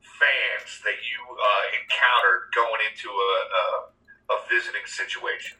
fans 0.02 0.82
that 0.82 0.98
you 0.98 1.20
uh, 1.22 1.64
encountered 1.78 2.50
going 2.50 2.82
into 2.90 3.06
a, 3.06 3.32
a, 3.46 3.64
a 4.34 4.36
visiting 4.50 4.82
situation? 4.90 5.54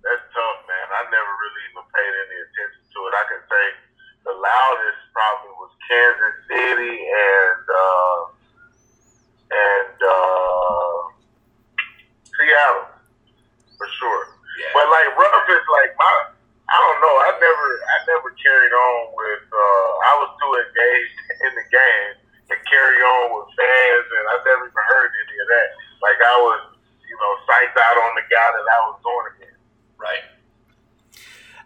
That's 0.00 0.24
tough, 0.32 0.60
man. 0.64 0.86
I 0.96 1.04
never 1.12 1.32
really 1.36 1.62
even 1.68 1.84
paid 1.92 2.12
any 2.24 2.38
attention 2.40 2.82
to 2.88 2.98
it. 3.04 3.12
I 3.20 3.24
can 3.36 3.42
say 3.44 3.64
the 4.24 4.32
loudest 4.32 5.00
probably 5.12 5.52
was 5.60 5.72
Kansas 5.84 6.36
City 6.48 6.96
and 7.04 7.64
uh, 7.68 8.20
and 9.52 9.98
uh, 10.00 10.96
Seattle 12.32 12.88
for 13.76 13.88
sure. 14.00 14.24
Yeah. 14.56 14.72
But 14.72 14.88
like 14.88 15.08
Ruff 15.20 15.46
is 15.52 15.66
like 15.68 15.92
my 16.00 16.12
I 16.72 16.76
don't 16.80 17.00
know. 17.04 17.14
I 17.28 17.30
never 17.36 17.66
I 17.84 17.98
never 18.22 18.38
carried 18.38 18.70
on 18.70 19.00
with 19.18 19.46
uh, 19.50 19.90
I 20.06 20.12
was 20.22 20.30
too 20.38 20.52
engaged 20.62 21.18
in 21.50 21.52
the 21.58 21.66
game 21.66 22.12
to 22.22 22.54
carry 22.70 23.00
on 23.02 23.24
with 23.34 23.50
fans 23.58 24.06
and 24.06 24.24
I 24.30 24.34
never 24.46 24.70
even 24.70 24.84
heard 24.86 25.10
any 25.10 25.36
of 25.42 25.48
that. 25.50 25.68
Like 25.98 26.18
I 26.22 26.36
was, 26.38 26.60
you 27.02 27.16
know, 27.18 27.32
psyched 27.50 27.74
out 27.74 27.96
on 27.98 28.14
the 28.14 28.26
guy 28.30 28.48
that 28.54 28.66
I 28.66 28.78
was 28.86 28.98
going 29.02 29.26
against. 29.34 29.62
Right. 29.98 30.24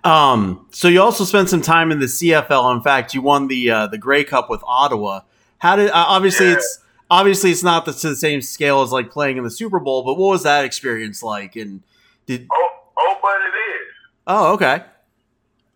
Um, 0.07 0.69
so 0.71 0.89
you 0.89 1.03
also 1.03 1.25
spent 1.25 1.51
some 1.51 1.63
time 1.63 1.91
in 1.91 1.99
the 1.99 2.07
CFL. 2.07 2.77
In 2.77 2.81
fact, 2.81 3.13
you 3.13 3.21
won 3.21 3.49
the 3.49 3.71
uh, 3.71 3.87
the 3.89 3.99
Grey 3.99 4.23
Cup 4.23 4.49
with 4.49 4.63
Ottawa. 4.65 5.23
How 5.59 5.75
did 5.75 5.91
uh, 5.91 6.05
obviously 6.07 6.47
yeah. 6.47 6.55
it's 6.55 6.79
obviously 7.11 7.51
it's 7.51 7.65
not 7.65 7.87
the, 7.87 7.93
to 7.93 8.11
the 8.11 8.17
same 8.17 8.41
scale 8.41 8.83
as 8.83 8.93
like 8.93 9.11
playing 9.11 9.37
in 9.37 9.43
the 9.43 9.51
Super 9.51 9.81
Bowl, 9.81 10.05
but 10.05 10.15
what 10.15 10.31
was 10.31 10.45
that 10.45 10.65
experience 10.65 11.25
like? 11.25 11.57
And 11.57 11.83
did 12.25 12.47
oh 12.53 12.71
oh, 12.99 13.19
but 13.21 13.41
it 13.43 13.57
is. 13.59 13.93
Oh, 14.29 14.55
okay. 14.55 14.85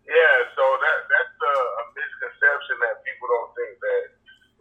Yeah, 0.07 0.37
so 0.55 0.63
that 0.79 0.99
that's 1.11 1.35
a, 1.43 1.55
a 1.55 1.83
misconception 1.91 2.75
that 2.87 3.03
people 3.03 3.27
don't 3.27 3.51
think 3.51 3.79
that 3.83 4.03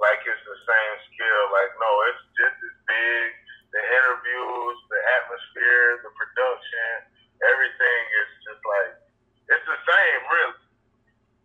like 0.03 0.19
it's 0.27 0.43
the 0.43 0.59
same 0.67 0.95
scale. 1.15 1.45
Like 1.55 1.71
no, 1.79 1.91
it's 2.11 2.25
just 2.35 2.59
as 2.59 2.77
big. 2.91 3.27
The 3.71 3.83
interviews, 3.87 4.77
the 4.91 4.99
atmosphere, 4.99 6.03
the 6.03 6.11
production, 6.11 6.91
everything 7.39 8.03
is 8.19 8.31
just 8.51 8.63
like 8.67 8.99
it's 9.51 9.67
the 9.67 9.81
same, 9.83 10.21
really. 10.31 10.63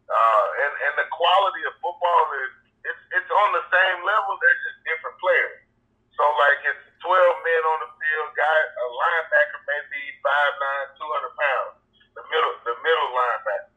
Uh, 0.05 0.45
and 0.61 0.73
and 0.85 0.93
the 1.01 1.07
quality 1.09 1.65
of 1.65 1.73
football 1.81 2.25
is 2.45 2.53
it's 2.85 3.03
it's 3.17 3.31
on 3.33 3.49
the 3.57 3.65
same 3.73 4.05
level. 4.05 4.37
They're 4.37 4.61
just 4.69 4.79
different 4.85 5.17
players. 5.17 5.65
So 6.13 6.21
like 6.21 6.61
it's 6.61 6.85
12 7.01 7.09
men 7.09 7.61
on 7.73 7.77
the 7.89 7.91
field. 7.97 8.29
Guy, 8.37 8.59
a 8.69 8.85
linebacker 8.85 9.59
may 9.65 9.81
be 9.89 10.03
5'9", 10.21 11.01
200 11.01 11.41
pounds. 11.41 11.75
The 12.13 12.23
middle 12.29 12.53
the 12.69 12.75
middle 12.85 13.09
linebacker 13.17 13.73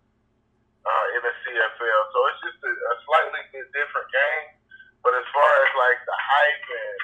uh, 0.84 1.16
in 1.16 1.20
the 1.24 1.34
CFL. 1.44 2.02
So 2.12 2.18
it's 2.28 2.40
just 2.44 2.60
a, 2.60 2.72
a 2.72 2.94
slightly 3.08 3.42
different 3.72 4.08
game. 4.12 4.46
But 5.00 5.16
as 5.16 5.24
far 5.32 5.48
as 5.64 5.70
like 5.72 6.00
the 6.04 6.18
hype 6.18 6.66
and 6.68 7.00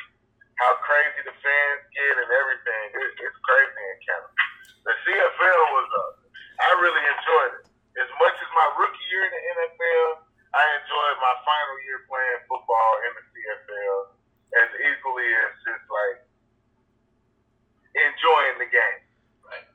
how 0.60 0.72
crazy 0.84 1.24
the 1.24 1.36
fans 1.40 1.82
get 1.96 2.14
and 2.20 2.30
everything, 2.30 2.86
it, 3.00 3.10
it's 3.16 3.40
crazy 3.40 3.80
in 3.80 3.98
Canada. 4.04 4.32
The 4.84 4.94
CFL 5.08 5.64
was 5.72 5.88
a 5.88 6.04
I 6.54 6.70
really 6.78 7.02
enjoyed 7.02 7.52
it. 7.60 7.66
As 7.98 8.10
much 8.18 8.36
as 8.38 8.50
my 8.54 8.68
rookie 8.78 9.06
year 9.10 9.26
in 9.26 9.32
the 9.32 9.42
NFL, 9.58 10.08
I 10.54 10.64
enjoyed 10.82 11.16
my 11.18 11.34
final 11.42 11.76
year 11.86 11.98
playing 12.06 12.40
football 12.46 12.92
in 13.06 13.10
the 13.18 13.24
CFL 13.30 13.98
as 14.54 14.68
equally 14.86 15.30
as 15.34 15.50
just 15.66 15.84
like 15.90 16.18
enjoying 17.94 18.56
the 18.62 18.70
game. 18.70 19.00
Right. 19.42 19.66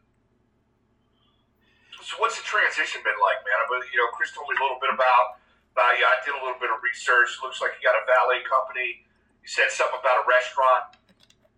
So 2.03 2.15
what's 2.19 2.39
the 2.39 2.45
transition 2.47 3.03
been 3.03 3.19
like, 3.19 3.39
man? 3.43 3.60
But 3.67 3.88
you 3.91 3.97
know, 3.99 4.09
Chris 4.19 4.36
told 4.36 4.51
me 4.51 4.60
a 4.60 4.60
little 4.60 4.84
bit 4.84 4.91
about. 4.91 5.39
I 5.79 5.95
did 6.27 6.36
a 6.36 6.43
little 6.43 6.60
bit 6.60 6.67
of 6.67 6.84
research. 6.84 7.39
Looks 7.39 7.63
like 7.63 7.71
you 7.79 7.88
got 7.88 7.95
a 7.95 8.03
valet 8.03 8.43
company. 8.43 9.08
You 9.39 9.47
said 9.47 9.71
something 9.71 9.95
about 9.95 10.19
a 10.19 10.25
restaurant. 10.27 10.99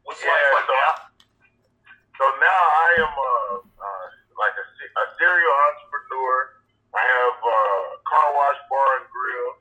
What's 0.05 0.21
yeah, 0.21 0.29
life 0.29 0.61
like 0.61 0.69
so, 0.69 0.77
now? 0.77 0.93
So 2.21 2.25
now 2.37 2.61
I 2.61 2.89
am 3.01 3.13
a, 3.17 3.33
uh, 3.65 4.05
like 4.37 4.53
a, 4.61 4.65
a 4.69 5.05
serial 5.17 5.55
entrepreneur. 5.73 6.61
I 6.93 7.01
have 7.01 7.37
a 7.41 7.59
car 8.05 8.27
wash 8.37 8.61
bar 8.69 8.89
and 9.01 9.09
grill 9.09 9.51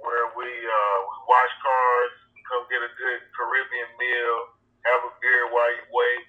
where 0.00 0.32
we 0.32 0.48
uh, 0.48 0.98
we 1.04 1.16
wash 1.28 1.52
cars, 1.60 2.14
come 2.48 2.64
get 2.72 2.80
a 2.80 2.92
good 2.96 3.20
Caribbean 3.36 3.90
meal, 4.00 4.36
have 4.88 5.00
a 5.04 5.12
beer 5.20 5.52
while 5.52 5.68
you 5.76 5.84
wait. 5.92 6.24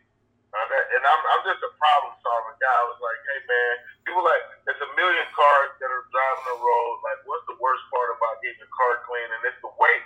Uh, 0.55 0.67
that, 0.71 0.83
and 0.87 1.03
I'm, 1.03 1.21
I'm 1.35 1.43
just 1.43 1.59
a 1.67 1.71
problem 1.75 2.15
solving 2.23 2.55
guy. 2.63 2.71
I 2.79 2.87
was 2.87 2.99
like, 3.03 3.19
hey 3.27 3.39
man, 3.43 3.73
people 4.07 4.23
like 4.23 4.39
there's 4.63 4.79
a 4.79 4.91
million 4.95 5.27
cars 5.35 5.75
that 5.83 5.91
are 5.91 6.07
driving 6.07 6.47
the 6.47 6.57
road. 6.63 6.95
Like, 7.03 7.19
what's 7.27 7.43
the 7.51 7.59
worst 7.59 7.83
part 7.91 8.15
about 8.15 8.39
getting 8.39 8.63
your 8.63 8.71
car 8.71 9.03
clean? 9.03 9.27
And 9.35 9.41
it's 9.51 9.59
the 9.59 9.67
wait. 9.75 10.03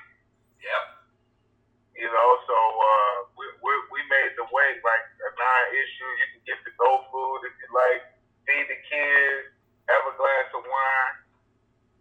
Yep. 0.65 0.83
You 2.01 2.09
know, 2.09 2.29
so 2.49 2.57
uh, 2.57 3.15
we, 3.37 3.45
we 3.61 3.71
we 3.93 3.99
made 4.09 4.33
the 4.41 4.49
wait 4.49 4.81
like 4.81 5.05
a 5.21 5.29
non-issue. 5.37 6.09
You 6.17 6.27
can 6.33 6.41
get 6.49 6.59
the 6.65 6.73
go 6.81 7.05
food 7.13 7.45
if 7.45 7.53
you 7.61 7.69
like, 7.69 8.01
feed 8.49 8.65
the 8.73 8.79
kids, 8.89 9.53
have 9.85 10.01
a 10.09 10.13
glass 10.17 10.49
of 10.57 10.65
wine. 10.65 11.17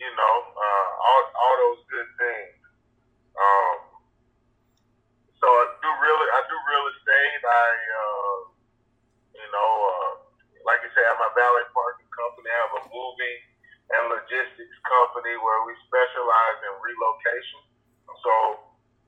You 0.00 0.08
know, 0.08 0.36
uh, 0.56 0.88
all 1.04 1.22
all 1.36 1.54
those 1.68 1.82
good 1.92 2.08
things. 2.16 2.56
Um, 3.36 3.88
so 5.38 5.46
I 5.46 5.66
do 5.78 5.90
really, 6.02 6.28
I 6.34 6.40
do 6.50 6.56
real 6.66 6.86
estate. 6.90 7.42
I, 7.46 7.70
uh, 7.78 8.38
you 9.38 9.48
know, 9.54 9.70
uh, 9.86 10.12
like 10.66 10.82
I 10.82 10.90
say, 10.90 11.02
I 11.02 11.14
have 11.14 11.22
my 11.22 11.30
valet 11.32 11.66
parking 11.70 12.10
company. 12.10 12.50
I 12.50 12.58
have 12.66 12.74
a 12.74 12.84
moving 12.90 13.38
and 13.88 14.02
logistics 14.12 14.78
company 14.84 15.38
where 15.38 15.60
we 15.64 15.72
specialize 15.86 16.58
in 16.66 16.74
relocation. 16.82 17.62
So 18.18 18.34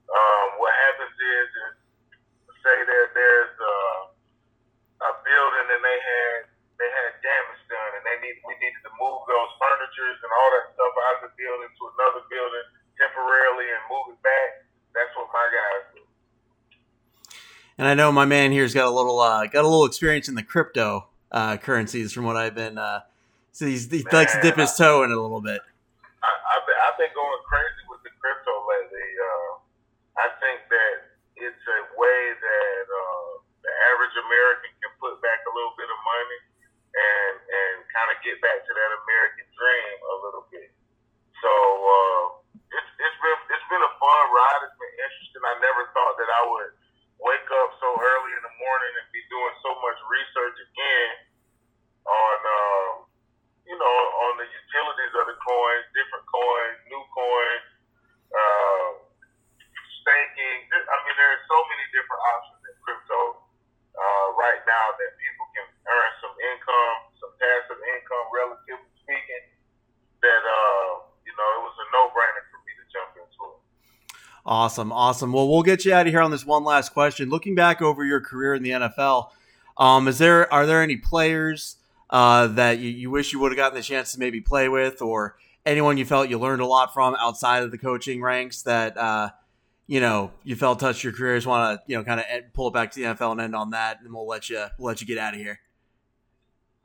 um, 0.07 0.47
what 0.57 0.71
happens 0.71 1.13
is, 1.19 1.47
is 1.51 1.73
say 2.63 2.77
that 2.79 3.07
there's 3.11 3.55
a, 3.59 3.77
a 5.03 5.11
building 5.27 5.67
and 5.67 5.81
they 5.83 5.99
had 5.99 6.37
they 6.77 6.89
had 6.89 7.13
damage 7.21 7.61
done 7.69 7.91
and 7.97 8.03
they 8.05 8.17
need 8.25 8.37
we 8.41 8.57
needed 8.57 8.81
to 8.81 8.93
move 8.97 9.21
those 9.29 9.51
furnitures 9.61 10.17
and 10.17 10.31
all 10.33 10.49
that 10.57 10.65
stuff 10.73 10.93
out 10.93 11.15
of 11.21 11.21
the 11.29 11.33
building 11.37 11.69
to 11.69 11.83
another 11.93 12.21
building 12.29 12.67
temporarily 12.97 13.67
and 13.69 13.81
move 13.89 14.17
it 14.17 14.19
back. 14.25 14.49
That's 14.93 15.13
what 15.17 15.29
my 15.29 15.45
guys 15.49 15.85
do. 15.93 16.01
And 17.81 17.89
I 17.89 17.90
know 18.01 18.11
my 18.11 18.25
man 18.25 18.49
here's 18.49 18.73
got 18.73 18.89
a 18.89 18.89
little 18.89 19.21
uh, 19.21 19.45
got 19.45 19.61
a 19.61 19.69
little 19.69 19.85
experience 19.85 20.25
in 20.25 20.33
the 20.33 20.41
crypto 20.41 21.05
uh, 21.29 21.53
currencies 21.61 22.09
from 22.09 22.25
what 22.25 22.33
I've 22.35 22.57
been. 22.57 22.81
Uh, 22.81 23.05
so 23.53 23.69
he's, 23.69 23.85
he 23.93 24.01
man, 24.09 24.25
likes 24.25 24.33
to 24.33 24.41
dip 24.41 24.57
his 24.57 24.73
toe 24.73 25.05
in 25.05 25.13
a 25.13 25.19
little 25.21 25.39
bit. 25.39 25.61
I, 26.25 26.29
have 26.57 26.65
been, 26.65 26.79
I've 26.81 26.97
been 26.97 27.13
going 27.13 27.41
crazy 27.45 27.83
with 27.85 28.01
the 28.01 28.09
crypto 28.17 28.51
lately. 28.65 29.09
Uh, 29.21 29.51
I 30.17 30.27
think 30.41 30.65
that 30.73 30.95
it's 31.45 31.61
a 31.61 31.79
way 31.93 32.21
that 32.33 32.83
uh, 32.89 33.29
the 33.61 33.71
average 33.93 34.15
American 34.17 34.73
can 34.81 34.93
put 34.97 35.21
back 35.21 35.45
a 35.45 35.53
little 35.53 35.77
bit 35.77 35.85
of 35.85 35.99
money 36.01 36.41
and 36.97 37.33
and 37.37 37.75
kind 37.93 38.09
of 38.09 38.17
get 38.25 38.41
back 38.41 38.65
to 38.65 38.71
that 38.73 38.91
American 39.05 39.45
dream 39.45 39.97
a 40.09 40.15
little 40.25 40.45
bit. 40.49 40.73
So 41.37 41.51
uh, 41.53 42.25
it's 42.65 42.91
it's 42.97 43.19
been 43.21 43.39
it's 43.45 43.67
been 43.69 43.83
a 43.85 43.93
fun 44.01 44.23
ride. 44.33 44.61
It's 44.65 44.79
been 44.81 44.95
interesting. 45.05 45.41
I 45.45 45.53
never 45.61 45.85
thought 45.93 46.17
that 46.17 46.31
I 46.33 46.43
would 46.49 46.81
wake 47.21 47.49
up 47.61 47.69
so 47.77 47.87
early 47.93 48.31
in 48.33 48.41
the 48.41 48.55
morning 48.57 48.93
and 48.97 49.05
be 49.13 49.21
doing 49.29 49.53
so 49.61 49.77
much 49.77 49.97
research 50.09 50.57
again 50.57 51.13
on, 52.01 52.37
uh, 52.41 52.89
you 53.69 53.77
know, 53.77 53.97
on 54.25 54.41
the 54.41 54.47
utilities 54.49 55.13
of 55.21 55.25
the 55.29 55.37
coins, 55.37 55.85
different 55.93 56.25
coins, 56.25 56.77
new 56.89 57.03
coins, 57.13 57.67
uh, 58.33 58.89
staking. 60.01 60.59
I 60.73 60.95
mean, 61.05 61.15
there 61.15 61.29
are 61.29 61.43
so 61.45 61.57
many 61.69 61.85
different 61.93 62.21
options 62.25 62.61
in 62.65 62.75
crypto 62.81 63.21
uh, 63.93 64.27
right 64.33 64.61
now 64.65 64.85
that 64.97 65.09
people 65.21 65.45
can 65.53 65.67
earn 65.69 66.11
some 66.25 66.35
income, 66.41 66.97
some 67.21 67.33
passive 67.37 67.81
income, 67.85 68.25
relatively 68.33 68.91
speaking. 69.05 69.45
That 70.25 70.41
uh, 70.41 71.05
you 71.21 71.33
know, 71.37 71.49
it 71.57 71.61
was 71.69 71.77
a 71.81 71.87
no-brainer 71.93 72.45
for 72.49 72.61
me 72.65 72.73
to 72.81 72.85
jump 72.89 73.13
in. 73.17 73.21
Awesome, 74.71 74.93
awesome. 74.93 75.33
Well, 75.33 75.49
we'll 75.49 75.63
get 75.63 75.83
you 75.83 75.93
out 75.93 76.07
of 76.07 76.13
here 76.13 76.21
on 76.21 76.31
this 76.31 76.45
one 76.45 76.63
last 76.63 76.93
question. 76.93 77.29
Looking 77.29 77.55
back 77.55 77.81
over 77.81 78.05
your 78.05 78.21
career 78.21 78.53
in 78.53 78.63
the 78.63 78.69
NFL, 78.69 79.31
um, 79.77 80.07
is 80.07 80.17
there 80.17 80.51
are 80.53 80.65
there 80.65 80.81
any 80.81 80.95
players 80.95 81.75
uh, 82.09 82.47
that 82.47 82.79
you, 82.79 82.89
you 82.89 83.11
wish 83.11 83.33
you 83.33 83.39
would 83.39 83.51
have 83.51 83.57
gotten 83.57 83.75
the 83.75 83.83
chance 83.83 84.13
to 84.13 84.19
maybe 84.19 84.39
play 84.39 84.69
with, 84.69 85.01
or 85.01 85.35
anyone 85.65 85.97
you 85.97 86.05
felt 86.05 86.29
you 86.29 86.39
learned 86.39 86.61
a 86.61 86.65
lot 86.65 86.93
from 86.93 87.17
outside 87.19 87.63
of 87.63 87.71
the 87.71 87.77
coaching 87.77 88.21
ranks 88.21 88.61
that 88.61 88.95
uh, 88.95 89.31
you 89.87 89.99
know 89.99 90.31
you 90.45 90.55
felt 90.55 90.79
touched 90.79 91.03
your 91.03 91.11
career? 91.11 91.35
Just 91.35 91.47
want 91.47 91.77
to 91.77 91.83
you 91.91 91.97
know 91.97 92.05
kind 92.05 92.21
of 92.21 92.25
pull 92.53 92.69
it 92.69 92.73
back 92.73 92.91
to 92.91 92.99
the 93.01 93.07
NFL 93.07 93.33
and 93.33 93.41
end 93.41 93.57
on 93.57 93.71
that, 93.71 93.99
and 93.99 94.13
we'll 94.13 94.25
let 94.25 94.49
you 94.49 94.67
we'll 94.79 94.87
let 94.87 95.01
you 95.01 95.07
get 95.07 95.17
out 95.17 95.33
of 95.33 95.39
here. 95.41 95.59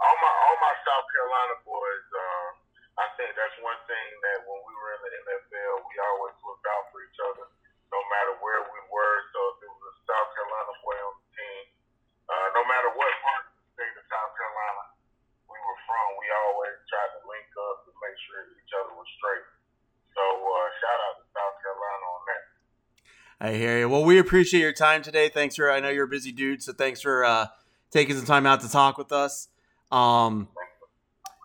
All 0.00 0.16
my 0.20 0.26
all 0.26 0.58
my 0.58 0.74
South 0.82 1.06
Carolina 1.14 1.54
boys. 1.62 2.06
Uh, 2.10 2.50
I 2.96 3.06
think 3.14 3.30
that's 3.36 3.54
one 3.62 3.76
thing 3.86 4.08
that 4.24 4.42
when 4.42 4.58
we 4.64 4.74
were 4.74 4.90
in 4.96 5.00
the 5.04 5.12
NFL, 5.22 5.84
we 5.84 5.94
always 6.00 6.32
looked 6.40 6.64
out 6.64 6.88
for 6.88 7.04
each 7.04 7.20
other, 7.28 7.44
no 7.92 8.00
matter 8.08 8.40
where 8.40 8.64
we 8.72 8.80
were. 8.88 9.16
So 9.36 9.38
if 9.52 9.68
it 9.68 9.68
was 9.68 9.84
a 9.84 9.94
South 10.08 10.30
Carolina 10.32 10.72
boy 10.80 10.96
on 10.96 11.14
the 11.20 11.28
team, 11.36 11.64
uh, 12.24 12.48
no 12.56 12.64
matter 12.64 12.88
what 12.96 13.12
part 13.20 13.44
of 13.44 13.52
the 13.52 13.68
state 13.76 13.94
of 14.00 14.04
South 14.08 14.32
Carolina 14.32 14.84
we 15.44 15.60
were 15.60 15.80
from, 15.84 16.04
we 16.16 16.26
always 16.48 16.76
tried 16.88 17.12
to 17.16 17.22
link 17.28 17.48
up 17.68 17.84
to 17.84 17.92
make 18.00 18.16
sure 18.24 18.48
each 18.56 18.72
other 18.80 18.96
was 18.96 19.08
straight. 19.20 19.44
So 20.16 20.24
uh, 20.24 20.68
shout 20.80 20.98
out 21.04 21.14
to 21.20 21.24
South 21.36 21.56
Carolina 21.60 22.04
on 22.16 22.22
that. 22.32 22.44
I 23.46 23.54
hear 23.54 23.78
you. 23.78 23.88
Well, 23.88 24.02
we 24.02 24.18
appreciate 24.18 24.58
your 24.58 24.72
time 24.74 25.06
today. 25.06 25.28
Thanks 25.28 25.54
for. 25.54 25.70
I 25.70 25.78
know 25.78 25.88
you're 25.88 26.10
a 26.10 26.10
busy 26.10 26.32
dude, 26.32 26.64
so 26.66 26.72
thanks 26.72 27.00
for 27.00 27.22
uh, 27.22 27.46
taking 27.94 28.16
some 28.16 28.26
time 28.26 28.42
out 28.42 28.60
to 28.62 28.68
talk 28.68 28.98
with 28.98 29.12
us. 29.12 29.46
Um, 29.92 30.48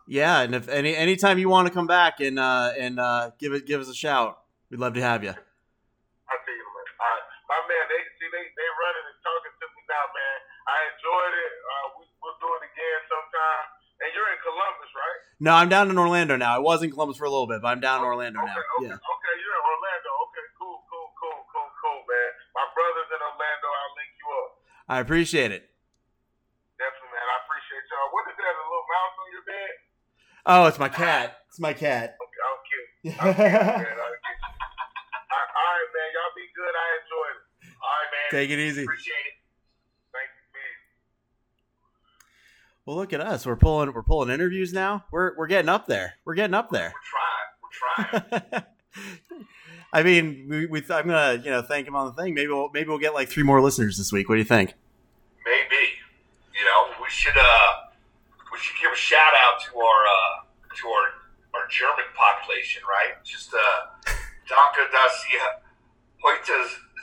yeah, 0.07 0.41
and 0.41 0.55
if 0.55 0.65
any 0.65 0.97
anytime 0.97 1.37
you 1.37 1.45
want 1.45 1.67
to 1.69 1.73
come 1.73 1.85
back 1.85 2.17
and 2.19 2.39
uh, 2.39 2.73
and 2.73 2.99
uh, 2.99 3.37
give 3.37 3.53
it 3.53 3.69
give 3.69 3.81
us 3.81 3.87
a 3.87 3.93
shout, 3.93 4.41
we'd 4.73 4.79
love 4.81 4.97
to 4.97 5.01
have 5.05 5.21
you. 5.21 5.29
I 5.29 6.33
tell 6.41 6.57
you, 6.57 6.67
man. 6.73 6.89
Uh, 6.97 7.21
my 7.53 7.61
man, 7.69 7.85
they 7.85 8.01
see 8.17 8.25
they 8.33 8.49
they 8.49 8.67
running 8.81 9.05
and 9.05 9.19
talking 9.21 9.53
to 9.61 9.65
me 9.69 9.81
now, 9.85 10.05
man. 10.09 10.37
I 10.73 10.77
enjoyed 10.97 11.33
it. 11.37 11.53
Uh, 11.53 11.85
we, 12.01 12.03
we'll 12.17 12.39
do 12.41 12.49
it 12.49 12.65
again 12.65 13.01
sometime. 13.13 13.77
And 14.01 14.09
you're 14.17 14.33
in 14.33 14.41
Columbus, 14.41 14.89
right? 14.97 15.21
No, 15.37 15.53
I'm 15.53 15.69
down 15.69 15.93
in 15.93 15.97
Orlando 16.01 16.33
now. 16.33 16.57
I 16.57 16.57
was 16.57 16.81
in 16.81 16.89
Columbus 16.89 17.21
for 17.21 17.29
a 17.29 17.33
little 17.33 17.45
bit, 17.45 17.61
but 17.61 17.69
I'm 17.69 17.77
down 17.77 18.01
in 18.01 18.09
Orlando 18.09 18.41
okay, 18.41 18.49
now. 18.49 18.57
Okay, 18.57 18.89
yeah. 18.89 18.97
Okay, 18.97 19.33
you're 19.37 19.53
in 19.53 19.61
Orlando. 19.61 20.09
Okay, 20.25 20.45
cool, 20.57 20.81
cool, 20.89 21.09
cool, 21.21 21.41
cool, 21.53 21.69
cool, 21.77 22.01
man. 22.09 22.29
My 22.57 22.65
brother's 22.73 23.13
in 23.13 23.21
Orlando. 23.21 23.67
I'll 23.69 23.93
link 23.93 24.11
you 24.17 24.27
up. 24.41 24.49
I 24.91 24.99
appreciate 24.99 25.55
it. 25.55 25.63
Definitely, 26.75 27.15
man. 27.15 27.23
I 27.23 27.39
appreciate 27.47 27.87
y'all. 27.87 28.11
What 28.11 28.27
is 28.27 28.35
that? 28.35 28.51
A 28.51 28.65
little 28.67 28.87
mouse 28.91 29.15
on 29.23 29.27
your 29.31 29.45
bed? 29.47 29.71
Oh, 30.43 30.67
it's 30.67 30.79
my 30.79 30.89
cat. 30.89 31.47
It's 31.47 31.61
my 31.61 31.71
cat. 31.71 32.17
Okay, 32.19 32.43
I'm 32.43 32.59
kidding. 32.67 33.15
I'm 33.15 33.27
man. 33.39 33.55
I'm 33.55 33.79
kidding. 33.79 33.87
All 33.87 34.11
right, 35.71 35.89
man. 35.95 36.09
Y'all 36.11 36.35
be 36.35 36.43
good. 36.51 36.75
I 36.75 36.87
enjoyed 36.99 37.39
it. 37.39 37.71
All 37.79 37.87
right, 37.87 38.11
man. 38.11 38.27
Take 38.31 38.49
it 38.49 38.59
easy. 38.59 38.83
Appreciate 38.83 39.13
it. 39.13 39.39
Thank 40.11 40.27
you, 40.35 40.43
peace. 40.51 40.83
Well, 42.85 42.97
look 42.97 43.13
at 43.13 43.21
us. 43.21 43.45
We're 43.45 43.55
pulling. 43.55 43.93
We're 43.93 44.03
pulling 44.03 44.29
interviews 44.29 44.73
now. 44.73 45.05
We're 45.09 45.37
we're 45.37 45.47
getting 45.47 45.69
up 45.69 45.87
there. 45.87 46.15
We're 46.25 46.35
getting 46.35 46.53
up 46.53 46.69
there. 46.69 46.93
We're 47.63 48.11
trying. 48.11 48.27
We're 48.27 48.39
trying. 48.51 48.63
I 49.93 50.03
mean, 50.03 50.47
we, 50.49 50.65
we 50.67 50.79
I'm 50.89 51.07
gonna 51.07 51.41
you 51.43 51.51
know 51.51 51.61
thank 51.61 51.87
him 51.87 51.95
on 51.95 52.07
the 52.07 52.21
thing. 52.21 52.33
Maybe 52.33 52.47
we'll 52.47 52.69
maybe 52.73 52.89
we'll 52.89 52.99
get 52.99 53.13
like 53.13 53.29
three 53.29 53.43
more 53.43 53.61
listeners 53.61 53.97
this 53.97 54.11
week. 54.11 54.29
What 54.29 54.35
do 54.35 54.39
you 54.39 54.45
think? 54.45 54.73
Maybe. 55.45 55.83
You 56.57 56.65
know, 56.65 56.95
we 57.01 57.09
should 57.21 57.37
uh 57.37 57.69
we 58.51 58.57
should 58.57 58.77
give 58.81 58.91
a 58.91 58.97
shout 58.97 59.33
out 59.45 59.61
to 59.61 59.77
our 59.77 60.01
uh 60.09 60.33
to 60.73 60.87
our 60.89 61.05
our 61.53 61.65
German 61.69 62.09
population, 62.17 62.81
right? 62.89 63.13
Just 63.23 63.53
uh 63.53 64.17
Danke, 64.49 64.89
dass 64.91 65.23
ihr 65.31 65.39
heute 66.25 66.51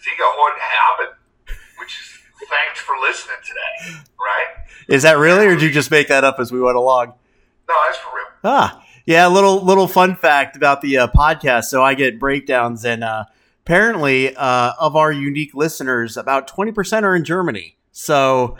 Sieger 0.02 0.30
heute 0.36 0.60
haben, 0.60 1.08
which 1.78 1.94
is 2.00 2.18
thanks 2.50 2.80
for 2.80 2.96
listening 3.00 3.38
today, 3.46 4.02
right? 4.18 4.66
Is 4.88 5.02
that 5.04 5.18
really, 5.18 5.46
or 5.46 5.54
did 5.54 5.62
you 5.62 5.70
just 5.70 5.90
make 5.90 6.08
that 6.08 6.24
up 6.24 6.40
as 6.40 6.50
we 6.50 6.60
went 6.60 6.76
along? 6.76 7.14
No, 7.68 7.74
that's 7.86 7.98
for 7.98 8.10
real. 8.14 8.26
Ah, 8.44 8.84
yeah. 9.06 9.26
Little 9.28 9.64
little 9.64 9.86
fun 9.86 10.16
fact 10.16 10.56
about 10.56 10.82
the 10.82 10.98
uh, 10.98 11.08
podcast. 11.08 11.64
So 11.64 11.82
I 11.82 11.94
get 11.94 12.18
breakdowns, 12.18 12.84
and 12.84 13.04
uh, 13.04 13.24
apparently, 13.64 14.34
uh, 14.36 14.72
of 14.78 14.96
our 14.96 15.12
unique 15.12 15.54
listeners, 15.54 16.16
about 16.16 16.48
twenty 16.48 16.72
percent 16.72 17.06
are 17.06 17.14
in 17.14 17.24
Germany. 17.24 17.76
So, 17.92 18.56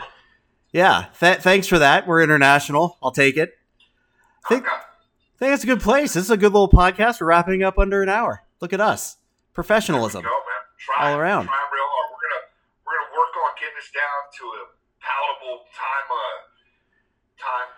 yeah. 0.71 1.05
Th- 1.19 1.39
thanks 1.39 1.67
for 1.67 1.79
that. 1.79 2.07
We're 2.07 2.21
international. 2.21 2.97
I'll 3.01 3.11
take 3.11 3.37
it. 3.37 3.57
I 4.45 4.49
think, 4.49 4.65
Okay. 4.65 4.75
I 4.75 5.37
think 5.39 5.53
it's 5.55 5.63
a 5.63 5.67
good 5.67 5.81
place. 5.81 6.13
This 6.13 6.25
is 6.25 6.31
a 6.31 6.37
good 6.37 6.51
little 6.53 6.69
podcast. 6.69 7.21
We're 7.21 7.27
wrapping 7.31 7.63
up 7.63 7.77
under 7.79 8.03
an 8.03 8.09
hour. 8.09 8.43
Look 8.59 8.73
at 8.73 8.81
us, 8.81 9.17
professionalism. 9.53 10.23
Go. 10.23 10.29
Trying, 10.79 11.11
all 11.11 11.19
around. 11.19 11.45
Trying 11.47 11.71
real 11.75 11.87
hard. 11.91 12.07
We're 12.11 12.23
gonna 12.23 12.43
we're 12.87 12.95
gonna 12.99 13.11
work 13.19 13.33
on 13.35 13.51
getting 13.59 13.75
this 13.75 13.91
down 13.91 14.19
to 14.39 14.43
a 14.47 14.63
palatable 15.03 15.67
time 15.75 16.07
uh 16.07 16.37
time 17.39 17.69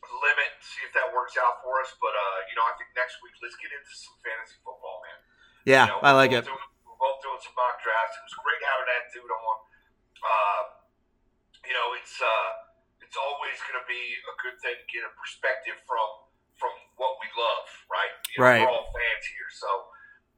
limit. 0.00 0.50
See 0.64 0.80
if 0.84 0.92
that 0.96 1.12
works 1.12 1.36
out 1.36 1.60
for 1.60 1.76
us. 1.84 1.92
But 2.00 2.12
uh, 2.16 2.38
you 2.48 2.56
know, 2.56 2.64
I 2.64 2.72
think 2.80 2.88
next 2.96 3.20
week 3.20 3.36
let's 3.44 3.56
get 3.60 3.68
into 3.72 3.92
some 3.92 4.16
fantasy 4.24 4.56
football, 4.64 5.00
man. 5.04 5.18
Yeah, 5.68 5.84
You 5.88 5.96
know, 5.96 6.00
I 6.04 6.12
like 6.16 6.32
it. 6.32 6.44
Doing, 6.48 6.56
we're 6.88 6.96
both 7.00 7.20
doing 7.20 7.40
some 7.44 7.52
mock 7.56 7.76
drafts. 7.84 8.16
It 8.16 8.24
was 8.32 8.36
great 8.40 8.60
having 8.64 8.88
that 8.88 9.04
dude 9.12 9.28
on. 9.28 9.56
Uh, 10.24 10.62
you 11.66 11.74
know, 11.74 11.88
it's 11.98 12.16
uh, 12.20 12.50
it's 13.02 13.16
always 13.18 13.56
going 13.68 13.78
to 13.78 13.86
be 13.88 14.02
a 14.24 14.34
good 14.40 14.56
thing 14.62 14.76
to 14.78 14.86
get 14.90 15.02
a 15.06 15.12
perspective 15.18 15.78
from 15.86 16.08
from 16.58 16.72
what 16.96 17.18
we 17.18 17.28
love, 17.34 17.66
right? 17.90 18.12
You 18.32 18.36
know, 18.38 18.46
Right. 18.46 18.62
We're 18.62 18.70
all 18.70 18.90
fans 18.94 19.24
here, 19.26 19.50
so 19.50 19.68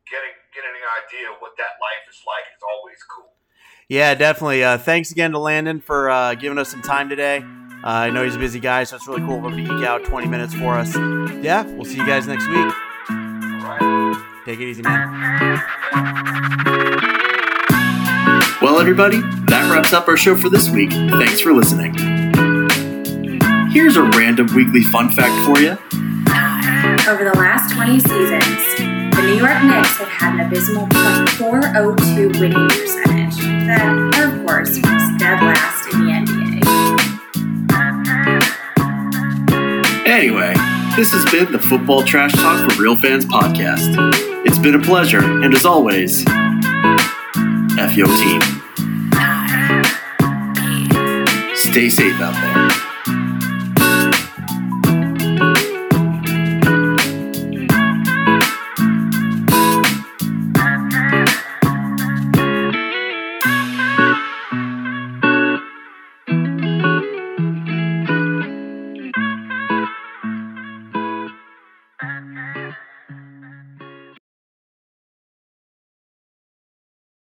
getting 0.09 0.35
getting 0.53 0.73
an 0.73 0.89
idea 1.05 1.33
of 1.33 1.41
what 1.41 1.57
that 1.57 1.77
life 1.81 2.05
is 2.09 2.21
like 2.25 2.47
is 2.53 2.63
always 2.65 3.01
cool. 3.09 3.33
Yeah, 3.89 4.15
definitely. 4.15 4.65
Uh, 4.65 4.79
thanks 4.79 5.13
again 5.13 5.33
to 5.33 5.39
Landon 5.39 5.81
for 5.81 6.09
uh, 6.09 6.35
giving 6.35 6.57
us 6.59 6.71
some 6.71 6.81
time 6.83 7.09
today. 7.09 7.45
Uh, 7.85 8.09
I 8.09 8.11
know 8.11 8.25
he's 8.25 8.37
a 8.37 8.39
busy 8.39 8.61
guy, 8.61 8.85
so 8.85 8.97
it's 8.97 9.07
really 9.07 9.21
cool 9.21 9.43
to 9.43 9.55
eke 9.59 9.85
out 9.85 10.05
20 10.05 10.27
minutes 10.27 10.55
for 10.55 10.75
us. 10.75 10.95
Yeah, 11.45 11.65
we'll 11.65 11.85
see 11.85 11.99
you 11.99 12.07
guys 12.07 12.27
next 12.27 12.49
week. 12.49 12.57
All 12.57 13.61
right. 13.61 14.43
Take 14.47 14.61
it 14.61 14.69
easy, 14.69 14.81
man. 14.83 16.61
Well, 18.65 18.81
everybody, 18.81 19.21
that 19.21 19.71
wraps 19.71 19.93
up 19.93 20.09
our 20.09 20.17
show 20.17 20.35
for 20.35 20.49
this 20.49 20.71
week. 20.71 20.91
Thanks 20.91 21.39
for 21.39 21.53
listening. 21.53 21.93
Here's 23.71 23.99
a 23.99 24.05
random 24.17 24.47
weekly 24.55 24.81
fun 24.85 25.11
fact 25.11 25.37
for 25.45 25.61
you. 25.61 25.73
Over 27.07 27.25
the 27.25 27.35
last 27.37 27.75
20 27.75 28.01
seasons, 28.01 28.79
the 29.15 29.21
New 29.21 29.37
York 29.37 29.63
Knicks 29.65 29.99
have 29.99 30.09
had 30.09 30.41
an 30.41 30.47
abysmal 30.47 30.87
.402 30.87 32.41
winning 32.41 32.69
percentage. 32.71 33.37
That, 33.67 34.33
of 34.33 34.47
course, 34.47 34.71
was 34.71 35.13
dead 35.19 35.43
last 35.43 35.93
in 35.93 36.07
the 36.07 36.13
NBA. 36.13 36.65
Anyway, 40.07 40.55
this 40.97 41.13
has 41.13 41.31
been 41.31 41.53
the 41.53 41.59
Football 41.59 42.03
Trash 42.03 42.33
Talk 42.33 42.73
for 42.73 42.81
Real 42.81 42.97
Fans 42.97 43.27
podcast. 43.27 43.95
It's 44.47 44.59
been 44.59 44.75
a 44.75 44.81
pleasure, 44.81 45.21
and 45.21 45.53
as 45.53 45.67
always, 45.67 46.25
Your 47.93 48.07
team. 48.07 48.41
Stay 51.55 51.89
safe 51.91 52.21
out 52.21 52.33
there. 52.33 52.84